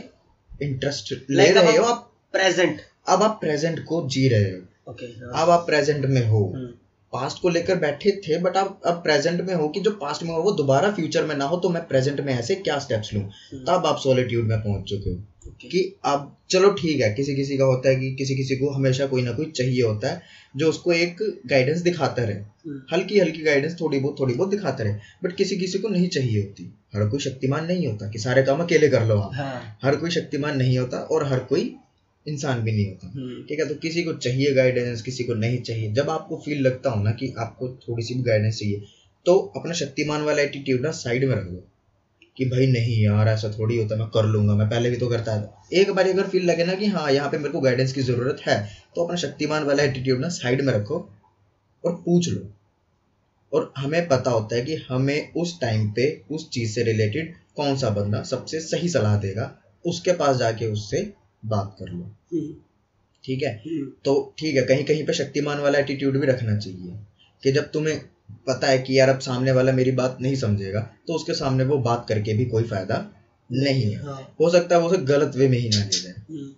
इंटरेस्ट 0.63 1.13
ले 1.31 1.45
Like 1.45 1.57
रहे 1.57 1.77
हो 1.77 1.85
आप 1.85 2.11
प्रेजेंट 2.35 2.81
अब 3.09 3.23
आप 3.23 3.39
प्रेजेंट 3.41 3.85
को 3.85 4.07
जी 4.09 4.29
रहे 4.29 4.51
हो। 4.51 4.93
ओके 4.93 5.07
अब 5.41 5.51
आप 5.51 5.67
प्रेजेंट 5.67 6.05
में 6.07 6.27
हो। 6.27 6.45
हम्म, 6.47 6.67
पास्ट 7.13 7.41
को 7.43 7.49
लेकर 7.49 7.77
बैठे 7.77 8.11
थे 8.27 8.39
बट 8.39 8.57
आप 8.57 8.81
अब 8.87 8.95
प्रेजेंट 8.95 9.41
में 9.41 9.55
हो 9.55 9.69
कि 9.69 9.81
जो 9.81 9.91
पास्ट 9.91 10.23
में 10.23 10.31
हो 10.31 10.43
वो 10.43 10.53
दोबारा 10.53 10.91
फ्यूचर 10.93 11.25
में 11.25 11.35
ना 11.37 11.45
हो 11.45 11.57
तो 11.57 11.69
मैं 11.69 11.87
प्रेजेंट 11.89 12.21
में 12.21 12.33
ऐसे 12.35 12.55
क्या 12.55 12.79
स्टेप्स 12.79 13.13
लूँ? 13.15 13.23
तब 13.67 13.87
आप 13.87 13.99
सॉलिट्यूड 13.99 14.45
में 14.45 14.59
पहुँच 14.59 14.89
चुके 14.89 15.11
हो। 15.11 15.17
ओके 15.49 15.69
कि 15.69 15.81
अब 16.05 16.37
चलो 16.51 16.71
ठीक 16.73 17.01
है 17.01 17.13
किसी 17.15 17.35
किसी 17.35 17.57
का 17.59 17.65
होता 17.65 17.89
है 17.89 17.97
कि 17.97 18.15
किसी 18.15 18.35
किसी 18.37 18.57
को 18.57 18.71
हमेशा 18.71 19.07
कोई 19.07 19.23
ना 19.23 19.33
कोई 19.33 19.51
चाहिए 19.51 19.83
होता 19.83 20.09
है। 20.09 20.23
जो 20.57 20.69
उसको 20.69 20.93
एक 20.93 21.17
गाइडेंस 21.47 21.81
दिखाता 21.81 22.25
रहे। 22.25 22.35
हम्म, 22.35 22.81
हल्की 22.93 23.19
हल्की 23.19 23.43
गाइडेंस 23.43 23.77
थोड़ी 23.81 23.99
बहुत 23.99 24.17
थोड़ी 24.21 24.35
बहुत 24.35 24.51
दिखाता 24.51 24.85
रहे। 24.85 24.95
बट 25.25 25.37
किसी 25.37 25.57
किसी 25.57 25.79
को 25.79 25.89
नहीं 25.89 26.09
चाहिए 26.09 26.41
होती। 26.41 26.65
हर 26.95 27.09
कोई 27.09 27.21
शक्तिमान 27.21 27.67
नहीं 27.67 27.87
होता 27.87 28.09
कि 28.11 28.19
सारे 28.19 28.43
काम 28.43 28.63
अकेले 28.63 28.89
कर 28.89 29.05
लो 29.07 29.17
आप। 29.17 29.35
हाँ। 29.35 29.79
हर 29.83 29.97
कोई 29.97 30.11
शक्तिमान 30.11 30.57
नहीं 30.57 30.79
होता 30.79 30.99
और 30.99 31.27
हर 31.27 31.39
कोई 31.45 31.75
इंसान 32.27 32.63
भी 32.63 32.73
नहीं 32.73 32.87
होता। 32.87 33.13
हम्म, 33.17 33.43
ठीक 33.43 33.59
है 33.61 33.69
तो 33.69 33.75
किसी 33.75 34.03
को 34.03 34.13
चाहिए 34.13 34.53
गाइडेंस 34.53 35.03
किसी 35.03 35.25
को 35.25 35.35
नहीं 35.35 35.59
चाहिए। 35.59 35.93
जब 35.93 36.11
आपको 36.11 36.37
फील 36.37 36.61
लगता 36.63 36.91
हो 36.91 37.03
ना 37.03 37.11
कि 37.11 37.35
आपको 37.39 37.69
थोड़ी 37.83 38.05
सी 38.05 38.15
भी 38.15 38.23
गाइडेंस 38.23 38.59
चाहिए 38.59 38.83
तो 39.27 39.37
अपना 39.57 39.73
शक्तिमान 39.73 40.23
वाला 40.23 40.43
एटीट्यूड 40.43 40.81
ना 40.81 40.91
साइड 40.91 41.25
में 41.25 41.35
रख 41.37 41.45
दो। 41.45 41.65
कि 42.37 42.45
भाई 42.45 42.67
नहीं 42.67 43.03
यार 43.03 43.29
ऐसा 43.29 43.51
थोड़ी 43.51 43.77
होता 43.77 43.97
मैं 43.97 44.07
कर 44.09 44.27
लूँगा 44.27 44.55
मैं 44.55 44.69
पहले 44.69 44.91
भी 44.91 44.97
तो 44.97 45.09
करता 45.09 45.37
था। 45.39 45.67
एक 45.73 45.91
बार 45.91 46.09
अगर 46.09 46.29
फील 46.29 46.45
लगे 46.45 46.65
ना 46.65 46.75
कि 46.75 46.87
हाँ 46.87 47.11
यहाँ 47.13 47.29
पे 47.31 47.39
मेरे 47.39 47.51
को 47.51 47.61
गाइडेंस 47.61 47.93
की 47.93 48.03
ज़रूरत 48.03 48.41
है 48.47 48.57
तो 48.97 49.05
अपना 49.05 49.17
शक्तिमान 49.17 49.65
वाला 49.65 49.83
एटीट्यूड 49.83 50.21
ना 50.21 50.29
साइड 50.29 50.63
में 50.63 50.73
रखो 50.73 50.99
और 51.85 51.93
पूछ 52.05 52.29
लो। 52.29 52.49
और 53.53 53.73
हमें 53.77 54.07
पता 54.09 54.31
होता 54.31 54.57
है 54.57 54.63
कि 54.63 54.75
हमें 54.89 55.33
उस 55.33 55.61
टाइम 55.61 55.91
पे 55.91 56.07
उस 56.31 56.49
चीज़ 56.51 56.75
से 56.75 56.83
रिलेटेड 56.83 57.35
कौन 57.57 57.77
सा 57.77 57.91
बंदा 57.91 58.23
सबसे 58.23 58.61
सही 58.61 58.89
सलाह 58.89 59.17
देगा 59.21 59.51
उसके 59.85 60.13
पास 60.13 60.37
जाके 60.37 60.67
उससे 60.67 61.03
बात 61.43 61.77
कर 61.79 61.89
लो। 61.89 62.03
हम्म, 62.33 62.53
ठीक 63.25 63.43
है? 63.43 63.51
हम्म, 63.57 63.91
तो 64.05 64.35
ठीक 64.39 64.57
है 64.57 64.63
कहीं 64.63 64.85
कहीं 64.85 65.05
पे 65.07 65.13
शक्तिमान 65.13 65.59
वाला 65.59 65.79
एटीट्यूड 65.79 66.21
भी 66.21 66.27
रखना 66.27 66.57
चाहिए 66.59 66.99
कि 67.43 67.53
जब 67.53 67.71
तुम्हें 67.73 68.01
पता 68.47 68.67
है 68.67 68.79
कि 68.79 68.99
यार 68.99 69.09
अब 69.09 69.19
सामने 69.21 69.53
वाला 69.53 69.73
मेरी 69.73 69.91
बात 69.93 70.17
नहीं 70.21 70.35
समझेगा 70.37 70.81
तो 71.09 71.15
उसके 71.15 71.35
सामने 71.35 71.65
वो 71.65 71.79
बात 71.81 72.07
करके 72.09 72.35
भी 72.35 72.45
कोई 72.47 72.65
फ़ायदा 72.65 73.05
नहीं 73.51 73.91
है। 73.93 74.03
हाँ। 74.03 74.21
हो 74.41 74.51
सकता 74.51 74.75
है 74.75 74.81
वो 74.81 74.89
उसे 74.89 74.97
गलत 75.05 75.37
वे 75.37 75.49
में 75.49 75.57
ही 75.59 75.69
ना 75.69 75.79
ले 75.79 75.99
जाए 75.99 76.13
हम्म, 76.31 76.49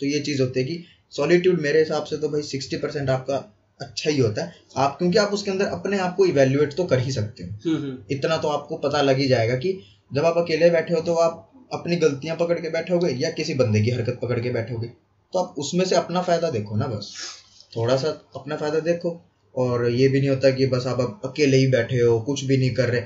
तो 0.00 0.06
ये 0.06 0.20
चीज़ 0.20 0.42
होती 0.42 0.60
है 0.60 0.66
कि 0.66 0.82
सॉलिट्यूड 1.12 1.60
मेरे 1.60 1.78
हिसाब 1.78 2.04
से 2.04 2.16
तो 2.16 2.28
भाई 2.28 2.42
सिक्सटी 2.42 2.76
परसेंट 2.76 3.10
आपका 3.10 3.36
अच्छा 3.80 4.10
ही 4.10 4.18
होता 4.18 4.42
है। 4.42 4.52
आप 4.76 4.96
क्योंकि 4.98 5.18
आप 5.18 5.30
उसके 5.32 5.50
अंदर 5.50 5.66
अपने 5.68 5.98
आप 5.98 6.14
को 6.16 6.24
इवेल्युएट 6.26 6.74
तो 6.74 6.84
कर 6.84 6.98
ही 6.98 7.12
सकते 7.12 7.44
हो। 7.44 7.50
हम्म, 7.64 7.76
हम्म, 7.76 7.96
इतना 8.10 8.36
तो 8.36 8.48
आपको 8.48 8.76
पता 8.78 9.00
लग 9.00 9.18
ही 9.18 9.26
जाएगा 9.26 9.54
कि 9.56 9.72
जब 10.10 10.24
आप 10.24 10.38
अकेले 10.38 10.70
बैठे 10.70 10.94
हो 10.94 11.00
तो 11.00 11.14
आप 11.14 11.46
अपनी 11.72 11.96
गलतियाँ 11.96 12.36
पकड़ 12.36 12.58
के 12.60 12.68
बैठोगे 12.68 13.08
या 13.14 13.30
किसी 13.30 13.54
बंदे 13.54 13.80
की 13.80 13.90
हरकत 13.90 14.18
पकड़ 14.22 14.38
के 14.40 14.50
बैठोगे 14.50 14.86
तो 15.32 15.38
आप 15.38 15.54
उसमें 15.58 15.84
से 15.84 15.96
अपना 15.96 16.20
फ़ायदा 16.20 16.50
देखो 16.50 16.76
ना 16.76 16.86
बस। 16.86 17.12
थोड़ा 17.76 17.96
सा 17.96 18.08
अपना 18.36 18.56
फ़ायदा 18.56 18.78
देखो। 18.80 19.10
और 19.54 19.88
ये 19.90 20.08
भी 20.08 20.20
नहीं 20.20 20.30
होता 20.30 20.50
कि 20.50 20.66
बस 20.66 20.86
आप 20.86 21.00
अब 21.00 21.20
अकेले 21.24 21.56
ही 21.56 21.66
बैठे 21.66 22.00
हो 22.00 22.20
कुछ 22.20 22.44
भी 22.44 22.56
नहीं 22.56 22.70
कर 22.74 22.88
रहे। 22.88 23.00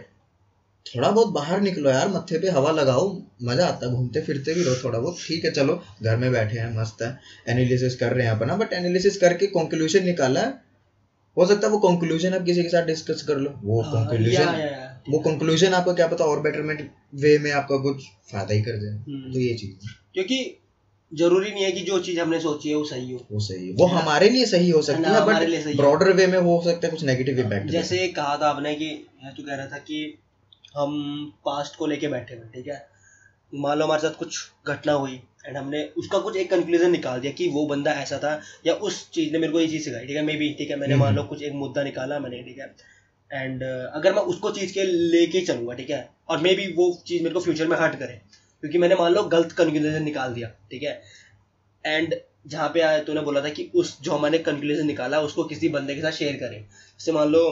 थोड़ा 0.87 1.11
बहुत 1.11 1.33
बाहर 1.33 1.61
निकलो 1.61 1.90
यार 1.90 2.09
मत्थे 2.09 2.38
पे 2.38 2.50
हवा 2.50 2.70
लगाओ 2.70 3.07
मज़ा 3.42 3.66
आता 3.66 3.87
है 3.87 3.92
घूमते 3.92 4.20
फिरते 4.20 4.54
भी 4.54 4.62
रहो 4.62 4.74
थोड़ा 4.85 4.98
बहुत। 4.98 5.16
ठीक 5.18 5.44
है 5.44 5.50
चलो 5.50 5.80
घर 6.02 6.16
में 6.16 6.30
बैठे 6.33 6.59
हैं 6.59 6.76
मस्त 6.76 7.02
है। 7.02 7.09
एनालिसिस 7.48 7.96
कर 7.96 8.12
रहे 8.12 8.26
हैं 8.26 8.33
अपना 8.33 8.57
बट 8.57 8.72
एनालिसिस 8.72 9.16
करके 9.16 9.46
कंक्लूजन 9.54 10.04
निकाला। 10.04 10.40
है 10.40 10.62
हो 11.37 11.46
सकता 11.46 11.66
है 11.66 11.72
वो 11.72 11.78
कंक्लूजन 11.80 12.35
आप 12.35 12.44
किसी 12.44 12.62
के 12.62 12.68
साथ 12.68 12.87
डिस्कस 12.87 13.22
कर 13.22 13.38
लो। 13.38 13.50
वो 13.62 13.80
हाँ, 13.83 14.04
कंक्लूजन 14.04 14.83
वो 15.09 15.18
कंक्लूजन 15.20 15.72
आपको 15.74 15.94
क्या 15.94 16.07
पता 16.07 16.24
और 16.24 16.40
बेटरमेंट 16.40 16.90
वे 17.14 17.37
में 17.38 17.50
आपका 17.52 17.76
कुछ 17.78 18.04
फ़ायदा 18.30 18.54
ही 18.54 18.62
कर 18.62 18.78
जाए। 18.78 18.92
हम्म। 18.92 19.33
तो 19.33 19.40
ये 19.40 19.54
चीज़ 19.54 19.88
क्योंकि 20.14 20.38
ज़रूरी 21.18 21.50
नहीं 21.50 21.64
है 21.64 21.70
कि 21.72 21.81
जो 21.81 21.98
चीज़ 22.05 22.18
हमने 22.20 22.38
सोची 22.40 22.68
है 22.68 22.74
वो 22.77 22.85
सही 22.85 23.11
हो। 23.12 23.18
वो 23.33 23.40
सही 23.40 23.66
है। 23.68 23.74
वो 23.77 23.87
हमारे 23.87 24.29
लिए 24.31 24.46
सही 24.46 24.70
हो 24.70 24.81
सकती 24.83 25.11
है 25.11 25.24
बट 25.27 25.77
ब्रॉडर 25.77 26.12
वे 26.20 26.27
में 26.27 26.38
हो 26.38 26.61
सकता 26.64 26.87
है 26.87 26.90
कुछ 26.90 27.05
नेगेटिव 27.05 27.38
इम्पैक्ट 27.40 27.70
जैसे 27.70 28.07
कहा 28.18 28.37
था 28.42 28.48
आपने 28.48 28.74
कि 28.74 28.88
तू 29.37 29.42
कह 29.42 29.55
रहा 29.55 29.66
था 29.66 29.79
कि 29.90 30.00
हम 30.77 30.96
पास्ट 31.46 31.77
को 31.77 31.87
लेके 31.87 32.09
बैठे 32.09 32.35
हुए 32.35 32.48
ठीक 32.55 32.66
है? 32.68 32.79
मान 33.53 33.79
लो 33.79 33.85
हमारे 33.85 34.03
साथ 34.03 34.14
कुछ 34.18 34.38
घटना 34.68 34.92
हुई 34.92 35.20
एंड 35.46 35.57
हमने 35.57 35.83
उसका 35.98 36.18
कुछ 36.18 36.37
एक 36.37 36.50
कंक्लूजन 36.50 36.90
निकाल 36.90 37.20
दिया 37.20 37.33
कि 37.33 37.48
वो 37.48 37.66
बंदा 37.66 37.92
ऐसा 38.03 38.18
था 38.18 38.33
या 38.66 38.74
उस 38.88 38.98
चीज़ 39.14 39.33
ने 39.33 39.38
मेरे 39.38 39.53
को 39.53 39.61
ये 39.61 39.66
चीज़ 39.68 39.85
सिखाई 39.85 40.07
ठीक 40.07 40.16
है? 40.16 40.22
मे 40.22 40.35
बी 40.37 40.48
ठीक 40.59 40.70
है 40.70 40.77
मैंने 40.77 40.96
मान 40.96 41.09
हम्म। 41.09 41.20
लो 41.20 41.24
कुछ 41.29 41.42
एक 41.42 41.53
मुद्दा 41.55 41.83
निकाला 41.85 42.18
मैंने 42.18 42.42
ठीक 42.42 42.59
है? 42.59 42.74
एंड 43.31 43.62
अगर 43.62 44.14
मैं 44.14 44.22
उसको 44.33 44.50
चीज़ 44.50 44.72
के 44.74 44.85
लेके 44.85 45.40
चलूँगा 45.46 45.74
ठीक 45.74 45.90
है? 45.90 46.09
और 46.29 46.40
मे 46.40 46.55
बी 46.55 46.66
वो 46.77 46.92
चीज़ 47.07 47.22
मेरे 47.22 47.35
को 47.35 47.40
फ्यूचर 47.40 47.66
में 47.66 47.77
हर्ट 47.77 47.94
करे। 47.98 48.20
क्योंकि 48.64 48.79
मैंने 48.79 48.94
मान 48.94 49.12
लो 49.12 49.22
गलत 49.24 49.53
कंक्लूजन 49.53 50.03
निकाल 50.03 50.33
दिया 50.35 50.48
ठीक 50.70 50.83
है? 50.83 51.03
एंड 51.85 52.14
जहाँ 52.46 52.68
पे 52.74 52.81
आया 52.81 53.03
तूने 53.05 53.20
बोला 53.20 53.40
था 53.40 53.48
कि 53.48 53.70
उस 53.74 53.96
जो 54.03 54.18
मैंने 54.18 54.38
कंक्लूजन 54.40 54.87
निकाला 54.87 55.20
उसको 55.20 55.44
किसी 55.44 55.68
बंदे 55.68 55.94
के 55.94 56.03
साथ 56.03 56.12
शेयर 56.12 56.37
करें। 56.37 56.61
जैसे 56.61 57.12
मान 57.12 57.29
लो 57.29 57.42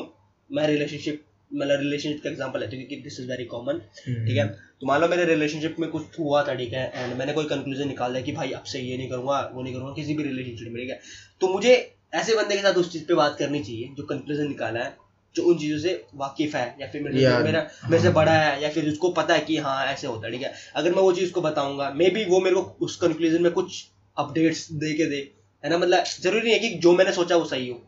मैं 0.51 0.67
रिलेशनशिप 0.67 1.23
मतलब 1.51 1.81
रिलेशनशिप 1.81 2.23
का 2.25 2.31
एग्जांपल 2.31 2.61
लेते 2.61 2.77
हैं 2.77 2.87
क्योंकि 2.87 3.03
दिस 3.05 3.21
इज़ 3.21 3.29
वेरी 3.29 3.45
कॉमन 3.45 3.79
ठीक 3.99 4.37
है? 4.37 4.47
तो 4.81 4.87
मान 4.87 5.01
लो 5.01 5.09
मेरे 5.09 5.25
रिलेशनशिप 5.25 5.77
में 5.81 5.89
कुछ 5.91 6.19
हुआ 6.19 6.43
था 6.49 6.55
ठीक 6.55 6.73
है? 6.73 6.91
एंड 6.95 7.17
मैंने 7.19 7.33
कोई 7.33 7.45
कंक्लूजन 7.45 7.89
निकाल 7.89 8.13
दिया 8.13 8.25
कि 8.25 8.33
भाई 8.33 8.53
अब 8.53 8.65
से 8.65 8.81
ये 8.81 8.97
नहीं 8.97 9.11
करूँगा 9.11 9.41
वो 9.55 9.63
नहीं 9.63 9.75
करूँगा 9.75 9.93
किसी 9.95 10.15
भी 10.15 10.23
रिलेशनशिप 10.23 10.73
में 10.73 10.83
ठीक 10.83 10.91
है? 10.91 11.01
तो 11.41 11.53
मुझे 11.53 11.75
ऐसे 12.15 12.35
बंदे 12.35 12.57
के 12.57 12.63
साथ 12.63 12.75
उस 12.75 12.93
चीज़ 12.93 13.05
पे 13.05 13.15
बात 13.15 13.37
करनी 13.39 13.63
चाहिए 13.65 13.95
जो 13.97 14.07
कंक्लूजन 14.07 14.49
निकाला 14.49 14.81
है। 14.81 14.97
जो 15.37 15.43
उन 15.43 15.59
चीज़ों 15.59 15.79
से 15.79 15.93
वाकिफ 16.17 16.55
है 16.55 16.65
या 16.81 16.87
फिर 16.89 17.03
मेरे 17.03 17.29
मेरा 17.45 17.61
मेरे 17.91 18.03
से। 18.03 18.11
बड़ा 18.11 18.33
है 18.33 18.63
या 18.63 18.69
फिर 18.71 18.89
उसको 18.89 19.09
पता 19.13 19.35
है 19.35 19.41
कि 19.43 19.57
हाँ 19.59 19.85
ऐसे 19.87 20.07
होता 20.07 20.27
है 20.27 20.33
ठीक 20.33 20.43
है? 20.43 20.53
अगर 20.77 20.95
मैं 20.95 21.03
वो 21.03 21.13
चीज़ 21.13 21.33
को 21.33 21.41
बताऊँगा 21.41 21.91
मे 21.97 22.09
बी 22.11 22.25
वो 22.25 22.41
मेरे 22.41 22.57
को 22.57 22.77
उस 22.85 22.97
कंक्लूजन 22.97 23.43
में 23.43 23.51
कुछ 23.53 23.85
अपडेट्स 24.17 24.71
दे 24.75 24.93
के 24.95 25.07
दे 25.11 25.21
है 25.65 25.71
ना? 25.71 25.79
मतलब 25.79 26.05
ज़रूरी 26.21 26.43
नहीं 26.43 26.53
है 26.53 26.59
कि 26.61 26.79
जो 26.79 26.93
मैंने 26.95 27.13
सोचा 27.13 27.37
वो 27.37 27.45
सही 27.47 27.69
हो 27.69 27.81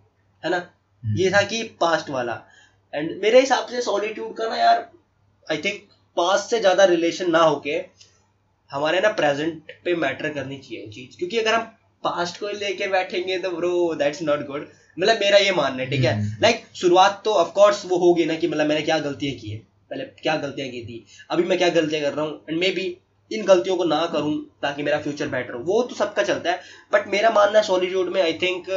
है 0.42 0.50
ना? 0.50 0.56
हम्म। 1.02 1.16
ये 1.18 1.30
था 1.30 1.42
कि 1.44 1.62
पास्ट 1.80 2.10
वाला। 2.10 2.42
एंड 2.92 3.10
मेरे 3.22 3.40
हिसाब 3.40 3.66
से 3.68 3.80
सॉलिट्यूड 3.82 4.34
का 4.36 4.48
ना 4.48 4.56
यार 4.56 4.88
आई 5.46 5.58
थिंक 5.64 5.80
पास्ट 6.16 6.50
से 6.50 6.60
ज़्यादा 6.60 6.84
रिलेशन 6.86 7.30
ना 7.30 7.42
होके 7.42 7.80
हमारे 8.70 9.00
ना 9.00 9.08
प्रेजेंट 9.14 9.72
पे 9.84 9.94
मैटर 9.96 10.28
करनी 10.34 10.58
चाहिए 10.58 10.84
वो 10.84 10.92
चीज़। 10.92 11.18
क्योंकि 11.18 11.38
अगर 11.38 11.54
हम 11.54 11.62
पास्ट 12.04 12.40
को 12.40 12.48
लेके 12.58 12.86
बैठेंगे 12.88 13.38
तो 13.38 13.50
ब्रो 13.50 13.94
दैट्स 13.94 14.22
नॉट 14.22 14.46
गुड 14.46 14.68
मतलब 14.98 15.20
मेरा 15.20 15.38
ये 15.38 15.52
मानना 15.52 15.82
है 15.82 15.90
ठीक 15.90 16.04
है? 16.04 16.14
हम्म। 16.14 16.42
लाइक 16.42 16.64
शुरुआत 16.74 17.20
तो 17.24 17.32
ऑफकोर्स 17.34 17.84
वो 17.86 17.96
होगी 17.98 18.24
ना 18.24 18.34
कि 18.34 18.48
मतलब 18.48 18.66
मैंने 18.66 18.82
क्या 18.82 18.98
गलतियाँ 19.00 19.34
की 19.36 19.50
है। 19.50 19.58
पहले 19.90 20.04
क्या 20.22 20.36
गलतियाँ 20.36 20.68
की 20.70 20.84
थी? 20.84 21.04
अभी 21.30 21.44
मैं 21.44 21.58
क्या 21.58 21.68
गलतियाँ 21.70 22.02
कर 22.02 22.12
रहा 22.12 22.24
हूँ? 22.24 22.40
एंड 22.50 22.58
मे 22.58 22.70
बी 22.70 22.96
इन 23.30 23.44
गलतियों 23.44 23.76
को 23.76 23.84
ना 23.84 24.04
करूँ 24.06 24.34
ताकि 24.62 24.82
मेरा 24.82 24.98
फ्यूचर 25.00 25.28
बेटर 25.28 25.54
हो। 25.54 25.60
वो 25.64 25.82
तो 25.82 25.94
सबका 25.94 26.22
चलता 26.22 26.50
है 26.50 26.60
बट 26.92 27.08
मेरा 27.08 27.30
मानना 27.30 27.58
है 27.58 27.64
सॉलिट्यूड 27.64 28.08
में 28.08 28.20
I 28.22 28.32
think 28.42 28.68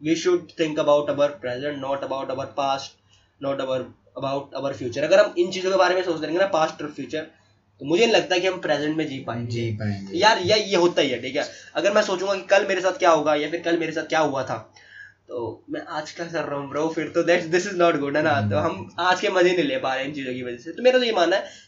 we 0.00 0.16
should 0.16 0.48
think 0.60 0.78
about 0.78 1.10
our 1.10 1.28
present 1.42 1.78
not 1.80 2.04
about 2.04 2.30
our 2.30 2.46
past 2.56 2.96
not 3.40 3.60
our 3.60 3.86
about 4.16 4.54
our 4.54 4.72
future 4.72 5.04
अगर 5.04 5.20
हम 5.20 5.34
इन 5.38 5.50
चीज़ों 5.50 5.70
के 5.70 5.76
बारे 5.76 5.94
में 5.94 6.02
सोचते 6.02 6.26
रहेंगे 6.26 6.40
ना 6.40 6.46
पास्ट 6.50 6.82
और 6.82 6.90
फ्यूचर 6.90 7.26
तो 7.80 7.86
मुझे 7.86 8.04
नहीं 8.04 8.14
लगता 8.14 8.38
कि 8.38 8.46
हम 8.46 8.60
प्रेजेंट 8.60 8.96
में 8.96 9.06
जी 9.06 9.18
पाएँगे। 9.18 9.50
जी 9.52 9.70
पाएँगे। 9.72 10.18
यार 10.18 10.40
या 10.44 10.56
ये 10.56 10.76
होता 10.76 11.02
ही 11.02 11.08
है 11.10 11.20
ठीक 11.22 11.36
है? 11.36 11.44
अगर 11.74 11.92
मैं 11.92 12.02
सोचूँगा 12.02 12.34
कि 12.34 12.42
कल 12.50 12.66
मेरे 12.66 12.80
साथ 12.80 12.98
क्या 12.98 13.10
होगा 13.10 13.34
या 13.34 13.48
फिर 13.50 13.60
कल 13.60 13.78
मेरे 13.78 13.92
साथ 13.92 14.08
क्या 14.08 14.20
हुआ 14.20 14.42
था 14.42 14.58
तो 15.28 15.64
मैं 15.70 15.80
आज 15.90 16.10
क्या 16.12 16.26
कर 16.26 16.44
रहा 16.44 16.58
हूँ 16.58 16.68
ब्रो 16.70 16.88
फिर 16.94 17.08
तो 17.14 17.22
that's 17.22 17.46
this 17.52 17.66
is 17.66 17.76
not 17.76 17.98
good 18.00 18.16
है 18.16 18.22
ना? 18.22 18.40
तो 18.50 18.56
हम 18.58 18.88
आज 19.00 19.20
के 19.20 19.28
मज़े 19.30 19.52
नहीं 19.52 19.64
ले 19.64 19.76
पा 19.78 19.94
रहे 19.94 20.04
इन 20.04 20.12
चीज़ों 20.14 20.34
की 20.34 20.42
वजह 20.42 20.56
से। 20.56 20.72
तो 20.72 20.82
मेरा 20.82 20.98
तो 20.98 21.04
ये 21.04 21.12
मानना 21.12 21.36
है 21.36 21.62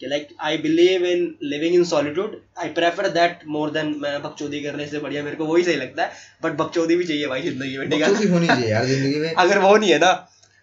कि 0.00 0.06
like 0.06 0.28
I 0.40 0.58
believe 0.58 1.04
in 1.06 1.22
living 1.44 1.74
in 1.74 1.84
solitude 1.84 2.36
I 2.58 2.68
prefer 2.74 3.08
that 3.10 3.40
more 3.48 3.70
than 3.70 3.94
मैं 4.02 4.20
बकचोदी 4.22 4.60
करने 4.62 4.86
से 4.86 4.98
बढ़िया 4.98 5.22
मेरे 5.24 5.36
को 5.36 5.46
वही 5.46 5.62
सही 5.64 5.76
लगता 5.76 6.04
है। 6.04 6.12
बट 6.42 6.56
बकचोदी 6.58 6.96
भी 6.96 7.04
चाहिए 7.04 7.26
भाई 7.26 7.42
ज़िंदगी 7.42 7.78
में 7.78 7.88
ठीक 7.90 8.02
है? 8.02 8.28
होनी 8.28 8.46
चाहिए 8.46 8.70
यार 8.70 8.84
ज़िंदगी 8.86 9.18
में। 9.20 9.32
अगर 9.44 9.58
वो 9.58 9.76
नहीं 9.76 9.90
है 9.90 9.98
ना 9.98 10.12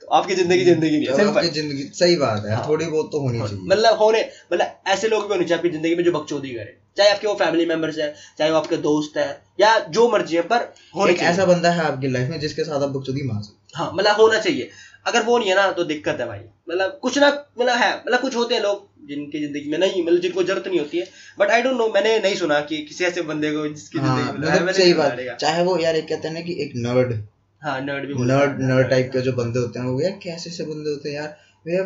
तो 0.01 0.07
आपकी 0.13 0.35
ज़िंदगी 0.35 0.65
ज़िंदगी 0.65 0.97
नहीं 0.97 1.07
है 1.07 1.15
सिंपल। 1.15 1.37
आपकी 1.37 1.49
ज़िंदगी 1.59 1.83
सही 1.99 2.15
बात 2.17 2.45
है 2.45 2.55
हाँ। 2.55 2.65
थोड़ी 2.67 2.85
बहुत 2.85 3.09
तो 3.11 3.19
होनी 3.19 3.39
चाहिए। 3.39 3.67
मतलब 3.67 3.97
होने 3.97 4.21
मतलब 4.53 4.81
ऐसे 4.87 5.07
लोग 5.07 5.27
भी 5.27 5.33
होने 5.33 5.45
चाहिए 5.45 5.57
आपकी 5.57 5.69
ज़िंदगी 5.69 5.95
में 5.95 6.03
जो 6.03 6.11
बकचोदी 6.11 6.53
करे। 6.53 6.77
चाहे 6.97 7.09
आपके 7.09 7.27
वो 7.27 7.33
फैमिली 7.35 7.65
मेंबर्स 7.65 7.97
है 7.97 8.13
चाहे 8.37 8.51
वो 8.51 8.57
आपके 8.57 8.77
दोस्त 8.77 9.17
है 9.17 9.27
या 9.59 9.77
जो 9.89 10.07
मर्ज़ी 10.09 10.35
है 10.35 10.41
पर 10.41 10.73
होने 10.95 11.11
एक 11.11 11.19
ऐसा 11.19 11.45
बंदा 11.45 11.69
है 11.69 11.81
आपकी 11.81 12.07
लाइफ 12.07 12.29
में 12.29 12.39
जिसके 12.39 12.63
साथ 12.63 12.83
आप 12.83 12.89
बकचोदी 12.89 13.23
मार 13.23 13.41
सकते 13.41 13.77
हाँ 13.77 13.91
मतलब 13.95 14.15
होना 14.15 14.37
चाहिए। 14.39 14.69
अगर 15.05 15.23
वो 15.23 15.37
नहीं 15.37 15.49
है 15.49 15.55
ना 15.55 15.71
तो 15.71 15.83
दिक्कत 15.83 16.17
है 16.19 16.27
भाई। 16.27 16.39
मतलब 16.69 16.99
कुछ 17.01 17.17
ना 17.17 17.27
मतलब 17.27 17.77
है 17.77 17.89
मतलब 17.97 18.21
कुछ 18.21 18.35
होते 18.35 18.55
हैं 18.55 18.61
लोग 18.61 18.87
जिनकी 19.07 19.39
ज़िंदगी 19.39 19.69
में 19.69 19.77
नहीं 19.77 20.05
मतलब 20.05 20.19
जिनको 20.19 20.43
ज़रूरत 20.43 20.67
नहीं 20.67 20.79
होती 20.79 20.97
है। 20.97 21.07
बट 21.39 21.49
आई 21.49 21.61
डोंट 21.61 21.77
नो 21.77 21.87
मैंने 21.87 22.17
नहीं 22.19 22.35
सुना 22.35 22.59
कि 22.61 22.77
किसी 22.81 23.05
ऐसे 23.05 23.21
बंदे 23.21 23.51
को 23.51 23.67
जिसकी 23.67 23.99
हाँ 23.99 24.33
मतलब 24.33 24.71
सही 24.71 24.93
बात। 24.93 25.37
चाहे 25.39 25.63
वो 25.63 25.77
यार 25.77 25.95
एक 25.95 26.07
कहते 26.07 26.27
हैं 26.27 26.35
ना 26.35 26.41
कि 26.41 26.57
एक 26.63 26.71
नर्ड 26.75 27.13
हाँ 27.61 27.79
नर्ड 27.81 28.05
भी 28.05 28.25
नर्ड 28.25 28.61
नर्ड 28.61 28.89
टाइप 28.89 29.09
के 29.13 29.21
जो 29.21 29.33
बंदे 29.33 29.59
होते 29.59 29.79
हैं 29.79 29.85
वो 29.85 30.01
यार 30.01 30.19
कैसे 30.23 30.49
से 30.49 30.63
बंदे 30.63 30.89
होते 30.89 31.09
हैं 31.09 31.15
यार? 31.15 31.35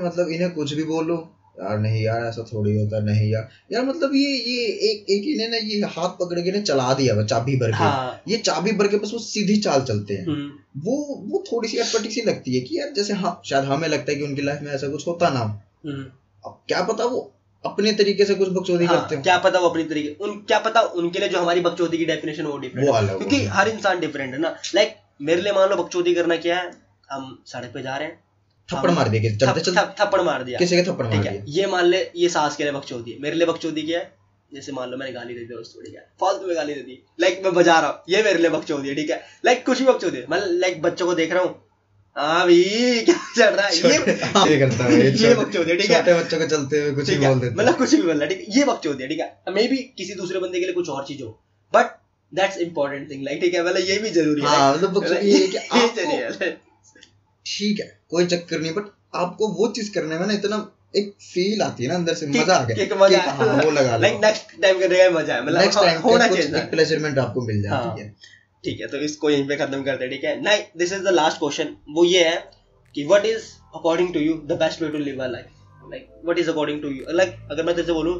मतलब 0.03 0.29
इन्हें 0.29 0.51
कुछ 0.51 0.73
भी 0.73 0.83
बोलो। 0.83 1.17
यार 1.59 1.77
नहीं 1.79 2.01
यार 2.03 2.25
ऐसा 2.25 2.43
थोड़ी 2.53 2.75
होता 2.77 2.99
नहीं 2.99 3.29
यार। 3.31 3.47
यार 3.71 3.85
मतलब 3.85 4.15
ये 4.15 4.29
ये 4.51 4.65
एक 4.89 5.05
एक 5.09 5.23
इन्हें 5.27 5.47
ना 5.49 5.57
ये 5.57 5.79
हाथ 5.95 6.09
पकड़ 6.19 6.39
के 6.39 6.51
ना 6.51 6.61
चला 6.61 6.93
दिया 6.93 7.23
चाबी 7.23 7.55
भर 7.55 7.71
के। 7.71 7.77
हाँ। 7.77 8.21
ये 8.27 8.37
चाबी 8.37 8.71
भर 8.71 8.87
के 8.87 8.97
बस 8.97 9.11
वो 9.13 9.19
सीधी 9.19 9.57
चाल 9.57 9.81
चलते 9.81 10.13
हैं। 10.13 10.25
हम्म, 10.25 10.49
वो 10.85 10.95
वो 11.31 11.43
थोड़ी 11.51 11.67
सी 11.67 11.77
अटपटी 11.77 12.09
सी 12.09 12.21
लगती 12.21 12.55
है 12.55 12.61
कि 12.61 12.79
यार 12.79 12.93
जैसे 12.95 13.13
हाँ 13.13 13.41
शायद 13.45 13.65
हमें 13.65 13.87
लगता 13.87 14.11
है 14.11 14.17
कि 14.17 14.23
उनकी 14.23 14.41
लाइफ 14.41 14.61
में 14.61 14.71
ऐसा 14.71 14.87
कुछ 14.87 15.07
होता 15.07 15.29
ना 15.29 15.39
हम्म। 15.39 16.05
अब 16.45 16.61
क्या 16.67 16.81
पता 16.83 17.05
वो 17.05 17.19
अपने 17.63 17.91
तरीके 17.93 18.25
से 18.25 18.35
कुछ 18.35 18.49
बकचोदी 18.49 18.85
हाँ, 18.85 18.99
करते 19.01 19.15
हो। 19.15 19.21
क्या 19.21 19.37
पता 19.37 19.59
वो 19.59 19.69
अपने 19.69 19.83
तरीके 19.83 20.23
उन 20.23 20.37
क्या 20.47 20.59
पता 20.59 20.81
उनके 21.01 21.19
लिए 21.19 21.29
जो 21.29 21.39
हमारी 21.39 21.61
बकचोदी 21.61 21.97
की 21.97 22.05
डेफिनेशन 22.05 22.45
वो 22.45 22.57
डिफरेंट 22.57 22.89
अलग 22.89 23.17
क्योंकि 23.17 23.43
हर 23.55 23.69
इंसान 23.69 23.99
डिफरेंट 23.99 24.33
है 24.33 24.39
ना। 24.39 24.55
लाइक 24.75 24.95
मेरे 25.21 25.41
लिए 25.41 25.53
मान 25.53 25.69
लो 25.69 25.75
बकचोदी 25.75 26.13
करना 26.15 26.35
क्या 26.37 26.59
है? 26.59 26.71
हम 27.11 27.43
सड़क 27.47 27.71
पे 27.73 27.81
जा 27.81 27.97
रहे 27.97 28.07
हैं। 28.07 28.19
थप्पड़ 28.73 28.91
मार 28.91 29.09
दिया 29.09 29.21
किसी 29.21 29.35
चलते 29.37 29.59
थप- 29.59 29.65
चलते 29.65 29.81
थप- 29.81 29.99
थप्पड़ 30.01 30.21
मार 30.21 30.43
दिया। 30.43 30.59
किसी 30.59 30.75
के 30.75 30.83
थप्पड़ 30.83 31.05
मार 31.05 31.17
दिया। 31.17 31.33
ये 31.47 31.67
मान 31.67 31.85
ले 31.85 32.11
ये 32.15 32.29
सास 32.29 32.55
के 32.55 32.63
लिए 32.63 32.71
बकचोदी 32.73 33.11
है। 33.11 33.19
मेरे 33.19 33.35
लिए 33.35 33.47
बकचोदी 33.47 33.81
क्या 33.81 33.99
है? 33.99 34.13
जैसे 34.53 34.71
मान 34.71 34.89
लो 34.89 34.97
मैंने 34.97 35.11
गाली 35.11 35.33
दे 35.33 35.39
दी 35.39 35.45
दोस्त 35.45 35.71
को 35.75 35.81
ठीक 35.81 35.95
है। 35.95 36.01
फालतू 36.21 36.47
में 36.47 36.55
गाली 36.55 36.73
दे 36.73 36.81
दी। 36.81 37.03
लाइक 37.19 37.41
मैं 37.43 37.53
बजा 37.53 37.79
रहा 37.79 37.89
हूँ। 37.89 38.03
ये 38.09 38.23
मेरे 38.23 38.39
लिए 38.39 38.49
बकचोदी 38.49 38.89
है 38.89 38.95
ठीक 38.95 39.09
है? 39.09 39.23
लाइक 39.45 39.65
कुछ 39.65 39.79
भी 39.79 39.85
बकचोदी 39.85 40.17
है। 40.17 40.25
मैं 40.29 40.41
लाइक 40.45 40.81
बच्चों 40.81 41.05
को 41.05 41.13
देख 41.13 41.33
रहा 41.33 41.43
हूँ। 41.43 41.65
हाँ 42.17 42.45
भाई 42.45 43.01
क्या 43.05 43.15
चल 43.37 43.55
रहा 43.55 43.67
है? 43.67 43.75
ये 43.75 43.89
ये 44.53 44.59
करता 44.59 44.83
है। 44.83 44.93
ये 44.93 45.11
ये 45.11 45.33
बकचोदी 45.35 45.71
है 45.71 45.77
ठीक 45.77 45.91
है? 45.91 46.23
बच्चों 46.23 46.37
को 46.37 46.47
चलते 46.47 46.81
हुए 46.81 46.91
कुछ 46.91 47.09
ही 47.09 47.17
बोल 47.17 47.39
देते 47.39 47.55
मतलब 47.55 47.77
कुछ 47.77 47.95
भी 47.95 48.01
बोल 48.01 48.11
रहा 48.11 48.23
है 48.23 48.29
ठीक 48.29 48.49
है? 48.49 48.59
ये 48.59 48.63
बकचोदी 48.65 49.03
है 49.03 49.09
ठीक 49.09 49.19
है? 49.19 49.53
मे 49.53 49.67
बी 49.67 49.77
किसी 49.77 50.13
दूसरे 50.13 50.39
बंदे 50.39 50.59
के 50.59 50.65
लिए 50.65 50.73
कुछ 50.73 50.89
और 50.89 51.05
चीज़ 51.07 51.23
हो 51.23 51.43
but 51.73 51.85
that's 52.33 52.57
important 52.57 53.09
thing 53.11 53.23
like 53.23 53.41
ठीक 53.41 53.53
है? 53.53 53.63
मतलब 53.65 53.89
ये 53.89 53.97
भी 53.97 54.09
ज़रूरी 54.09 54.41
है 54.41 54.47
हाँ 54.47 54.73
मतलब 54.73 55.03
ज़रूरी 55.05 55.31
है। 55.31 56.57
ठीक 57.45 57.79
है। 57.79 57.98
कोई 58.11 58.25
चक्कर 58.27 58.59
नहीं 58.59 58.73
बट 58.73 58.85
आपको 59.15 59.47
वो 59.53 59.67
चीज़ 59.73 59.93
करने 59.93 60.17
में 60.19 60.25
ना 60.27 60.33
इतना 60.33 60.57
एक 60.95 61.13
फील 61.23 61.61
आती 61.61 61.83
है 61.83 61.89
ना 61.89 61.95
अंदर 61.95 62.13
से 62.13 62.25
किक- 62.27 62.41
मज़ा 62.41 62.55
आ 62.55 62.63
गया 62.65 62.95
मज़ा 62.97 63.17
किक, 63.17 63.29
हाँ 63.39 63.63
वो 63.63 63.71
लगा 63.71 63.97
लाइक 63.97 64.19
नेक्स्ट 64.23 64.61
टाइम 64.61 64.79
करने 64.79 64.97
का 64.99 65.09
मज़ा 65.19 65.33
है 65.35 65.43
मतलब 65.45 65.59
नेक्स्ट 65.59 65.77
हाँ, 65.77 65.85
टाइम 65.85 66.01
होना 66.01 66.27
चाहिए 66.27 66.57
एक 66.57 66.69
प्लेजरमेंट 66.71 67.19
आपको 67.19 67.41
मिल 67.41 67.67
हाँ। 67.67 67.83
जाती 67.83 68.01
है। 68.01 68.13
ठीक 68.63 68.79
है 68.81 68.87
तो 68.87 68.97
इसको 68.99 69.29
यहीं 69.29 69.47
पे 69.47 69.55
खत्म 69.55 69.81
करते 69.83 70.03
हैं 70.03 70.11
ठीक 70.13 70.23
है। 70.23 70.41
नहीं 70.41 70.63
this 70.77 70.93
is 70.93 71.03
the 71.03 71.13
last 71.13 71.37
question 71.39 71.75
वो 71.89 72.05
ये 72.05 72.23
है 72.23 72.35
कि 72.95 73.05
what 73.05 73.25
is 73.25 73.43
according 73.75 74.13
to 74.13 74.19
you 74.19 74.33
the 74.47 74.57
best 74.59 74.81
way 74.81 74.89
to 74.89 74.97
live 74.99 75.23
a 75.23 75.27
life 75.27 75.89
like 75.91 76.07
what 76.25 76.39
is 76.39 76.49
according 76.49 76.81
to 76.81 76.89
you 76.89 77.05
like 77.13 77.35
अगर 77.51 77.63
मैं 77.63 77.75
तेरे 77.75 77.87
से 77.87 77.93
बोलूँ 77.93 78.15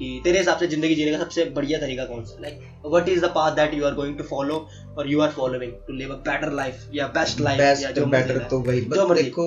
कि 0.00 0.20
तेरे 0.24 0.38
हिसाब 0.38 0.58
से 0.58 0.66
ज़िंदगी 0.66 0.94
जीने 0.94 1.10
का 1.12 1.18
सबसे 1.18 1.44
बढ़िया 1.56 1.78
तरीका 1.78 2.04
कौन 2.04 2.22
सा? 2.24 2.36
Like 2.42 2.60
what 2.86 3.08
is 3.08 3.20
the 3.20 3.30
path 3.34 3.56
that 3.56 3.74
you 3.74 3.84
are 3.84 3.94
going 3.94 4.16
to 4.18 4.24
follow 4.24 4.54
और 4.98 5.10
you 5.10 5.20
are 5.20 5.30
following 5.30 5.72
to 5.86 5.92
live 5.94 6.12
a 6.12 6.16
better 6.28 6.52
life 6.52 6.86
या 6.94 7.06
बेस्ट 7.18 7.40
लाइफ 7.40 7.82
या 7.82 7.90
जो 7.90 8.06
बेटर 8.08 8.38
तो 8.50 8.60
वही 8.60 8.80
जो 8.82 9.06
मर्ज़ी। 9.08 9.22
देखो 9.22 9.44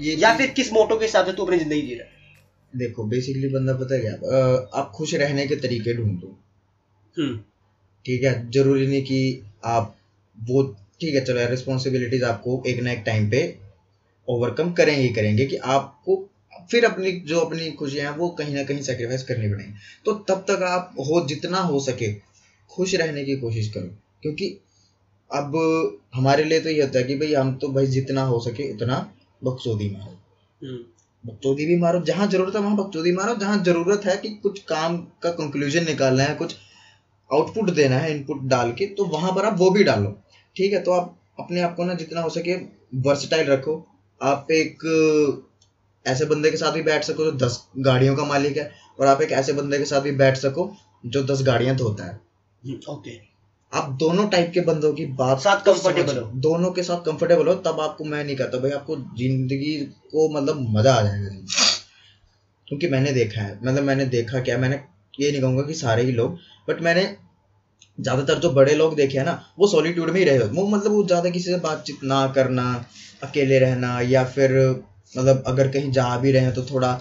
ये 0.00 0.16
या 0.22 0.36
फिर 0.36 0.50
किस 0.56 0.72
मोटो 0.72 0.96
के 0.96 1.04
हिसाब 1.04 1.26
से 1.26 1.32
तू 1.32 1.44
अपनी 1.44 1.58
ज़िंदगी 1.58 1.82
जी 1.82 1.94
रहा 1.94 2.04
है? 2.04 2.14
देखो 2.72 3.04
बेसिकली 3.08 3.48
बंदा 3.48 3.72
पता 3.74 3.94
है 3.94 4.00
क्या? 4.00 4.14
आप 4.74 4.90
खुश 4.94 5.14
रहने 5.16 5.46
के 5.46 5.56
तरीके 5.56 5.94
ढूंढो। 5.94 6.36
हम्म। 7.16 7.36
ठीक 8.04 8.24
है? 8.24 8.50
ज़रूरी 8.50 8.86
नहीं 8.86 9.02
कि 9.02 9.42
आप 9.64 9.94
वो 10.36 10.62
ठीक 11.00 11.14
है 11.14 11.24
चलो 11.24 11.46
रिस्पॉन्सिबिलिटीज 11.50 12.22
आपको 12.24 12.62
एक 12.66 12.78
ना 12.80 12.92
एक 12.92 13.02
टाइम 13.06 13.28
पे 13.30 13.40
ओवरकम 14.28 14.70
करेंगे 14.72 15.08
करेंगे 15.14 15.44
कि 15.46 15.56
आपको 15.72 16.16
फिर 16.70 16.84
अपनी 16.84 17.12
जो 17.22 17.40
अपनी 17.40 17.70
खुशियाँ 17.72 18.10
हैं 18.10 18.18
वो 18.18 18.28
कहीं 18.38 18.54
ना 18.54 18.62
कहीं 18.64 18.82
सेक्रीफाइस 18.82 19.22
करनी 19.24 19.48
पड़ेंगी। 19.48 19.72
तो 20.04 20.12
तब 20.28 20.44
तक 20.50 20.62
आप 20.64 20.94
हो 21.00 21.24
जितना 21.28 21.58
हो 21.60 21.80
सके 21.80 22.12
खुश 22.70 22.94
रहने 22.94 23.24
की 23.24 23.36
कोशिश 23.36 23.68
करो। 23.72 23.88
क्योंकि 24.22 24.48
अब 25.30 25.56
हमारे 26.14 26.44
लिए 26.44 26.60
तो 26.60 26.70
ये 26.70 26.82
होता 26.82 26.98
है 26.98 27.04
कि 27.04 27.14
भाई 27.16 27.32
हम 27.34 27.54
तो 27.56 27.68
भाई 27.68 27.86
जितना 27.88 28.22
हो 28.24 28.40
सके 28.40 28.72
उतना 28.74 28.98
बकचोदी 29.42 29.88
में 29.88 30.00
हो 30.00 30.10
हम्म। 30.10 30.78
बकचोदी 31.24 31.66
भी 31.66 31.76
मारो। 31.76 32.00
जहाँ 32.02 32.26
ज़रूरत 32.28 32.54
है 32.54 32.60
वहाँ 32.60 32.76
बकचोदी 32.76 33.12
मारो। 33.12 33.34
जहाँ 33.36 33.62
ज़रूरत 33.64 34.04
है 34.06 34.16
कि 34.16 34.28
कुछ 34.42 34.58
काम 34.68 34.96
का 35.22 35.30
कंक्लूजन 35.32 35.84
निकालना 35.84 36.22
है 36.22 36.34
कुछ 36.34 36.54
आउटपुट 37.30 37.70
देना 37.72 37.98
है 37.98 38.10
इनपुट 38.10 38.42
डाल 38.48 38.70
के 38.72 38.86
तो 38.94 39.04
वहाँ 39.06 39.32
पर 39.34 39.44
आप 39.44 39.58
वो 39.58 39.70
भी 39.70 39.84
डालो। 39.84 40.10
ठीक 40.56 40.72
है 40.72 40.82
तो 40.82 40.92
आप 40.92 41.16
अपने 41.40 41.60
आप 41.60 41.74
को 41.76 41.84
ना 41.84 41.94
जितना 41.94 42.20
हो 42.20 42.28
सके 42.30 42.54
वर्सटाइल 43.02 43.48
रखो। 43.48 43.74
आप 44.20 44.50
एक 44.50 44.78
ऐसे 46.06 46.24
बंदे 46.24 46.50
के 46.50 46.56
साथ 46.56 46.72
भी 46.72 46.82
बैठ 46.82 47.04
सको 47.04 47.24
जो 47.24 47.32
दस 47.46 47.64
गाड़ियों 47.78 48.16
का 48.16 48.24
मालिक 48.24 48.56
है 48.56 48.70
और 49.00 49.06
आप 49.06 49.22
एक 49.22 49.32
ऐसे 49.32 49.52
बंदे 49.52 49.78
के 49.78 49.84
साथ 49.84 50.00
भी 50.00 50.12
बैठ 50.12 50.36
सको 50.36 50.70
जो 51.06 51.22
दस 51.22 51.42
गाड़ियाँ 51.42 51.76
धोता 51.76 52.04
है 52.04 52.20
ओके 52.88 53.36
आप 53.72 53.88
दोनों 54.00 54.28
टाइप 54.28 54.50
के 54.54 54.60
बंदों 54.60 54.92
की 54.92 55.04
बात 55.06 55.40
साथ 55.40 55.64
को 55.64 55.72
comfortable 55.72 56.08
समझो। 56.08 56.20
हो। 56.20 56.30
दोनों 56.40 56.70
के 56.70 56.82
साथ 56.82 56.96
कंफर्टेबल 56.96 57.46
हो 57.46 57.54
तब 57.54 57.80
आपको 57.80 58.04
मैं 58.04 58.24
नहीं 58.24 58.36
कहता 58.36 58.58
भाई 58.58 58.70
आपको 58.70 58.96
ज़िंदगी 58.96 59.76
को 60.12 60.28
मतलब 60.28 60.66
मज़ा 60.70 60.94
आ 60.94 61.02
जाएगा 61.02 61.28
क्योंकि 62.68 62.88
मैंने 62.88 63.12
देखा 63.12 63.40
है 63.40 63.58
मतलब 63.64 63.82
मैंने 63.82 64.04
देखा 64.04 64.40
क्या 64.40 64.58
मैंने 64.58 64.80
ये 65.20 65.30
नहीं 65.30 65.40
कहूँगा 65.40 65.62
कि 65.62 65.74
सारे 65.74 66.02
ही 66.02 66.12
लोग 66.12 66.38
बट 66.68 66.80
मैंने 66.82 67.04
ज़्यादातर 68.00 68.38
जो 68.38 68.50
बड़े 68.50 68.74
लोग 68.74 68.94
देखे 68.96 69.18
हैं 69.18 69.24
ना 69.24 69.38
वो 69.58 69.66
सॉलिट्यूड 69.66 70.10
में 70.10 70.18
ही 70.20 70.24
रहे 70.24 70.38
वो 70.38 70.66
मतलब 70.66 70.92
वो 70.92 71.04
ज़्यादा 71.06 71.30
किसी 71.30 71.50
से 71.50 71.56
बातचीत 71.58 71.98
ना 72.04 72.26
करना 72.26 72.84
अकेले 73.22 73.58
रहना 73.58 74.00
या 74.00 74.24
फिर 74.24 74.50
मतलब 75.18 75.42
अगर 75.46 75.68
कहीं 75.68 75.90
जा 75.92 76.16
भी 76.18 76.32
रहे 76.32 76.42
हैं 76.42 76.54
तो 76.54 76.62
थोड़ा 76.70 76.98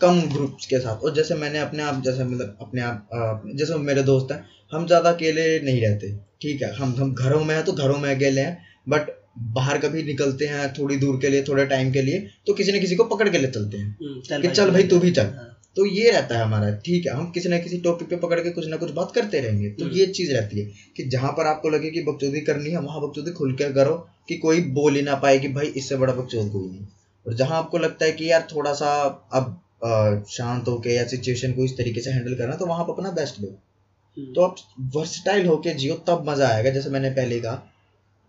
कम 0.00 0.20
ग्रुप्स 0.32 0.66
के 0.66 0.78
साथ। 0.78 1.04
और 1.04 1.14
जैसे 1.14 1.34
मैंने 1.34 1.58
अपने 1.58 1.82
आप 1.82 2.02
जैसे 2.04 2.24
मतलब 2.24 2.56
अपने 2.60 2.80
आप 2.82 3.42
जैसे 3.56 3.76
मेरे 3.82 4.02
दोस्त 4.04 4.32
हैं 4.32 4.44
हम 4.72 4.86
ज़्यादा 4.86 5.10
अकेले 5.10 5.44
नहीं 5.60 5.80
रहते 5.80 6.10
ठीक 6.42 6.62
है? 6.62 6.72
हम 6.74 6.94
हम 6.98 7.12
घरों 7.14 7.44
में 7.44 7.54
हैं 7.54 7.64
तो 7.64 7.72
घरों 7.74 7.96
में 7.98 8.14
अकेले 8.14 8.40
हैं 8.40 8.58
बट 8.88 9.10
बाहर 9.54 9.78
कभी 9.78 10.02
निकलते 10.02 10.46
हैं 10.46 10.72
थोड़ी 10.74 10.96
दूर 10.96 11.18
के 11.22 11.28
लिए 11.30 11.42
थोड़े 11.48 11.64
टाइम 11.66 11.92
के 11.92 12.02
लिए 12.02 12.18
तो 12.46 12.52
किसी 12.54 12.72
न 12.72 12.80
किसी 12.80 12.96
को 12.96 13.04
पकड़ 13.06 13.28
के 13.28 13.38
ले 13.38 13.48
चलते 13.48 13.76
हैं 13.76 13.96
हम्म, 14.02 14.40
कि 14.42 14.48
चल 14.50 14.70
भाई 14.70 14.82
तू 14.84 14.98
भी 14.98 15.10
चल। 15.10 15.26
हाँ, 15.26 15.52
तो 15.76 15.84
ये 15.86 16.10
रहता 16.10 16.38
है 16.38 16.44
हमारा 16.44 16.70
ठीक 16.86 17.06
है? 17.06 17.12
हम 17.12 17.30
किसी 17.30 17.48
ना 17.48 17.58
किसी 17.58 17.78
टॉपिक 17.80 18.08
पे 18.08 18.16
पकड़ 18.16 18.40
के 18.40 18.50
कुछ 18.50 18.66
ना 18.68 18.76
कुछ 18.76 18.90
बात 18.92 19.12
करते 19.14 19.40
रहेंगे 19.40 19.70
तो 19.70 19.84
हम्म। 19.84 19.96
ये 19.96 20.06
चीज़ 20.08 20.32
रहती 20.32 20.60
है 20.60 20.66
कि 20.96 21.08
जहाँ 21.08 21.32
पर 21.32 21.46
आपको 21.46 21.68
लगे 21.68 21.90
कि 21.90 22.02
बकचोदी 22.02 22.40
करनी 22.40 22.70
है 22.70 22.80
वहाँ 22.80 23.00
बकचोदी 23.00 23.30
खुल 23.32 23.52
के 23.56 23.72
करो 23.74 23.94
कि 24.28 24.36
कोई 24.38 24.60
बोल 24.78 24.96
ही 24.96 25.02
ना 25.02 25.14
पाए 25.24 25.38
कि 25.38 25.48
भाई 25.48 25.66
इससे 25.76 25.96
बड़ा 25.96 26.12
बकचोद 26.12 26.50
कोई 26.52 26.68
नहीं। 26.68 26.86
और 27.26 27.34
जहाँ 27.34 27.58
आपको 27.58 27.78
लगता 27.78 28.04
है 28.04 28.12
कि 28.12 28.30
यार 28.30 28.46
थोड़ा 28.52 28.72
सा 28.74 28.90
अब 29.32 30.24
शांत 30.30 30.68
होके 30.68 30.94
या 30.94 31.04
सिचुएशन 31.06 31.52
को 31.52 31.64
इस 31.64 31.76
तरीके 31.76 32.00
से 32.00 32.10
हैंडल 32.10 32.34
करना 32.34 32.54
तो 32.56 32.66
वहाँ 32.66 32.84
पर 32.84 32.92
अपना 32.92 33.10
बेस्ट 33.12 33.40
दो। 33.40 33.46
हम्म, 33.46 34.32
तो 34.34 34.42
आप 34.42 34.56
वर्सटाइल 34.94 35.46
होके 35.46 35.74
जियो 35.74 35.94
तब 36.06 36.28
मज़ा 36.28 36.48
आएगा। 36.48 36.70
जैसे 36.70 36.90
मैंने 36.90 37.10
पहले 37.12 37.40
कहा 37.40 37.62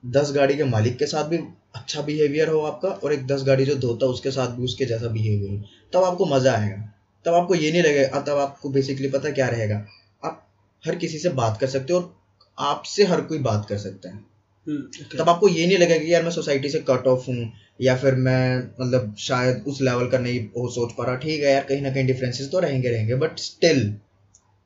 दस 0.04 0.32
गाड़ी 0.32 0.58
के 0.58 0.64
मालिक 0.66 0.98
के 0.98 1.06
साथ 1.06 1.24
भी 1.26 1.38
अच्छा 1.76 2.02
बिहेवियर 2.02 2.50
हो 2.50 2.60
आपका 2.62 2.90
और 2.90 3.14
एक 3.14 3.26
दस 3.28 3.44
गाड़ी 3.44 3.66
जो 3.66 3.76
धोता 3.78 4.06
उसके 4.08 4.32
साथ 4.32 4.56
भी 4.56 4.64
उसके 4.64 4.86
जैसा 4.86 5.08
बिहेवियर 5.10 5.52
हो। 5.52 5.64
तब 5.94 6.04
आपको 6.04 6.26
मज़ा 6.26 6.54
आएगा। 6.54 6.78
तब 7.26 7.34
आपको 7.34 7.56
ये 7.56 7.72
नहीं 7.72 7.84
लगेगा 7.84 8.20
तब 8.22 8.38
आपको 8.40 8.70
बेसिकली 8.70 9.10
पता 9.10 9.30
क्या 9.32 9.48
रहेगा। 9.50 9.76
आप 10.24 10.44
हर 10.84 10.96
किसी 10.96 11.20
से 11.20 11.30
बात 11.32 11.58
कर 11.62 11.68
सकते 11.68 11.94
हो 11.94 12.00
और 12.00 12.16
आपसे 12.58 13.06
हर 13.06 13.22
कोई 13.24 13.40
बात 13.40 13.66
कर 13.70 13.78
सकता 13.78 14.10
है। 14.10 14.20
Okay. 14.68 15.18
तब 15.18 15.30
आपको 15.30 15.48
ये 15.50 15.68
नहीं 15.68 15.78
लगेगा 15.78 15.98
कि 15.98 16.14
यार 16.14 16.24
मैं 16.24 16.32
सोसाइटी 16.32 16.70
से 16.70 16.80
कट 16.88 17.08
ऑफ़ 17.08 17.26
हूँ 17.28 17.52
या 17.82 17.96
फिर 17.96 18.16
मैं 18.22 18.58
मतलब 18.82 19.14
शायद 19.20 19.64
उस 19.68 19.82
लेवल 19.82 20.10
का 20.10 20.18
नहीं 20.20 20.40
वो 20.56 20.70
सोच 20.72 20.94
पा 20.98 21.06
रहा 21.06 21.16
ठीक 21.18 21.44
है 21.44 21.52
यार 21.52 21.64
कहीं 21.64 21.82
ना 21.82 21.92
कहीं 21.92 22.06
डिफरेंसेस 22.08 22.52
तो 22.52 22.60
रहेंगे 22.60 22.90
रहेंगे 22.90 23.16
बट 23.16 23.40
स्टिल 23.40 23.94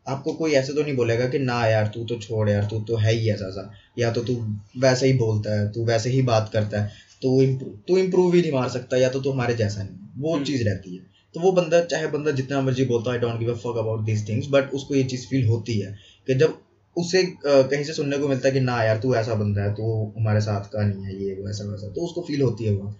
आपको 0.05 0.33
कोई 0.33 0.53
ऐसे 0.53 0.73
तो 0.73 0.83
नहीं 0.83 0.95
बोलेगा 0.95 1.27
कि 1.27 1.39
ना 1.39 1.65
यार 1.67 1.87
तू 1.87 2.03
तो 2.05 2.17
छोड़ 2.19 2.49
यार 2.49 2.63
तू 2.65 2.79
तो 2.81 2.95
है 2.97 3.13
ही 3.13 3.29
ऐसा 3.31 3.49
सा 3.51 3.71
या 3.99 4.11
तो 4.11 4.21
तू 4.23 4.35
वैसे 4.77 5.07
ही 5.07 5.13
बोलता 5.17 5.59
है 5.59 5.71
तू 5.71 5.85
वैसे 5.85 6.09
ही 6.09 6.21
बात 6.23 6.49
करता 6.53 6.81
है 6.81 6.91
तू 7.21 7.41
इम्प्रूव 7.41 7.73
तू 7.87 7.97
इम्प्रूव 7.97 8.33
ही 8.33 8.41
नहीं 8.41 8.51
मार 8.51 8.69
सकता 8.69 8.97
या 8.97 9.09
तो 9.09 9.21
तू 9.21 9.31
हमारे 9.31 9.55
जैसा 9.55 9.83
नहीं 9.83 10.21
वो 10.21 10.33
हम्म। 10.33 10.45
चीज़ 10.45 10.63
रहती 10.63 10.95
है 10.95 11.09
तो 11.35 11.39
वो 11.39 11.51
बंदा 11.51 11.81
चाहे 11.85 12.07
बंदा 12.07 12.31
जितना 12.31 12.61
मर्ज़ी 12.61 12.85
बोलता 12.85 13.11
है 13.13 13.19
don't 13.19 13.39
give 13.39 13.51
a 13.51 13.57
fuck 13.57 13.77
about 13.77 14.03
these 14.05 14.27
things 14.29 14.47
but 14.49 14.71
उसको 14.73 14.95
ये 14.95 15.03
चीज़ 15.03 15.27
फील 15.27 15.47
होती 15.47 15.79
है 15.79 15.95
कि 16.27 16.33
जब 16.35 16.57
उसे 16.95 17.23
कहीं 17.45 17.83
से 17.83 17.93
सुनने 17.93 18.17
को 18.17 18.27
मिलता 18.27 18.47
है 18.47 18.53
कि 18.53 18.59
ना 18.59 18.81
यार 18.83 18.97
तू 18.97 19.13
ऐसा 19.15 19.35
बंदा 19.35 19.63
है 19.63 19.73
तू 19.75 19.83
हमारे 20.17 20.41
साथ 20.41 20.69
का 20.73 20.83
नहीं 20.85 21.03
है 21.05 21.15
ये 21.23 21.33
वो 21.35 21.49
ऐसा 21.49 21.65
वैसा 21.65 21.89
तो 21.89 22.05
उसको 22.05 22.21
फील 22.21 22.41
होती 22.41 22.65
है 22.65 22.71
वो 22.71 22.91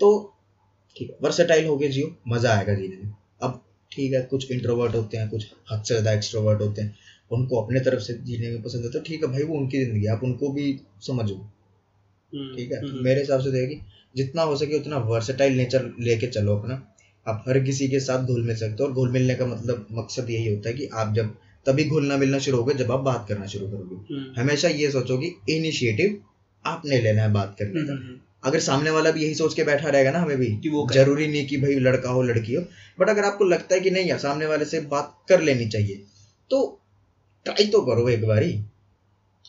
तो 0.00 0.10
ठीक 0.96 1.10
है 1.10 1.16
वर्सेटाइल 1.22 1.66
हो 1.66 1.76
गए 1.76 1.88
जियो 1.88 2.14
मज़ा 2.28 2.52
आएगा 2.52 2.74
जीने 2.74 2.96
में। 2.96 3.12
अब 3.42 3.60
ठीक 3.92 4.12
है 4.12 4.22
कुछ 4.30 4.50
इंट्रोवर्ट 4.52 4.94
होते 4.94 5.16
हैं 5.16 5.28
कुछ 5.28 5.46
हद 5.72 5.82
से 5.82 5.94
ज़्यादा 5.94 6.12
एक्सट्रोवर्ट 6.12 6.60
होते 6.60 6.82
हैं 6.82 6.94
उनको 7.30 7.60
अपने 7.62 7.80
तरफ़ 7.80 8.00
से 8.02 8.14
जीने 8.22 8.50
में 8.50 8.62
पसंद 8.62 8.84
है 8.84 8.90
तो 8.90 9.00
ठीक 9.00 9.22
है 9.24 9.30
भाई 9.32 9.42
वो 9.42 9.56
उनकी 9.56 9.84
ज़िंदगी 9.84 10.06
आप 10.06 10.20
उनको 10.24 10.50
भी 10.52 10.64
समझो। 11.06 11.34
हम्म, 11.34 12.54
ठीक 12.56 12.72
है 12.72 12.78
हम्म, 12.78 12.88
तो 12.88 13.02
मेरे 13.04 13.20
हिसाब 13.20 13.40
से 13.40 13.50
देखिए 13.50 13.80
जितना 14.14 14.42
हो 14.42 14.56
सके 14.56 14.78
उतना 14.78 14.96
वर्सेटाइल 15.06 15.56
नेचर 15.56 15.90
लेके 16.00 16.26
चलो 16.28 16.56
अपना। 16.56 16.74
आप 17.26 17.44
हर 17.48 17.58
किसी 17.60 17.88
के 17.88 18.00
साथ 18.00 18.26
घुल 18.26 18.42
मिल 18.42 18.56
सकते 18.56 18.82
हो 18.82 18.88
और 18.88 18.94
घुल 18.94 19.10
मिलने 19.10 19.34
का 19.34 19.46
मतलब 19.46 19.86
मकसद 19.92 20.30
यही 20.30 20.48
होता 20.48 20.68
है 20.68 20.74
कि 20.74 20.86
आप 20.94 21.12
जब 21.14 21.34
तभी 21.66 21.84
घुलना 21.84 22.16
मिलना 22.16 22.38
शुरू 22.38 22.58
होगा 22.58 22.72
जब 22.72 22.92
आप 22.92 23.00
बात 23.00 23.26
करना 23.28 23.46
शुरू 23.46 23.66
करोगे। 23.66 24.14
हम्म, 24.14 24.40
हमेशा 24.40 24.68
ये 24.68 24.90
सोचो 24.90 25.18
कि 25.18 25.34
इनिशिएटिव 25.48 26.20
आपने 26.64 27.00
लेना 27.00 27.22
है 27.22 27.32
बात 27.32 27.56
करने 27.58 27.80
हम्म, 27.80 27.86
का। 27.88 27.92
हम्म, 27.92 28.16
अगर 28.44 28.60
सामने 28.60 28.90
वाला 28.90 29.10
भी 29.10 29.22
यही 29.24 29.34
सोच 29.34 29.54
के 29.54 29.64
बैठा 29.64 29.88
रहेगा 29.88 30.10
ना 30.10 30.18
हमें 30.18 30.36
भी 30.36 30.46
कि 30.56 30.68
वो 30.68 30.86
ज़रूरी 30.92 31.26
नहीं 31.28 31.46
कि 31.46 31.56
भाई 31.56 31.74
लड़का 31.78 32.10
हो 32.10 32.22
लड़की 32.22 32.54
हो 32.54 32.62
बट 33.00 33.08
अगर 33.08 33.24
आपको 33.24 33.44
लगता 33.44 33.74
है 33.74 33.80
कि 33.80 33.90
नहीं 33.90 34.06
यार 34.06 34.18
सामने 34.18 34.46
वाले 34.46 34.64
से 34.64 34.80
बात 34.90 35.16
कर 35.28 35.40
लेनी 35.40 35.66
चाहिए 35.68 35.96
तो 36.50 36.60
ट्राई 37.46 37.66
तो 37.66 37.80
करो 37.82 38.08
एक 38.08 38.26
बारी। 38.26 38.52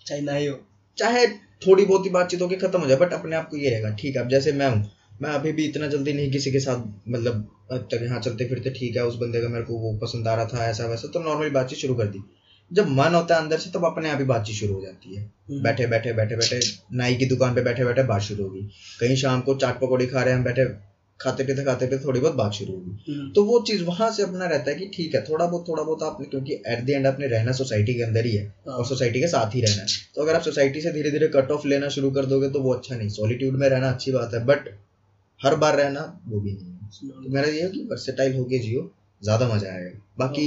चाहे 0.08 0.22
ना 0.22 0.34
ही 0.34 0.46
हो। 0.46 0.60
चाहे 0.98 1.26
थोड़ी 1.68 1.86
बहुत 1.86 2.06
ही 2.06 2.10
बातचीत 2.10 2.42
होकर 2.42 2.68
खत्म 2.68 2.80
हो 2.82 2.88
जाए 2.88 2.98
बट 2.98 3.14
अपने 3.14 3.36
आप 3.36 3.50
को 3.50 3.58
ये 3.58 3.70
रहेगा 3.70 3.90
ठीक 4.00 4.16
है 4.16 4.22
अब 4.22 4.30
जैसे 4.30 4.52
मैं 4.52 4.70
हूँ 4.70 4.92
मैं 5.22 5.30
अभी 5.30 5.52
भी 5.52 5.66
इतना 5.66 5.88
जल्दी 5.88 6.14
नहीं 6.14 6.32
किसी 6.32 6.52
के 6.52 6.60
साथ 6.60 6.86
मतलब 7.10 7.48
अब 7.72 7.88
तक 7.92 8.04
यहाँ 8.04 8.20
चलते 8.20 8.48
फिरते 8.50 8.70
ठीक 8.70 8.96
है 8.96 9.06
उस 9.06 9.16
बंदे 9.16 9.42
का 9.42 9.48
मेरे 9.48 9.64
को 9.64 9.78
वो 9.80 9.94
पसंद 9.98 10.28
आ 10.28 10.36
रहा 10.36 10.46
था 10.46 10.66
ऐसा 10.66 10.86
वैसा 10.86 11.08
तो 11.08 11.20
नॉर्मली 11.20 11.50
बातचीत 11.50 11.80
शुरू 11.80 11.96
कर 11.96 12.06
दी। 12.06 12.20
जब 12.72 12.88
मन 12.90 13.16
होता 13.16 13.36
है 13.36 13.42
अंदर 13.42 13.58
से 13.58 13.70
तब 13.70 13.86
अपने 13.86 14.10
आप 14.10 14.20
ही 14.20 14.26
बातचीत 14.26 14.56
शुरू 14.56 14.74
हो 14.74 14.82
जाती 14.82 15.16
है। 15.16 15.22
हम्म, 15.24 15.62
बैठे 15.64 15.88
बैठे 15.88 16.14
बैठे 16.14 16.36
बैठे 16.36 16.60
नाई 16.98 17.16
की 17.16 17.26
दुकान 17.26 17.56
पे 17.56 17.62
बैठे 17.62 17.86
बैठे 17.86 18.04
बात 18.04 18.22
शुरू 18.22 18.44
होगी। 18.44 18.62
कहीं 19.00 19.16
शाम 19.16 19.42
को 19.42 19.56
चाट 19.56 19.80
पकौड़ी 19.80 20.08
खा 20.08 20.22
रहे 20.22 20.30
हैं 20.30 20.38
हम 20.38 20.44
बैठे 20.44 20.66
खाते 21.20 21.44
पीते 21.44 21.64
खाते 21.64 21.88
पीते 21.88 22.04
थोड़ी 22.06 22.20
बहुत 22.20 22.36
बात 22.36 22.54
शुरू 22.54 22.74
होगी। 22.74 23.12
हम्म, 23.12 23.32
तो 23.32 23.44
वो 23.44 23.60
चीज़ 23.68 23.84
वहाँ 23.84 24.12
से 24.12 24.24
अपना 24.24 24.46
रहता 24.46 24.72
है 24.72 24.78
कि 24.78 24.86
ठीक 24.96 25.16
है 25.16 25.22
थोड़ा 25.24 25.46
बहुत 25.46 25.68
थोड़ा 25.68 25.84
बहुत 25.84 26.04
आपने 26.04 26.26
क्योंकि 26.26 26.54
एट 26.68 26.86
द 26.86 26.90
एंड 26.90 27.08
आपने 27.08 27.28
रहना 27.28 27.52
सोसाइटी 27.52 27.94
के 27.94 28.04
अंदर 28.04 28.26
ही 28.26 28.36
है 28.36 28.46
हाँ, 28.46 28.76
और 28.76 28.86
सोसाइटी 28.86 29.22
के 29.22 29.28
साथ 29.28 29.56
ही 29.56 29.62
रहना 29.62 29.82
है। 29.82 29.88
तो 30.16 30.22
अगर 30.22 30.36
आप 30.36 30.42
सोसाइटी 30.42 30.82
से 30.82 30.92
धीरे 30.92 31.12
धीरे 31.12 31.28
कट 31.36 31.52
ऑफ़ 31.52 31.68
लेना 31.68 31.90
शुरू 31.90 32.12
कर 32.12 32.26
दोगे 32.26 32.50
तो 32.50 32.60
वो 32.60 32.74
अच्छा 32.74 32.96
नहीं 32.96 33.10
सॉलिट्यूड 33.10 33.60
में 33.60 33.68
रहना 33.70 33.92
अच्छी 33.92 34.12
बात 34.12 34.34
है 34.34 34.46
बट 34.46 34.70
हर 35.42 35.56
बार 35.58 35.76
रहना 35.78 36.02
वो 36.28 36.40
भी 36.40 36.52
नहीं 36.54 36.66
है। 36.66 37.24
तो 37.24 37.30
मेरा 37.30 37.48
ये 37.50 37.62
है 37.62 37.70
कि 37.72 37.88
वर्सेटाइल 37.92 38.36
होके 38.38 38.60
जियो 38.60 38.90
ज़्यादा 39.22 39.48
मज़ा 39.48 39.70
आएगा। 39.70 40.00
बाकी 40.20 40.46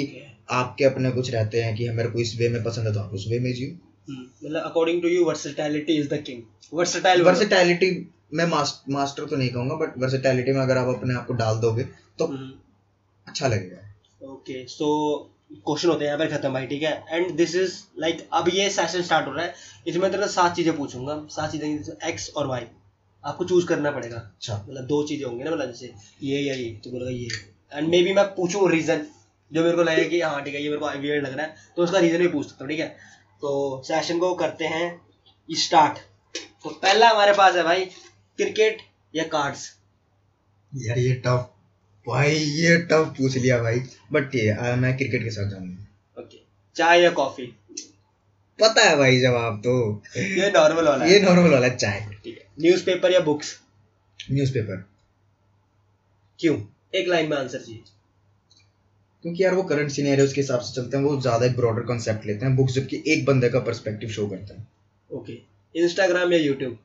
आपके 0.53 0.85
अपने 0.85 1.11
कुछ 1.11 1.31
रहते 1.33 1.63
हैं 1.63 1.75
कि 1.77 1.89
मेरे 1.93 2.09
को 2.11 2.19
इस 2.21 2.37
वे 2.39 2.49
में 2.49 2.63
पसंद 2.65 2.87
है 2.87 2.93
तो 2.95 3.01
आप 3.01 3.13
उस 3.15 3.27
वे 3.31 3.39
में 3.41 3.53
जियो। 3.53 3.69
हम्म, 4.09 4.23
मतलब 4.45 4.63
according 4.63 5.03
to 5.03 5.09
you 5.09 5.25
versatility 5.25 5.97
is 5.99 6.09
the 6.09 6.23
king 6.23 6.43
versatile 6.73 7.23
versatility 7.23 7.91
मैं 8.35 8.47
मास्टर 8.47 9.25
तो 9.25 9.37
नहीं 9.37 9.49
कहूँगा 9.51 9.75
बट 9.77 9.99
वर्सेटैलिटी 10.03 10.53
में 10.53 10.61
अगर 10.61 10.79
आप 10.79 10.89
अपने 10.95 11.15
आप 11.15 11.27
को 11.27 11.35
डाल 11.35 11.59
दोगे 11.61 11.83
तो 12.19 12.27
अच्छा 13.27 13.49
लगेगा। 13.49 14.33
ओके 14.33 14.67
सो 14.69 14.87
क्वेश्चन 15.55 15.89
होते 15.89 16.05
हैं 16.05 16.13
यहाँ 16.13 16.19
पर 16.19 16.37
खत्म 16.37 16.53
भाई 16.53 16.67
ठीक 16.67 16.83
है? 16.83 17.05
एंड 17.11 17.31
दिस 17.37 17.55
इज़ 17.57 17.75
लाइक 18.01 18.27
अब 18.33 18.49
ये 18.55 18.69
सेशन 18.71 19.03
स्टार्ट 19.03 19.27
हो 19.27 19.33
रहा 19.33 19.45
है। 19.45 19.55
इसमें 19.87 20.11
तेरे 20.11 20.29
सात 20.31 20.57
चीज़ें 20.57 20.77
पूछूँगा। 20.77 21.17
सात 21.31 21.53
चीज़ें 21.53 22.09
एक्स 22.09 22.31
और 22.31 22.47
वाई 22.47 22.67
आपको 23.25 23.45
चूज़ 23.45 23.67
करना 23.67 23.91
पड़ेगा। 23.91 24.17
अच्छा। 24.17 24.55
मतलब 24.69 24.85
दो 24.87 25.03
चीज़ें 25.09 25.25
होंगी 25.27 25.45
ना 25.45 25.51
मतलब 25.51 25.67
जैसे 25.67 25.93
ये 26.23 26.41
या 26.41 26.55
ये 26.55 26.69
तो 26.85 26.91
बोलेगा 26.91 27.11
ये। 27.11 27.29
एंड 27.73 27.89
मे 27.89 28.03
बी 28.03 28.13
मैं 28.13 28.25
पूछूँ 28.35 28.69
रीजन 28.71 29.07
जो 29.51 29.63
मेरे 29.65 29.77
को 29.77 29.83
लगे 29.83 30.05
कि 30.05 30.21
हाँ 30.21 30.43
ठीक 30.45 30.55
है 30.55 30.63
ये 30.63 30.69
मेरे 30.69 30.81
को 30.81 30.91
वियर्ड 31.01 31.25
लग 31.27 31.37
रहा 31.37 31.47
है 31.47 31.55
तो 31.77 31.83
उसका 31.83 31.99
रीजन 31.99 32.19
भी 32.19 32.29
पूछ 32.29 32.47
सकता 32.47 32.65
हूँ 32.65 32.71
ठीक 32.71 32.81
है? 32.81 32.87
तो 33.43 33.83
सेशन 33.87 34.19
को 34.19 34.35
करते 34.35 34.67
हैं 34.67 34.85
स्टार्ट 35.49 35.99
तो 36.65 36.71
पहला 36.71 37.09
हमारे 37.11 37.33
पास 37.33 37.55
है 37.57 37.63
भाई 37.63 37.85
क्रिकेट 38.39 38.79
या 39.15 39.25
कार्ड्स 39.33 39.67
यार 40.73 40.99
ये 40.99 41.13
टफ 41.27 41.51
भाई 42.07 42.37
ये 42.37 42.77
टफ 42.91 43.13
पूछ 43.19 43.37
लिया 43.37 43.59
भाई। 43.59 43.81
बट 44.13 44.35
है 44.35 44.49
आ, 44.57 44.75
मैं 44.77 44.97
क्रिकेट 44.97 45.23
के 45.25 45.31
साथ 45.31 45.51
जाऊँगा। 45.51 46.21
ओके 46.21 46.39
चाय 46.77 47.03
या 47.03 47.11
कॉफ़ी 47.11 47.47
पता 48.59 48.83
है 48.83 48.97
भाई 48.97 49.21
जवाब 49.21 49.61
तो। 49.61 50.03
ये 50.17 50.51
नॉर्मल 50.51 50.89
वाला 50.89 51.05
ये 51.05 51.21
नॉर्मल 51.21 51.51
वाला 51.51 51.69
चाय। 51.69 52.01
ठीक 52.25 52.39
है। 52.39 52.44
न्यूज़पेपर 52.59 53.13
या 53.13 53.21
बुक्स 53.21 53.59
न्यूज़पेपर 54.21 54.85
क्यों? 56.41 56.57
एक 56.95 57.09
लाइन 57.09 57.31
में 57.31 57.37
आंसर 57.37 57.59
चाहिए। 57.59 57.83
क्योंकि 59.25 59.43
यार 59.43 59.55
वो 59.55 59.63
करंट 59.63 59.91
सीनियर 59.91 60.27
के 60.27 60.41
हिसाब 60.41 60.61
से 60.61 60.75
चलते 60.75 60.97
हैं 60.97 61.05
वो 61.05 61.21
ज़्यादा 61.21 61.47
एक 61.47 61.57
ब्रॉडर 61.57 61.83
कॉन्सेप्ट 61.83 62.27
लेते 62.27 62.47
हैं 62.47 62.57
बुक्स 62.57 62.75
जबकि 62.75 63.03
एक 63.07 63.25
बंदे 63.25 63.49
का 63.49 63.61
पर्सपेक्टिव 63.61 64.11
शो 64.11 64.27
करता 64.29 64.55
है। 64.55 64.67
ओके 65.11 65.39
इंस्टाग्राम 65.75 66.33
या 66.33 66.39
यूट्यूब 66.39 66.79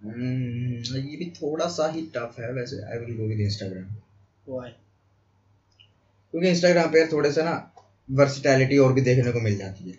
हम्म, 0.00 0.96
ये 0.96 1.16
भी 1.16 1.30
थोड़ा 1.36 1.66
सा 1.68 1.88
ही 1.90 2.02
टफ 2.16 2.36
है 2.38 2.52
वैसे। 2.52 2.82
I 2.82 2.98
will 2.98 3.16
go 3.16 3.26
with 3.28 3.40
Instagram 3.40 3.94
why 4.48 4.70
क्योंकि 6.34 6.48
इंस्टाग्राम 6.48 6.90
पे 6.92 7.06
थोड़े 7.12 7.32
से 7.32 7.42
ना 7.42 7.54
वर्सिटैलिटी 8.08 8.78
और 8.78 8.92
भी 8.92 9.00
देखने 9.00 9.32
को 9.32 9.40
मिल 9.40 9.56
जाती 9.58 9.90
है। 9.90 9.96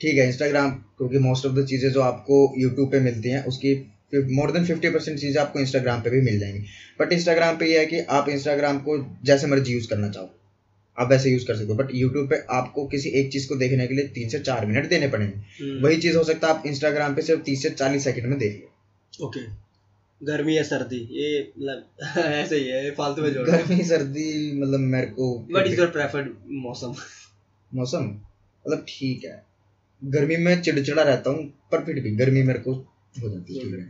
ठीक 0.00 0.18
है 0.18 0.26
इंस्टाग्राम 0.26 0.70
क्योंकि 0.70 1.18
मोस्ट 1.18 1.46
ऑफ़ 1.46 1.52
द 1.52 1.66
चीज़ें 1.66 1.90
जो 1.90 2.00
आपको 2.00 2.54
यूट्यूब 2.58 2.90
पे 2.90 3.00
मिलती 3.00 3.28
हैं 3.28 3.44
उसकी 3.44 3.74
मोर 4.14 4.50
देन 4.52 4.64
फिफ्टी 4.64 4.88
परसेंट 4.90 5.18
चीज़ें 5.18 5.40
आपको 5.42 5.60
इंस्टाग्राम 5.60 6.00
पे 6.00 6.10
भी 6.10 6.20
मिल 6.20 6.38
जाएँगी। 6.38 6.58
बट 7.00 7.12
इंस्टाग्राम 7.12 7.56
पे 7.56 7.66
ये 7.66 7.78
है 7.78 7.86
कि 7.86 8.00
आप 8.10 8.28
इंस्टाग्राम 8.28 8.78
को 8.78 8.98
जैसे 9.24 9.46
मर्ज़ी 9.46 9.72
यूज़ 9.72 9.88
करना 9.88 10.08
चाहो। 10.08 10.30
आप 10.98 11.10
वैसे 11.10 11.30
यूज़ 11.30 11.46
कर 11.46 11.54
सकते 11.54 11.72
हो 11.72 11.74
बट 11.74 11.88
यूट्यूब 11.94 12.28
पे 12.30 12.36
आपको 12.50 12.84
किसी 12.86 13.08
एक 13.08 13.32
चीज़ 13.32 13.48
को 13.48 13.56
देखने 13.56 13.86
के 13.86 13.94
लिए 13.94 14.04
तीन 14.04 14.28
से 14.28 14.38
चार 14.38 14.66
मिनट 14.66 14.86
देने 14.88 15.08
पड़ेंगे। 15.08 15.34
हम्म, 15.34 15.82
वही 15.84 15.96
चीज़ 15.96 16.16
हो 16.16 16.24
सकता 16.24 16.48
है 16.48 16.54
आप 16.54 16.62
इंस्टाग्राम 16.66 17.14
पे 17.14 17.22
सिर्फ़ 17.22 17.42
तीस 17.42 17.62
से 17.62 17.70
चालीस 17.70 18.04
सेकंड 18.04 18.26
में 18.26 18.38
देख 18.38 18.60
लो। 18.62 19.26
ओके 19.26 19.40
गर्मी 20.20 20.56
या 20.56 20.62
सर्दी 20.62 20.98
ये 21.10 21.52
मतलब 21.58 21.84
ऐसे 22.16 22.56
ही 22.56 22.68
है 22.68 22.90
फालतू 22.90 23.22
में 23.22 23.32
जोड़ 23.32 23.48
गर्मी 23.48 23.84
सर्दी 23.84 24.60
मतलब 24.60 24.80
मेरे 24.80 25.06
को 25.06 25.46
व्हाट 25.50 25.66
इज़ 25.66 25.80
योर 25.80 25.88
प्रेफर्ड 25.88 26.30
मौसम? 26.50 26.94
मौसम? 27.74 28.04
मतलब 28.64 28.84
ठीक 28.88 29.24
है। 29.24 29.53
गर्मी 30.04 30.36
में 30.36 30.62
चिड़चिड़ा 30.62 31.02
रहता 31.02 31.30
हूँ 31.30 31.44
पर 31.72 31.84
फिर 31.84 32.00
भी 32.00 32.10
गर्मी 32.16 32.42
मेरे 32.42 32.58
को 32.58 32.72
हो 33.14 33.28
जाती 33.28 33.58
है 33.58 33.80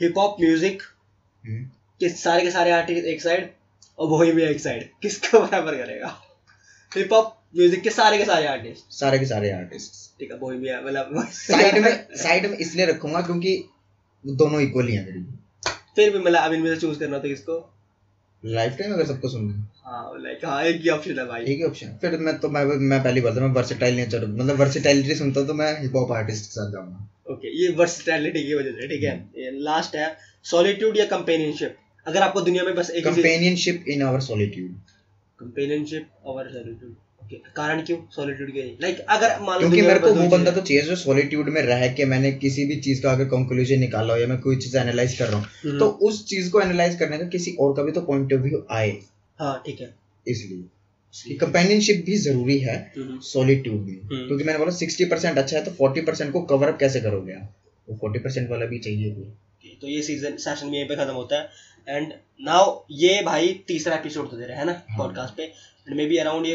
हिप 0.00 0.18
हॉप 0.18 0.36
म्यूज़िक। 0.40 0.82
के 2.00 2.08
सारे 2.08 2.42
के 2.42 2.50
सारे 2.50 2.70
आर्टिस्ट 2.70 3.06
एक 3.06 3.22
साइड 3.22 3.50
और 3.98 4.08
वही 4.08 4.32
भी 4.32 4.42
एक 4.42 4.60
साइड 4.60 4.88
किसको 5.02 5.40
बराबर 5.40 5.76
करेगा? 5.76 6.22
हिप 6.96 7.12
हॉप 7.12 7.32
म्यूज़िक 7.56 7.82
के 7.82 7.90
सारे 7.90 8.18
के 8.18 8.24
सारे 8.24 8.46
आर्टिस्ट 8.46 8.92
सारे 8.92 9.18
के 9.18 9.24
सारे 9.24 9.50
आर्टिस्ट 9.50 10.18
ठीक 10.20 10.32
है 10.32 10.38
वही 10.38 10.58
भी 10.58 10.68
है 10.68 10.84
मतलब 10.84 11.28
साइड 11.32 11.78
में 11.84 12.06
साइड 12.16 12.50
में 12.50 12.56
इसलिए 12.58 12.86
रखूँगा 12.86 13.20
क्योंकि 13.20 13.56
दोनों 14.24 14.60
इक्वली 14.60 14.94
हैं 14.94 15.04
मेरे 15.06 15.24
फिर 15.96 16.10
भी 16.12 16.18
मतलब 16.18 16.42
अब 16.42 16.52
इनमें 16.52 16.74
से 16.74 16.80
चूज़ 16.80 16.98
करना 16.98 17.18
तो 17.18 17.28
किसको? 17.28 17.72
लाइफ 18.44 18.76
टाइम 18.78 18.92
अगर 18.92 19.06
सबको 19.06 19.28
सुनना 19.28 19.52
है 19.52 19.60
हाँ। 19.60 19.75
लाइक 19.86 20.44
हाँ 20.44 20.62
एक 20.64 20.80
ही 20.82 20.88
ऑप्शन 20.90 21.18
है 21.18 21.26
भाई। 21.26 21.42
एक 21.42 21.58
ही 21.58 21.64
ऑप्शन 21.64 21.98
फिर 22.02 22.16
मैं 22.18 22.36
तो 22.40 22.48
मैं 22.48 22.64
मैं 22.64 23.02
पहली 23.02 23.20
बात 23.20 23.34
मैं 23.36 23.48
वर्सेटाइल 23.54 23.96
नेचर 23.96 24.26
मतलब 24.28 24.60
वर्सेटाइलिटी 24.60 25.14
सुनता 25.14 25.40
हूँ 25.40 25.48
तो 25.48 25.54
मैं 25.54 25.70
हिप 25.80 25.96
हॉप 25.96 26.12
आर्टिस्ट 26.12 26.44
के 26.44 26.50
साथ 26.50 26.72
जाऊँगा। 26.72 27.32
ओके 27.32 27.56
ये 27.60 27.68
वर्सटैलिटी 27.76 28.42
की 28.46 28.54
वजह 28.54 28.72
से 28.72 28.88
ठीक 28.88 29.02
है? 29.04 29.14
लास्ट 29.62 29.96
है 29.96 30.08
सॉलिट्यूड 30.46 30.98
या 30.98 31.04
कंपेनियनशिप 31.06 31.76
अगर 32.06 32.22
आपको 32.22 32.40
दुनिया 32.40 32.64
में 32.64 32.74
बस 32.74 32.90
एक 32.90 33.04
companionship 33.04 33.84
in 33.88 34.02
our 34.02 34.20
solitude 34.22 34.74
companionship 35.38 36.08
और 36.24 36.50
सॉलिट्यूड 36.52 36.94
ओके 37.22 37.36
कारण 37.56 37.80
क्यों 37.84 37.96
सॉलिट्यूड 38.14 38.50
के 38.52 38.62
लाइक 38.82 38.98
अगर 39.10 39.40
मान 39.42 39.54
लो 39.54 39.60
क्योंकि 39.60 39.82
मेरे 39.82 39.98
को 40.00 40.12
वो 40.14 40.28
बंदा 40.28 40.50
तो 40.50 40.60
चाहिए 40.60 40.82
जो 40.82 40.96
सॉलिट्यूड 40.96 41.48
में 41.48 41.60
रह 41.62 41.86
के 41.94 42.04
मैंने 42.04 42.30
किसी 42.44 42.64
भी 42.66 42.76
चीज़ 42.80 43.02
का 43.02 43.12
अगर 43.12 43.24
कंक्लूजन 43.28 43.80
निकाला 43.80 44.14
हो 44.14 44.20
या 44.20 44.26
मैं 44.26 44.38
कोई 44.40 44.56
चीज़ 44.56 44.76
एनालाइज 44.78 45.18
कर 45.18 45.26
रहा 45.26 45.38
हूँ। 45.38 45.46
हम्म, 45.64 45.78
तो 45.78 45.86
उस 46.08 46.24
चीज़ 46.28 46.50
को 46.50 46.60
एनालाइज 46.60 46.98
करने 46.98 47.18
का 47.18 47.26
किसी 47.28 47.56
और 47.60 47.74
का 47.76 47.82
भी 47.82 47.92
तो 47.92 48.00
पॉइंट 48.02 48.32
ऑफ़ 48.32 48.40
व्यू 48.42 48.64
आए। 48.70 48.90
हाँ 49.38 49.62
ठीक 49.66 49.80
है। 49.80 49.94
इसलिए। 50.26 51.36
कंपेनियनशिप 51.38 52.02
भी 52.06 52.16
ज़रूरी 52.18 52.58
है 52.58 52.76
हम्म, 52.96 53.18
सॉलिट्यूड 53.22 53.80
में। 53.80 53.94
हम्म। 53.94 54.26
क्योंकि 54.26 54.44
मैंने 54.44 54.58
बोला 54.58 54.70
सिक्सटी 54.76 55.04
परसेंट 55.04 55.38
अच्छा 55.38 55.56
है 55.56 55.64
तो 55.64 55.70
फोर्टी 55.72 56.00
परसेंट 56.02 56.32
को 56.32 56.42
कवर 56.44 56.68
अप 56.68 56.78
कैसे 56.80 57.00
करोगे 57.00 57.32
आप? 57.32 57.52
वो 57.88 57.96
फोर्टी 58.00 58.18
परसेंट 58.18 58.50
वाला 58.50 58.66
भी 58.66 58.78
चाहिए 58.78 59.14
Okay, 59.14 59.80
तो 59.80 59.86
ये 59.88 60.02
सीज़न 60.02 60.36
सेशन 60.38 60.70
भी 60.70 60.76
यहीं 60.76 60.88
पे 60.88 60.96
खत्म 60.96 61.12
होता 61.14 61.36
है। 61.36 61.96
एंड 61.96 62.12
नाउ 62.40 62.80
ये 62.92 63.20
भाई 63.24 63.48
तीसरा 63.68 63.94
एपिसोड 63.96 64.30
तो 64.30 64.36
दे 64.36 64.46
रहा 64.46 64.58
है 64.58 64.64
ना 64.66 64.72
हाँ। 64.72 64.98
पॉडकास्ट 64.98 65.36
पे। 65.36 65.42
एंड 65.42 65.96
मे 65.96 66.06
बी 66.06 66.16
अराउंड 66.18 66.46
ये 66.46 66.54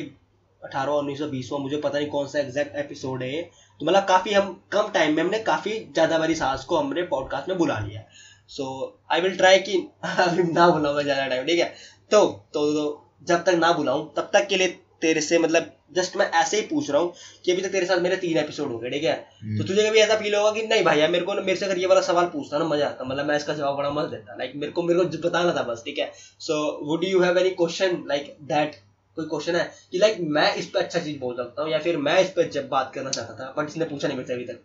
अठारह 0.62 0.92
उन्नीस 0.94 1.20
सौ 1.20 1.28
बीसवा 1.28 1.58
मुझे 1.60 1.78
पता 1.78 1.98
नहीं 1.98 2.08
कौन 2.10 2.28
सा 2.28 2.40
एग्जैक्ट 2.40 2.76
एपिसोड 2.76 3.24
है 3.24 3.42
तो 3.80 3.86
मतलब 3.86 4.06
काफ़ी 4.08 4.34
हम 4.34 4.52
कम 4.72 4.92
टाइम 4.94 5.16
में 5.16 5.24
हमने 5.24 5.40
काफ़ी 5.44 5.72
ज़्यादा 5.94 6.18
बारी 6.20 6.36
सास 6.36 6.66
को 6.66 6.78
हमने 6.78 7.04
पॉडकास्ट 7.14 7.50
में 7.50 7.58
बुला 7.58 7.80
लिया। 7.80 8.04
सो 8.50 8.66
आई 9.12 9.22
विल 9.22 9.38
ट्राई 9.38 9.60
कि 9.60 9.78
ना 10.06 10.68
बुलाऊँगा 10.70 11.02
ज़्यादा 11.02 11.28
टाइम 11.28 11.46
ठीक 11.46 11.60
है। 11.60 11.74
तो, 12.12 12.26
तो 12.54 12.74
तो 12.74 13.12
जब 13.28 13.44
तक 13.44 13.50
ना 13.50 13.74
बुलाऊं 13.74 14.06
तब 14.18 14.30
तक 14.34 14.48
के 14.48 14.58
लिए 14.58 14.68
तेरे 15.02 15.22
से 15.22 15.38
मतलब 15.40 15.72
जस्ट 15.94 16.18
मैं 16.18 16.32
ऐसे 16.32 16.58
ही 16.58 16.68
पूछ 16.68 16.90
रहा 16.90 17.02
हूँ 17.02 17.14
कि 17.46 17.52
अभी 17.52 17.62
तक 17.62 17.70
तेरे 17.70 17.86
साथ 17.86 17.98
मेरे 17.98 18.16
तीन 18.18 18.38
एपिसोड 18.38 18.72
हो 18.72 18.80
गए 18.80 18.90
ठीक 18.90 19.04
है? 19.04 19.26
हम्म। 19.44 19.58
तो 19.58 19.64
तुझे 19.64 19.90
कभी 19.90 20.00
ऐसा 20.00 20.16
फील 20.16 20.36
होगा 20.36 20.52
कि 20.52 20.68
नहीं 20.68 20.84
भाई 20.84 21.00
यार 21.00 21.12
मेरे 21.12 21.26
को 21.26 21.34
ना- 21.34 21.46
मेरे 21.46 21.60
से 21.60 21.66
अगर 21.66 21.78
ये 21.78 21.86
वाला 21.86 22.02
सवाल 22.02 22.26
पूछता 22.26 22.58
ना 22.58 22.66
मज़ा 22.66 22.88
आता 22.88 23.04
मतलब 23.04 23.26
मैं 23.26 23.36
इसका 23.36 23.54
जवाब 23.54 23.76
बड़ा 23.76 23.90
मस्त 23.90 24.10
देता 24.10 24.34
लाइक 24.34 24.52
मेरे 24.56 24.72
को 24.72 24.84
मेरे 24.84 25.00
को 25.00 25.30
बताना 25.30 25.54
था 25.54 25.64
बस 25.64 25.82
ठीक 25.86 25.98
है? 25.98 26.12
So 26.40 26.86
would 26.86 27.04
you 27.04 27.22
have 27.22 27.38
any 27.38 27.50
question 27.50 28.04
like 28.08 28.38
that 28.42 28.76
कोई 29.16 29.26
क्वेश्चन 29.26 29.56
है? 29.56 29.72
कि 29.92 29.98
लाइक 29.98 30.18
मैं 30.22 30.56
इस 30.56 30.66
पर 30.66 30.80
अच्छा 30.80 31.00
चीज़ 31.00 31.20
बोल 31.20 31.36
सकता 31.36 31.62
हूँ 31.62 31.72
या 31.72 31.80
फिर 31.80 31.98
मैं 31.98 32.22
इस 32.22 32.30
पर 32.30 32.50
जब 32.50 32.70
बात 32.70 32.92
करना 32.96 33.10
चाहता 33.10 33.34
था 33.34 33.54
बट 33.58 33.70
इसने 33.70 33.86
पूछा 33.86 34.08
नहीं 34.08 34.18
मेरे 34.18 34.28
से 34.28 34.34
अभी 34.34 34.46
तक 34.46 34.60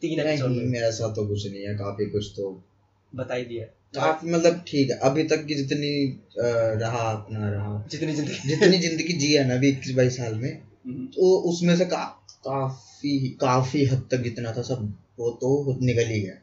तीन 0.00 0.20
एपिसोड 0.20 0.50
में। 0.50 0.64
मेरा 0.64 0.90
साथ 0.90 1.14
तो 1.14 1.26
कुछ 1.26 1.46
नहीं 1.46 1.62
है 1.62 1.74
काफ़ी 1.74 2.06
कुछ 2.06 2.26
तो। 2.36 2.62
बता 3.14 3.34
ही 3.34 3.44
दिया। 3.44 3.66
काफ़ी 3.94 4.30
मतलब 4.30 4.62
ठीक 4.68 4.90
है 4.90 4.96
अभी 4.96 5.22
तक 5.24 5.44
की 5.46 5.54
जितनी 5.54 5.92
रहा 6.38 7.10
अपना 7.10 7.48
रहा 7.48 7.86
जितनी 7.90 8.12
ज़िंदगी 8.12 8.48
जितनी 8.48 8.78
ज़िंदगी 8.78 9.12
जी 9.12 9.32
है 9.34 9.46
ना 9.48 9.54
अभी 9.54 9.68
इक्कीस 9.68 9.94
बाईस 9.94 10.16
साल 10.16 10.34
में 10.34 10.50
हम्म, 10.50 11.06
तो 11.06 11.34
उसमें 11.50 11.76
से 11.76 11.84
का, 11.84 12.04
काफ़ी 12.44 13.36
काफ़ी 13.40 13.84
हद 13.84 14.06
तक 14.10 14.22
जितना 14.22 14.52
था 14.52 14.62
सब 14.62 14.92
वो 15.18 15.30
तो 15.30 15.78
निकल 15.82 16.06
ही 16.06 16.20
गया 16.20 16.34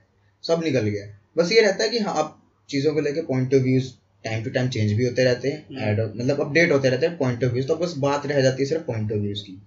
सब 0.44 0.64
निकल 0.64 0.88
गया 0.88 1.08
बस 1.38 1.52
ये 1.52 1.62
रहता 1.62 1.84
है 1.84 1.90
कि 1.90 2.00
हाँ 2.00 2.14
अब 2.18 2.38
चीज़ों 2.70 2.94
को 2.94 3.00
लेके 3.00 3.22
point 3.22 3.54
of 3.54 3.62
views 3.62 3.92
time 4.24 4.44
to 4.44 4.50
time 4.50 4.70
change 4.70 4.92
भी 4.92 5.06
होते 5.06 5.24
रहते 5.24 5.50
हैं 5.50 5.66
हम्म। 5.70 5.80
ऐड 5.80 6.00
मतलब 6.00 6.42
अपडेट 6.42 6.72
होते 6.72 6.90
रहते 6.90 7.06
हैं 7.06 7.18
पॉइंट 7.18 7.44
ऑफ़ 7.44 7.52
व्यूज़ 7.52 7.68
तो 7.68 7.76
बस 7.76 7.94
बात 7.98 8.26
रह 8.26 8.42
जाती 8.42 8.64
है 8.64 8.70
सिर्फ़ 8.70 8.84
पॉइंट 8.84 9.12
ऑफ़ 9.12 9.20
व्यूज़ 9.20 9.44
की 9.44 9.62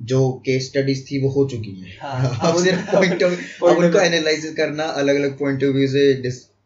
जो 0.00 0.20
केस 0.46 0.66
स्टडीज़ 0.66 1.04
थी 1.04 1.20
वो 1.22 1.28
हो 1.28 1.46
चुकी 1.48 1.74
है 1.74 1.96
हाँ, 2.00 2.38
अब 2.42 2.58
सिर्फ़ 2.62 2.90
पॉइंट 2.90 3.22
ऑफ़ 3.22 3.64
अब 3.64 3.76
उनको। 3.76 3.98
एनालिसिस 3.98 4.54
करना 4.54 4.84
अलग 4.84 5.16
अलग 5.16 5.38
पॉइंट 5.38 5.64
ऑफ़ 5.64 5.70
व्यू 5.70 5.88
से 5.88 6.12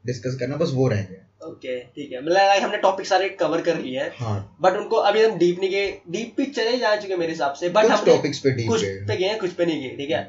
डिस्कस 0.09 0.37
करना 0.41 0.57
बस 0.57 0.71
वो 0.75 0.89
रह 0.89 1.03
गया। 1.03 1.49
ओके 1.49 1.79
ठीक 1.81 2.13
है। 2.13 2.21
मतलब 2.21 2.51
like 2.51 2.63
हमने 2.63 2.79
टॉपिक 2.79 3.07
सारे 3.07 3.29
कवर 3.41 3.61
कर 3.69 3.79
लिए 3.79 4.01
हैं। 4.01 4.11
हाँ। 4.17 4.39
बट 4.63 4.77
उनको 4.77 4.97
अभी 5.11 5.23
हम 5.23 5.39
डीप 5.39 5.61
नहीं 5.61 5.71
गए 5.71 5.87
डीप 6.11 6.35
भी 6.37 6.47
चले 6.59 6.77
जा 6.79 6.95
चुके 6.97 7.17
मेरे 7.17 7.33
हिसाब 7.33 7.55
से 7.61 7.69
बट 7.69 7.83
कुछ 7.83 7.93
हमने 7.93 8.17
टॉपिक्स 8.17 8.39
पे 8.39 8.51
डीप 8.51 8.69
कुछ 8.69 8.85
पे 9.09 9.17
गए 9.17 9.35
कुछ 9.41 9.53
पे 9.53 9.67
नहीं 9.67 9.83
गए 9.83 9.97
ठीक 9.97 10.11
है? 10.11 10.27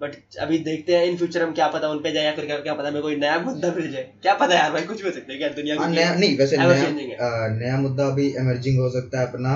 बट 0.00 0.38
अभी 0.40 0.58
देखते 0.66 0.96
हैं 0.96 1.04
इन 1.06 1.16
फ्यूचर 1.16 1.42
हम 1.42 1.52
क्या 1.54 1.66
पता 1.68 1.88
उन 1.88 1.98
पे 2.02 2.12
जाए 2.12 2.24
या 2.24 2.34
फिर 2.36 2.46
क्या, 2.46 2.56
क्या 2.58 2.74
पता 2.74 3.00
कोई 3.00 3.16
नया 3.16 3.38
मुद्दा 3.40 3.70
फिर 3.72 3.90
जाए। 3.90 4.02
क्या 4.22 4.34
पता 4.34 4.54
यार 4.54 4.72
भाई 4.72 4.82
कुछ 4.82 5.02
भी 5.02 5.08
हो 5.08 5.14
सकता 5.14 5.32
है 5.32 5.38
क्या 5.38 5.48
दुनिया 5.58 5.76
हाँ 5.80 5.88
नया 5.90 6.14
नहीं 6.14 6.36
वैसे 6.38 6.56
नया 6.56 7.46
नया 7.52 7.76
मुद्दा 7.80 8.06
अभी 8.06 8.26
इमर्जिंग 8.38 8.80
हो 8.80 8.88
सकता 8.90 9.20
है 9.20 9.26
अपना 9.26 9.52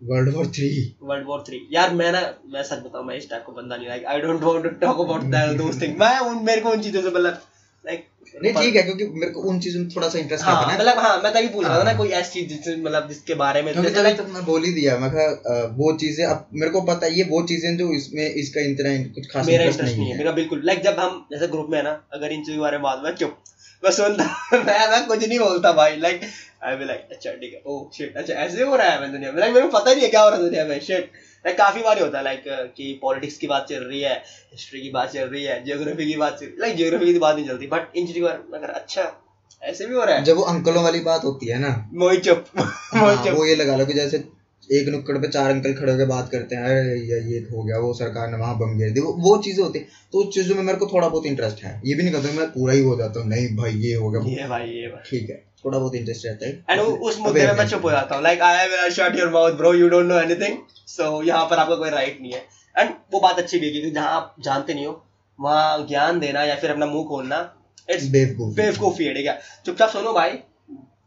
world 0.00 0.34
war 0.34 0.46
three 0.56 0.68
world 1.02 1.26
war 1.26 1.44
three 1.46 1.60
यार 1.72 1.94
मैं 1.94 2.10
ना 2.12 2.20
मैं 2.52 2.62
सच 2.64 2.82
बताऊँ 2.82 3.04
मैं 3.06 3.16
इस 3.16 3.30
टाइप 3.30 3.44
का 3.46 3.52
बंदा 3.52 3.76
नहीं 3.76 3.88
like 3.88 4.04
I 4.06 4.20
don't 4.20 4.42
want 4.42 4.62
to 4.64 4.70
talk 4.84 5.00
about 5.00 5.22
that 5.32 5.56
those 5.58 5.80
thing 5.82 5.96
मैं 6.00 6.18
उन 6.20 6.44
मेरे 6.44 6.60
को 6.60 6.70
उन 6.70 6.82
चीज़ों 6.82 7.02
से 7.02 7.08
मतलब 7.08 7.40
लाइक 7.84 8.06
नहीं 8.34 8.52
ठीक 8.54 8.76
है 8.76 8.82
क्योंकि 8.82 9.04
मेरे 9.14 9.32
को 9.32 9.40
उन 9.42 9.58
चीज़ों 9.60 9.80
में 9.80 9.88
थोड़ा 9.90 10.08
सा 10.08 10.18
इंटरेस्ट 10.18 10.44
हाँ 10.44 10.54
है 10.62 10.74
मतलब 10.74 10.98
हाँ 10.98 11.16
मैं 11.22 11.32
तभी 11.34 11.48
पूछ 11.48 11.64
रहा 11.66 11.78
था 11.78 11.82
ना 11.82 11.90
हाँ। 11.90 11.98
कोई 11.98 12.08
ऐसी 12.18 12.44
चीज़ 12.46 12.68
मतलब 12.76 13.08
जिसके 13.08 13.34
बारे 13.36 13.62
में 13.62 13.72
क्योंकि 13.72 13.90
तभी 13.90 14.12
तक 14.14 14.30
मैं 14.30 14.44
बोल 14.44 14.64
ही 14.64 14.72
दिया 14.72 14.96
मैं 14.98 15.10
कहा 15.10 15.62
वो 15.76 15.92
चीज़ें 15.98 16.24
अब 16.26 16.46
मेरे 16.54 16.72
को 16.72 16.80
पता 16.84 17.06
है 17.06 17.12
ये 17.12 17.24
वो 17.30 17.42
चीज़ें 17.44 17.76
जो 17.76 17.92
इसमें 17.94 18.24
इसका 18.24 18.66
इतना 18.66 18.96
कुछ 19.14 19.30
खास 19.32 19.46
मेरा 19.46 19.64
इंटरेस्ट 19.64 19.96
नहीं 19.96 20.10
है 20.10 20.18
मेरा 20.18 20.32
बिल्कुल 20.32 20.62
लाइक 20.64 20.82
जब 20.82 20.98
हम 20.98 21.24
जैसे 21.32 21.48
ग्रुप 21.48 21.70
में 21.70 21.78
है 21.78 21.84
ना 21.84 22.00
अगर 22.12 22.32
इन 22.32 22.42
चीज़ों 22.42 22.56
के 22.56 22.60
बारे 22.60 22.76
में 22.76 22.82
बात 22.82 23.02
मैं 23.04 23.14
चुप 23.16 23.38
मैं 23.82 23.90
सुनता 23.92 24.24
मैं 24.60 24.78
मैं 24.90 25.06
कुछ 25.06 25.26
नहीं 25.26 25.38
बोलता 25.38 25.72
भाई 25.74 25.96
लाइक 25.98 26.20
आई 26.64 26.76
बी 26.76 26.84
लाइक 26.84 27.08
अच्छा 27.12 27.32
ठीक 27.32 27.52
है 27.54 27.62
ओह 27.66 27.82
शिट 27.96 28.16
अच्छा 28.16 28.34
ऐसे 28.36 28.62
हो 28.62 28.76
रहा 28.76 28.90
है 28.90 29.10
दुनिया 29.12 29.32
में 29.32 29.40
लाइक 29.40 29.54
मेरे 29.54 29.66
को 29.66 29.78
पता 29.78 29.90
ही 29.90 29.96
नहीं 29.96 30.04
है 30.04 30.10
क्या 30.10 30.22
हो 30.22 30.28
रहा 30.28 30.38
है 30.38 30.44
दुनिया 30.44 30.64
में 30.64 30.80
शिट 30.82 31.10
लाइक 31.44 31.56
काफ़ी 31.58 31.82
बार 31.82 32.00
होता 32.00 32.18
है 32.18 32.24
लाइक 32.24 32.42
कि 32.76 32.98
पॉलिटिक्स 33.02 33.38
की 33.38 33.46
बात 33.46 33.66
चल 33.68 33.84
रही 33.84 34.00
है 34.00 34.14
हिस्ट्री 34.52 34.80
की 34.80 34.90
बात 34.90 35.10
चल 35.10 35.28
रही 35.28 35.44
है 35.44 35.62
जियोग्राफी 35.64 36.06
की 36.06 36.16
बात 36.16 36.38
चल 36.40 36.52
लाइक 36.60 36.76
जियोग्राफी 36.76 37.12
की 37.12 37.18
बात 37.18 37.36
नहीं 37.36 37.46
चलती 37.46 37.66
बट 37.66 37.96
इन 37.96 38.06
चीज़ों 38.06 38.28
के 38.28 38.56
अगर 38.56 38.70
अच्छा 38.70 39.12
ऐसे 39.62 39.86
भी 39.86 39.94
हो 39.94 40.04
रहा 40.04 40.16
है। 40.16 40.24
जब 40.24 40.36
वो 40.36 40.42
अंकलों 40.44 40.82
वाली 40.82 41.00
बात 41.00 41.24
होती 41.24 41.46
है 41.46 41.58
ना। 41.58 41.70
मोई 41.94 42.16
चुप 42.18 42.44
हाँ, 42.58 42.66
मोई 42.96 43.16
चुप। 43.24 43.38
वो 43.38 43.44
ये 43.44 43.54
लगा 43.56 43.76
लो 43.76 43.86
कि 43.86 43.92
जैसे 43.92 44.16
एक 44.70 44.88
नुक्कड़ 44.88 45.16
पे 45.18 45.28
चार 45.28 45.50
अंकल 45.50 45.72
खड़े 45.74 45.92
होकर 45.92 46.06
बात 46.06 46.28
करते 46.32 46.56
हैं 46.56 46.62
अरे 46.64 46.94
ये 47.02 47.20
ये 47.32 47.38
हो 47.52 47.62
गया 47.64 47.78
वो 47.78 47.92
सरकार 47.94 48.28
ने 48.30 48.36
वहाँ 48.36 48.58
बम 48.58 48.76
गिर 48.78 48.90
दी 48.90 49.00
वो, 49.00 49.12
वो 49.12 49.36
चीज़ें 49.42 49.64
होती 49.64 49.78
हैं। 49.78 49.88
तो 50.12 50.18
उस 50.18 50.34
चीज़ों 50.34 50.56
में 50.56 50.62
मेरे 50.62 50.78
को 50.78 50.86
थोड़ा 50.86 51.08
बहुत 51.08 51.26
इंटरेस्ट 51.26 51.62
है। 51.64 51.80
ये 51.84 51.94
भी 51.94 52.02
नहीं 52.02 52.12
कहता 52.12 52.32
मैं 52.32 52.46
पूरा 52.48 52.74
ही 52.74 52.82
हो 52.82 52.96
जाता 52.96 53.20
हूँ 53.20 53.28
नहीं 53.28 53.56
भाई 53.56 53.72
ये 53.80 53.94
हो 53.94 54.10
गया 54.10 54.22
ये 54.32 54.48
भाई 54.48 54.68
ये 54.70 54.88
भाई। 54.88 55.10
ठीक 55.10 55.30
है। 55.30 55.47
थोड़ा 55.64 55.78
बहुत 55.78 55.94
इंटरेस्ट 55.94 56.26
रहता 56.26 56.46
है। 56.46 56.64
एंड 56.70 56.80
उस 56.80 57.18
मुद्दे 57.20 57.46
में 57.46 57.52
मैं 57.54 57.66
चुप 57.68 57.84
हो 57.84 57.90
जाता 57.90 58.14
हूँ। 58.14 58.22
Like 58.22 58.42
I 58.42 58.68
will 58.68 58.90
shut 58.92 59.18
your 59.18 59.30
mouth 59.30 59.52
bro 59.54 59.72
you 59.74 59.88
don't 59.88 60.06
know 60.06 60.18
anything 60.20 60.58
so 60.88 61.22
यहाँ 61.22 61.44
पर 61.46 61.58
आपका 61.58 61.76
कोई 61.76 61.90
राइट 61.90 62.20
नहीं 62.20 62.32
है। 62.32 62.46
एंड 62.74 62.94
वो 63.12 63.20
बात 63.20 63.38
अच्छी 63.38 63.58
भी 63.58 63.66
है 63.66 63.72
क्योंकि 63.72 63.90
जहाँ 63.90 64.10
आप 64.16 64.34
जानते 64.40 64.74
नहीं 64.74 64.86
हो 64.86 65.02
वहाँ 65.38 65.86
ज्ञान 65.86 66.20
देना 66.20 66.42
या 66.44 66.54
फिर 66.56 66.70
अपना 66.70 66.86
मुँह 66.86 67.04
खोलना 67.08 67.38
इट्स 67.88 68.06
बेवकूफ़। 68.10 68.54
बेवकूफ़ी 68.56 69.04
है 69.04 69.14
ठीक 69.14 69.26
है? 69.26 69.38
चुपचाप 69.66 69.90
सुनो 69.90 70.12
भाई। 70.12 70.38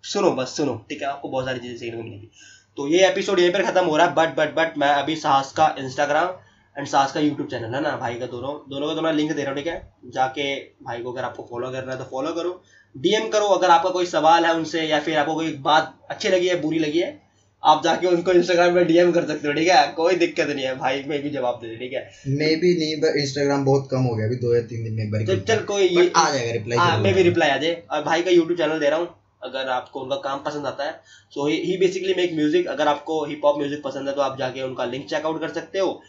सुनो 0.03 0.31
बस 0.33 0.55
सुनो 0.57 0.73
ठीक 0.89 1.01
है? 1.01 1.07
आपको 1.07 1.29
बहुत 1.29 1.45
सारी 1.45 1.59
चीज़ें 1.59 1.77
सीखने 1.77 1.97
को 1.97 2.03
मिलेगी। 2.03 2.31
तो 2.77 2.87
ये 2.87 3.07
एपिसोड 3.07 3.39
यहीं 3.39 3.53
पर 3.53 3.63
खत्म 3.63 3.85
हो 3.85 3.97
रहा 3.97 4.07
है 4.07 4.13
बट 4.15 4.35
बट 4.35 4.55
बट 4.55 4.77
मैं 4.77 4.89
अभी 4.93 5.15
साहस 5.17 5.51
का 5.51 5.75
इंस्टाग्राम 5.79 6.29
एंड 6.75 6.87
साहस 6.87 7.11
का 7.11 7.19
यूट्यूब 7.19 7.47
चैनल 7.49 7.73
है 7.75 7.81
ना 7.81 7.95
भाई 7.97 8.15
का 8.15 8.25
दोनों 8.27 8.53
दोनों 8.69 8.87
का 8.87 8.93
तो 8.95 9.01
मैं 9.01 9.11
लिंक 9.13 9.31
दे 9.31 9.41
रहा 9.41 9.51
हूँ 9.51 9.57
ठीक 9.57 9.67
है? 9.67 9.81
जाके 10.13 10.53
भाई 10.83 11.01
को 11.01 11.11
अगर 11.11 11.23
आपको 11.23 11.47
फॉलो 11.49 11.71
करना 11.71 11.91
है 11.91 11.97
तो 11.97 12.05
फॉलो 12.11 12.31
करो। 12.33 12.61
डीएम 12.95 13.27
करो 13.29 13.45
अगर 13.55 13.69
आपका 13.69 13.89
कोई 13.89 14.05
सवाल 14.05 14.45
है 14.45 14.53
उनसे 14.53 14.81
या 14.81 14.99
फिर 14.99 15.17
आपको 15.17 15.33
कोई 15.35 15.51
बात 15.65 15.93
अच्छी 16.09 16.29
लगी 16.29 16.47
है 16.47 16.59
बुरी 16.61 16.79
लगी 16.79 16.99
है 16.99 17.19
आप 17.63 17.83
जाके 17.83 18.07
उनको 18.07 18.31
इंस्टाग्राम 18.31 18.73
पे 18.75 18.83
डीएम 18.85 19.11
कर 19.11 19.25
सकते 19.27 19.47
हो 19.47 19.53
ठीक 19.53 19.67
है? 19.67 19.87
कोई 19.95 20.15
दिक्कत 20.15 20.47
नहीं 20.47 20.65
है 20.65 20.75
भाई 20.77 21.03
मैं 21.07 21.21
भी 21.23 21.29
जवाब 21.29 21.59
दे 21.63 21.75
ठीक 21.77 21.93
है? 21.93 22.01
मे 22.27 22.55
भी 22.61 22.73
नहीं 22.79 22.95
बट 23.01 23.17
इंस्टाग्राम 23.17 23.65
बहुत 23.65 23.87
कम 23.91 24.03
हो 24.03 24.15
गया 24.15 24.25
अभी 24.27 24.35
दो 24.35 24.55
या 24.55 24.61
तीन 24.71 24.83
दिन 24.83 24.93
में 24.93 25.03
एक 25.03 25.11
बार 25.11 25.25
चल 25.25 25.39
चल 25.49 25.63
कोई 25.65 25.87
ये 25.87 26.11
आ 26.15 26.29
जाएगा 26.29 26.51
रिप्लाई 26.53 26.77
हाँ 26.77 26.97
मैं 27.01 27.13
भी 27.13 27.23
रिप्लाई 27.23 27.49
आ 27.49 27.57
जाए। 27.57 27.81
और 27.91 28.03
भाई 28.03 28.21
का 28.21 28.31
यूट्यूब 28.31 28.57
चैनल 28.57 28.79
दे 28.79 28.89
रहा 28.89 28.99
हूँ 28.99 29.07
अगर 29.43 29.69
आपको 29.75 29.99
उनका 29.99 30.15
काम 30.23 30.43
पसंद 30.45 30.65
आता 30.65 30.85
है 30.85 30.91
so 31.35 31.47
he 31.47 31.77
basically 31.77 32.13
make 32.13 32.33
music 32.35 32.67
अगर 32.67 32.87
आपको 32.87 33.23
हिप 33.25 33.45
हॉप 33.45 33.57
म्यूज़िक 33.57 33.81
पसंद 33.83 34.07
है 34.09 34.15
तो 34.15 34.21
आप 34.21 34.37
जाके 34.39 34.61
उनका 34.61 34.85
लिंक 34.85 35.05
चेकआउट 35.09 35.39
कर 35.41 35.53
सकते 35.53 35.79
हो 35.79 36.01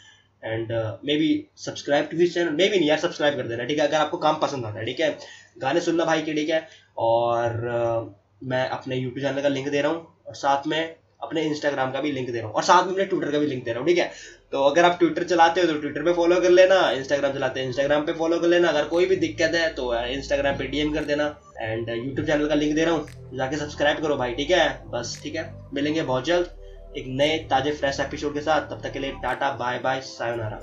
and 0.43 0.73
maybe 1.17 1.31
subscribe 1.65 2.09
to 2.11 2.19
his 2.19 2.35
channel 2.35 2.51
maybe 2.69 2.79
नहीं 2.79 2.89
यार 2.89 2.99
सब्सक्राइब 2.99 3.37
कर 3.37 3.49
देना 3.49 3.65
ठीक 3.65 3.79
है? 3.79 3.87
अगर 3.87 3.97
आपको 3.97 4.17
काम 4.19 4.41
पसंद 4.43 4.65
आता 4.67 4.79
है 4.79 4.85
ठीक 4.87 5.01
है? 5.01 5.17
गाने 5.57 5.81
सुनना 5.81 6.05
भाई 6.05 6.23
के 6.23 6.35
ठीक 6.35 6.51
है? 6.51 6.67
और 6.99 8.15
मैं 8.45 8.69
अपने 8.69 8.97
यूट्यूब 8.97 9.25
चैनल 9.25 9.43
का 9.43 9.49
लिंक 9.49 9.69
दे 9.69 9.81
रहा 9.81 9.93
हूँ, 9.93 10.07
और 10.27 10.35
साथ 10.35 10.67
में 10.67 10.97
अपने 11.23 11.43
इंस्टाग्राम 11.45 11.91
का 11.93 12.01
भी 12.01 12.11
लिंक 12.13 12.31
दे 12.31 12.39
रहा 12.39 12.47
हूँ, 12.47 12.55
और 12.55 12.63
साथ 12.63 12.85
में 12.85 12.93
अपने 12.93 13.05
ट्विटर 13.05 13.31
का 13.33 13.39
भी 13.39 13.47
लिंक 13.47 13.65
दे 13.65 13.71
रहा 13.71 13.81
हूँ, 13.81 13.87
ठीक 13.89 13.99
है? 13.99 14.11
तो 14.53 14.63
अगर 14.65 14.85
आप 14.85 14.99
ट्विटर 14.99 15.25
चलाते 15.25 15.61
हो 15.61 15.67
तो 15.67 15.79
ट्विटर 15.81 16.03
पे 16.05 16.13
फॉलो 16.13 16.41
कर 16.41 16.51
लेना 16.51 16.91
इंस्टाग्राम 16.93 17.33
चलाते 17.33 17.61
हैं 17.61 17.67
इंस्टाग्राम 17.67 18.07
पे 18.07 18.13
फॉलो 18.13 18.39
कर 18.39 18.49
लेना, 18.49 18.69
अगर 18.69 18.85
कोई 18.89 19.07
भी 19.07 19.17
दिक्कत 19.17 19.55
है 19.55 19.69
तो 19.75 19.95
इंस्टाग्राम 19.97 20.59
पे 20.59 20.67
डीएम 20.67 20.93
कर 20.95 21.05
देना 21.05 21.27
एंड 21.61 21.89
यूट्यूब 21.89 22.27
चैनल 22.27 22.49
का 22.49 22.55
लिंक 22.55 22.75
दे 22.75 22.85
रहा 22.85 22.95
हूँ, 22.95 23.31
जाके 23.35 23.57
सब्सक्राइब 23.57 24.03
करो 24.03 24.17
भाई, 24.17 24.35
ठीक 24.35 24.51
है? 24.51 24.91
बस, 24.91 25.19
ठीक 25.23 25.37
है? 25.37 25.51
मिलेंगे 25.75 26.03
बहुत 26.03 26.25
जल्द, 26.25 26.51
एक 26.97 27.05
नए 27.09 27.39
ताजे 27.51 27.73
फ्रेश 27.73 28.01
एपिसोड 28.01 28.35
के 28.35 28.41
साथ, 28.41 28.69
तब 28.71 28.83
तक 28.83 28.93
के 28.93 28.99
लिए 28.99 29.13
टाटा 29.23 29.53
बाय 29.57 29.79
बाय 29.79 30.01
सायोनारा 30.03 30.61